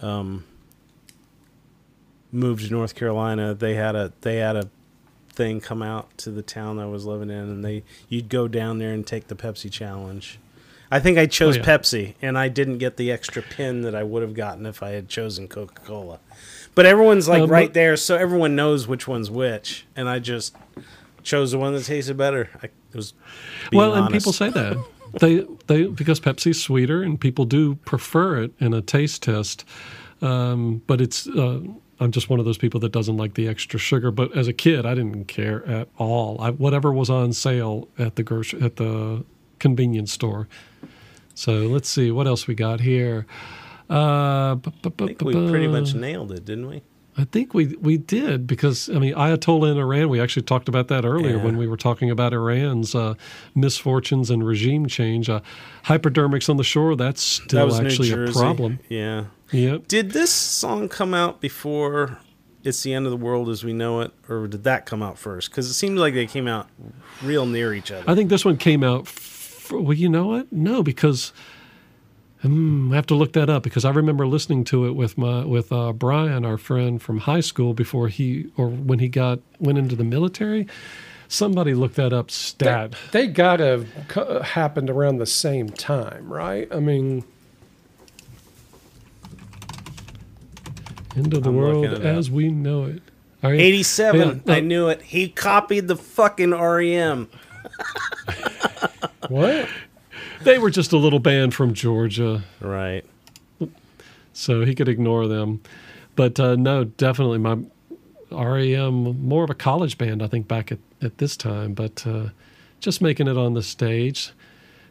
um, 0.00 0.44
moved 2.32 2.64
to 2.66 2.70
North 2.72 2.94
Carolina, 2.94 3.54
they 3.54 3.74
had 3.74 3.94
a 3.94 4.12
they 4.22 4.36
had 4.36 4.56
a 4.56 4.68
thing 5.30 5.60
come 5.60 5.82
out 5.82 6.16
to 6.18 6.30
the 6.30 6.42
town 6.42 6.78
I 6.78 6.86
was 6.86 7.04
living 7.04 7.28
in, 7.28 7.36
and 7.50 7.64
they 7.64 7.82
you'd 8.08 8.28
go 8.28 8.48
down 8.48 8.78
there 8.78 8.92
and 8.92 9.06
take 9.06 9.26
the 9.28 9.34
Pepsi 9.36 9.70
challenge. 9.70 10.38
I 10.94 11.00
think 11.00 11.18
I 11.18 11.26
chose 11.26 11.56
Oh, 11.56 11.60
yeah. 11.60 11.66
Pepsi, 11.66 12.14
and 12.22 12.38
I 12.38 12.48
didn't 12.48 12.78
get 12.78 12.96
the 12.96 13.10
extra 13.10 13.42
pin 13.42 13.82
that 13.82 13.94
I 13.96 14.04
would 14.04 14.22
have 14.22 14.34
gotten 14.34 14.64
if 14.64 14.80
I 14.80 14.90
had 14.90 15.08
chosen 15.08 15.48
Coca 15.48 15.80
Cola. 15.84 16.20
But 16.76 16.86
everyone's 16.86 17.26
like 17.28 17.42
Um, 17.42 17.50
right 17.50 17.68
but- 17.68 17.74
there, 17.74 17.96
so 17.96 18.16
everyone 18.16 18.54
knows 18.54 18.86
which 18.86 19.08
one's 19.08 19.28
which, 19.30 19.86
and 19.96 20.08
I 20.08 20.20
just 20.20 20.54
chose 21.24 21.50
the 21.50 21.58
one 21.58 21.74
that 21.74 21.84
tasted 21.84 22.16
better. 22.16 22.48
I 22.62 22.68
was 22.94 23.12
well, 23.72 23.94
and 23.94 24.02
honest. 24.06 24.12
people 24.24 24.32
say 24.32 24.50
that 24.50 24.76
they 25.20 25.44
they 25.66 25.86
because 25.86 26.20
Pepsi's 26.20 26.62
sweeter, 26.62 27.02
and 27.02 27.20
people 27.20 27.44
do 27.44 27.74
prefer 27.84 28.42
it 28.44 28.52
in 28.60 28.72
a 28.72 28.80
taste 28.80 29.22
test. 29.24 29.64
Um, 30.22 30.82
but 30.86 31.00
it's 31.00 31.26
uh, 31.26 31.58
I'm 31.98 32.12
just 32.12 32.30
one 32.30 32.38
of 32.38 32.44
those 32.46 32.58
people 32.58 32.78
that 32.80 32.92
doesn't 32.92 33.16
like 33.16 33.34
the 33.34 33.48
extra 33.48 33.80
sugar. 33.80 34.12
But 34.12 34.36
as 34.36 34.46
a 34.46 34.52
kid, 34.52 34.86
I 34.86 34.94
didn't 34.94 35.26
care 35.26 35.66
at 35.66 35.88
all. 35.98 36.40
I, 36.40 36.50
whatever 36.50 36.92
was 36.92 37.10
on 37.10 37.32
sale 37.32 37.88
at 37.98 38.14
the 38.14 38.22
grocery 38.22 38.62
at 38.62 38.76
the 38.76 39.24
convenience 39.58 40.12
store. 40.12 40.46
So 41.34 41.52
let's 41.66 41.88
see 41.88 42.10
what 42.10 42.26
else 42.26 42.46
we 42.46 42.54
got 42.54 42.80
here. 42.80 43.26
Uh, 43.90 44.54
bu- 44.56 44.70
bu- 44.82 44.90
bu- 44.90 45.04
I 45.04 45.06
think 45.08 45.20
we 45.22 45.32
pretty 45.50 45.68
much 45.68 45.94
nailed 45.94 46.32
it, 46.32 46.44
didn't 46.44 46.68
we? 46.68 46.82
I 47.16 47.24
think 47.24 47.54
we 47.54 47.76
we 47.80 47.96
did 47.96 48.44
because 48.46 48.88
I 48.88 48.98
mean 48.98 49.14
Ayatollah 49.14 49.70
in 49.70 49.78
Iran. 49.78 50.08
We 50.08 50.20
actually 50.20 50.42
talked 50.42 50.68
about 50.68 50.88
that 50.88 51.04
earlier 51.04 51.36
Yeah. 51.36 51.44
when 51.44 51.56
we 51.56 51.68
were 51.68 51.76
talking 51.76 52.10
about 52.10 52.32
Iran's 52.32 52.94
uh, 52.94 53.14
misfortunes 53.54 54.30
and 54.30 54.44
regime 54.44 54.86
change. 54.86 55.28
Uh, 55.28 55.40
hypodermics 55.84 56.48
on 56.48 56.56
the 56.56 56.64
shore. 56.64 56.96
That's 56.96 57.22
still 57.22 57.68
that 57.70 57.84
actually 57.86 58.10
a 58.10 58.32
problem. 58.32 58.80
Yeah. 58.88 59.26
Yep. 59.52 59.86
Did 59.86 60.10
this 60.10 60.32
song 60.32 60.88
come 60.88 61.14
out 61.14 61.40
before 61.40 62.18
"It's 62.64 62.82
the 62.82 62.92
End 62.94 63.06
of 63.06 63.12
the 63.12 63.16
World 63.18 63.48
as 63.48 63.62
We 63.62 63.72
Know 63.72 64.00
It," 64.00 64.10
or 64.28 64.48
did 64.48 64.64
that 64.64 64.84
come 64.84 65.00
out 65.00 65.16
first? 65.16 65.50
Because 65.50 65.68
it 65.70 65.74
seems 65.74 66.00
like 66.00 66.14
they 66.14 66.26
came 66.26 66.48
out 66.48 66.68
real 67.22 67.46
near 67.46 67.72
each 67.74 67.92
other. 67.92 68.02
I 68.10 68.16
think 68.16 68.28
this 68.28 68.44
one 68.44 68.56
came 68.56 68.82
out. 68.82 69.02
F- 69.02 69.33
well, 69.70 69.92
you 69.92 70.08
know 70.08 70.26
what? 70.26 70.52
No, 70.52 70.82
because 70.82 71.32
hmm, 72.42 72.92
I 72.92 72.96
have 72.96 73.06
to 73.06 73.14
look 73.14 73.32
that 73.34 73.48
up 73.48 73.62
because 73.62 73.84
I 73.84 73.90
remember 73.90 74.26
listening 74.26 74.64
to 74.64 74.86
it 74.86 74.92
with 74.92 75.16
my 75.18 75.44
with 75.44 75.72
uh, 75.72 75.92
Brian, 75.92 76.44
our 76.44 76.58
friend 76.58 77.00
from 77.00 77.18
high 77.18 77.40
school, 77.40 77.74
before 77.74 78.08
he 78.08 78.50
or 78.56 78.68
when 78.68 78.98
he 78.98 79.08
got 79.08 79.40
went 79.58 79.78
into 79.78 79.96
the 79.96 80.04
military. 80.04 80.66
Somebody 81.26 81.74
looked 81.74 81.96
that 81.96 82.12
up. 82.12 82.30
Stat. 82.30 82.94
they 83.12 83.26
gotta 83.26 83.64
have 83.64 83.88
co- 84.08 84.42
happened 84.42 84.90
around 84.90 85.16
the 85.18 85.26
same 85.26 85.68
time, 85.68 86.30
right? 86.30 86.68
I 86.72 86.80
mean, 86.80 87.24
End 91.16 91.32
of 91.32 91.42
the 91.44 91.50
I'm 91.50 91.56
world 91.56 91.86
as 91.86 92.30
we 92.30 92.48
know 92.48 92.84
it. 92.84 93.02
All 93.42 93.50
right. 93.50 93.60
Eighty-seven. 93.60 94.42
Yeah, 94.44 94.54
I 94.54 94.60
knew 94.60 94.88
it. 94.88 95.02
He 95.02 95.28
copied 95.28 95.86
the 95.86 95.96
fucking 95.96 96.50
REM. 96.50 97.28
what? 99.34 99.68
They 100.42 100.58
were 100.58 100.70
just 100.70 100.92
a 100.92 100.96
little 100.96 101.18
band 101.18 101.54
from 101.54 101.74
Georgia, 101.74 102.44
Right. 102.60 103.04
so 104.32 104.64
he 104.64 104.74
could 104.74 104.88
ignore 104.88 105.26
them. 105.26 105.60
But 106.16 106.38
uh, 106.38 106.54
no, 106.56 106.84
definitely 106.84 107.38
my 107.38 107.58
REM, 108.30 109.26
more 109.26 109.44
of 109.44 109.50
a 109.50 109.54
college 109.54 109.98
band, 109.98 110.22
I 110.22 110.26
think, 110.28 110.46
back 110.48 110.70
at, 110.70 110.78
at 111.02 111.18
this 111.18 111.36
time, 111.36 111.74
but 111.74 112.06
uh, 112.06 112.28
just 112.80 113.00
making 113.02 113.26
it 113.28 113.36
on 113.36 113.54
the 113.54 113.62
stage. 113.62 114.32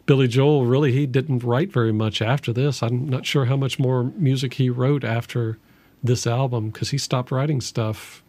Billy 0.06 0.28
Joel, 0.28 0.66
really, 0.66 0.92
he 0.92 1.06
didn't 1.06 1.44
write 1.44 1.72
very 1.72 1.94
much 1.94 2.22
after 2.22 2.52
this. 2.52 2.84
I'm 2.84 3.08
not 3.08 3.26
sure 3.26 3.46
how 3.46 3.56
much 3.56 3.80
more 3.80 4.04
music 4.18 4.56
he 4.56 4.70
wrote 4.70 5.06
after 5.06 5.58
this 6.04 6.28
album 6.28 6.70
because 6.70 6.90
he 6.90 6.98
stopped 6.98 7.32
writing 7.32 7.62
stuff 7.62 8.22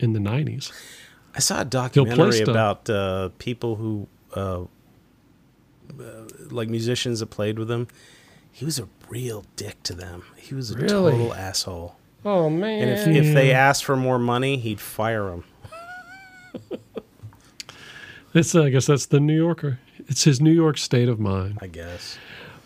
in 0.00 0.12
the 0.12 0.18
90s. 0.18 0.72
I 1.36 1.38
saw 1.38 1.60
a 1.60 1.64
documentary 1.64 2.40
about 2.40 2.90
uh, 2.90 3.28
people 3.38 3.76
who 3.76 4.08
uh, 4.34 4.62
uh, 4.62 4.64
like 6.50 6.68
musicians 6.68 7.20
that 7.20 7.26
played 7.26 7.58
with 7.58 7.70
him. 7.70 7.88
He 8.50 8.64
was 8.64 8.78
a 8.78 8.88
real 9.08 9.44
dick 9.56 9.82
to 9.84 9.94
them. 9.94 10.24
He 10.36 10.54
was 10.54 10.70
a 10.70 10.76
Really? 10.76 11.12
total 11.12 11.34
asshole. 11.34 11.96
Oh 12.24 12.48
man. 12.50 12.88
And 12.88 13.16
if, 13.16 13.24
if 13.26 13.34
they 13.34 13.50
asked 13.52 13.84
for 13.84 13.96
more 13.96 14.18
money, 14.18 14.56
he'd 14.58 14.80
fire 14.80 15.24
them. 15.30 15.44
It's, 18.34 18.54
I 18.54 18.70
guess 18.70 18.86
that's 18.86 19.06
the 19.06 19.20
New 19.20 19.36
Yorker. 19.36 19.78
It's 20.08 20.24
his 20.24 20.40
New 20.40 20.52
York 20.52 20.78
state 20.78 21.08
of 21.08 21.20
mind. 21.20 21.58
I 21.60 21.66
guess. 21.66 22.16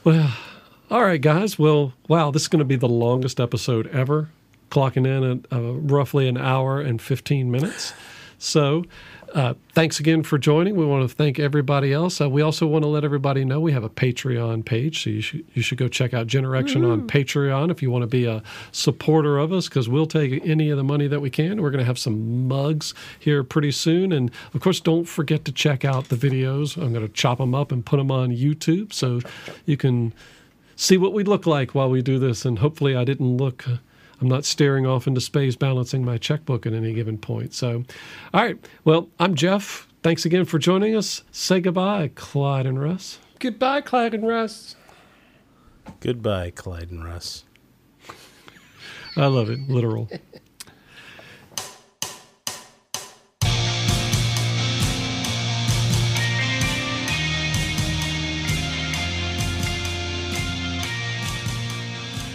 Well, 0.05 0.33
all 0.93 1.03
right, 1.03 1.21
guys. 1.21 1.59
Well, 1.59 1.93
wow, 2.09 2.31
this 2.31 2.43
is 2.43 2.49
going 2.49 2.61
to 2.61 2.65
be 2.65 2.77
the 2.77 2.89
longest 2.89 3.41
episode 3.41 3.89
ever, 3.89 4.31
clocking 4.71 5.07
in 5.07 5.25
at 5.25 5.53
uh, 5.53 5.73
roughly 5.73 6.29
an 6.29 6.37
hour 6.39 6.81
and 6.81 7.03
15 7.03 7.51
minutes. 7.51 7.93
So, 8.39 8.85
uh, 9.37 9.53
thanks 9.75 10.01
again 10.01 10.23
for 10.23 10.39
joining. 10.39 10.77
We 10.77 10.87
want 10.87 11.07
to 11.07 11.15
thank 11.15 11.39
everybody 11.39 11.93
else. 11.93 12.23
Uh, 12.23 12.31
we 12.31 12.41
also 12.41 12.67
want 12.67 12.85
to 12.85 12.89
let 12.89 13.05
everybody 13.05 13.45
know 13.45 13.61
we 13.61 13.73
have 13.73 13.85
a 13.85 13.91
Patreon 13.91 14.65
page, 14.65 15.05
so 15.05 15.11
you 15.11 15.21
should 15.21 15.45
you 15.53 15.61
should 15.61 15.77
go 15.77 15.89
check 15.89 16.15
out 16.15 16.27
Generation 16.27 16.87
on 16.87 17.07
Patreon 17.07 17.71
if 17.71 17.83
you 17.83 17.91
want 17.91 18.01
to 18.01 18.07
be 18.07 18.25
a 18.25 18.43
supporter 18.73 19.37
of 19.37 19.53
us, 19.53 19.69
because 19.69 19.91
we'll 19.91 20.07
take 20.07 20.43
any 20.47 20.71
of 20.71 20.79
the 20.79 20.85
money 20.85 21.07
that 21.07 21.21
we 21.21 21.29
can. 21.29 21.61
We're 21.61 21.71
going 21.71 21.81
to 21.81 21.85
have 21.85 21.99
some 21.99 22.49
mugs 22.49 22.95
here 23.19 23.45
pretty 23.45 23.73
soon, 23.73 24.11
and 24.11 24.31
of 24.55 24.63
course, 24.63 24.81
don't 24.81 25.05
forget 25.05 25.45
to 25.45 25.53
check 25.53 25.85
out 25.85 26.09
the 26.09 26.17
videos. 26.17 26.83
I'm 26.83 26.95
going 26.95 27.07
to 27.07 27.13
chop 27.13 27.37
them 27.37 27.55
up 27.55 27.71
and 27.71 27.85
put 27.85 27.99
them 27.99 28.11
on 28.11 28.31
YouTube, 28.31 28.95
so 28.95 29.21
you 29.67 29.77
can 29.77 30.15
see 30.77 30.97
what 30.97 31.13
we 31.13 31.25
look 31.25 31.47
like 31.47 31.75
while 31.75 31.91
we 31.91 32.01
do 32.01 32.19
this. 32.19 32.47
And 32.47 32.61
hopefully, 32.61 32.97
I 32.97 33.05
didn't 33.05 33.37
look. 33.37 33.69
Uh, 33.69 33.77
I'm 34.21 34.29
not 34.29 34.45
staring 34.45 34.87
off 34.87 35.07
into 35.07 35.21
space, 35.21 35.57
balancing 35.57 36.05
my 36.05 36.19
checkbook 36.19 36.67
at 36.67 36.73
any 36.73 36.93
given 36.93 37.19
point. 37.19 37.53
So, 37.53 37.85
all 38.33 38.43
right. 38.43 38.59
Well, 38.85 39.09
I'm 39.19 39.35
Jeff. 39.35 39.89
Thanks 40.03 40.25
again 40.25 40.45
for 40.45 40.59
joining 40.59 40.97
us. 40.97 41.23
Say 41.33 41.61
goodbye, 41.61 42.11
Clyde 42.15 42.67
and 42.67 42.81
Russ. 42.81 43.19
Goodbye, 43.39 43.81
Clyde 43.83 44.15
and 44.15 44.27
Russ. 44.27 44.77
Goodbye, 46.01 46.51
Clyde 46.51 46.91
and 46.91 47.05
Russ. 47.05 47.45
I 49.17 49.27
love 49.27 49.51
it. 49.51 49.69
Literal. 49.69 50.09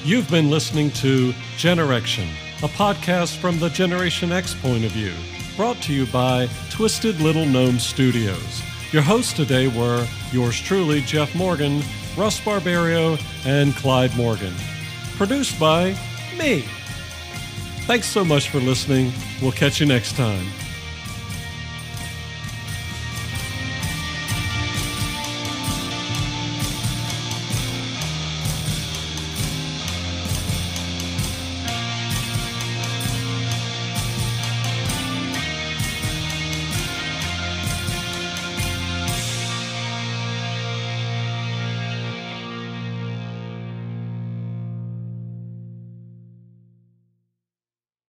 You've 0.04 0.30
been 0.32 0.50
listening 0.50 0.90
to 0.92 1.32
Generation, 1.58 2.28
a 2.64 2.68
podcast 2.68 3.38
from 3.38 3.60
the 3.60 3.70
Generation 3.70 4.32
X 4.32 4.56
point 4.56 4.84
of 4.84 4.92
view, 4.92 5.14
brought 5.56 5.80
to 5.84 5.94
you 5.94 6.08
by 6.08 6.50
Twisted 6.72 7.22
Little 7.22 7.46
Gnome 7.46 7.78
Studios. 7.78 8.64
Your 8.92 9.04
hosts 9.04 9.32
today 9.32 9.68
were 9.68 10.08
yours 10.32 10.60
truly, 10.60 11.02
Jeff 11.02 11.36
Morgan, 11.36 11.84
Russ 12.18 12.44
Barbario, 12.44 13.16
and 13.46 13.76
Clyde 13.76 14.18
Morgan. 14.18 14.56
Produced 15.18 15.60
by 15.60 15.96
me. 16.36 16.66
Thanks 17.86 18.08
so 18.08 18.26
much 18.26 18.50
for 18.50 18.60
listening. 18.60 19.14
We'll 19.40 19.52
catch 19.52 19.80
you 19.80 19.86
next 19.86 20.16
time. 20.16 20.48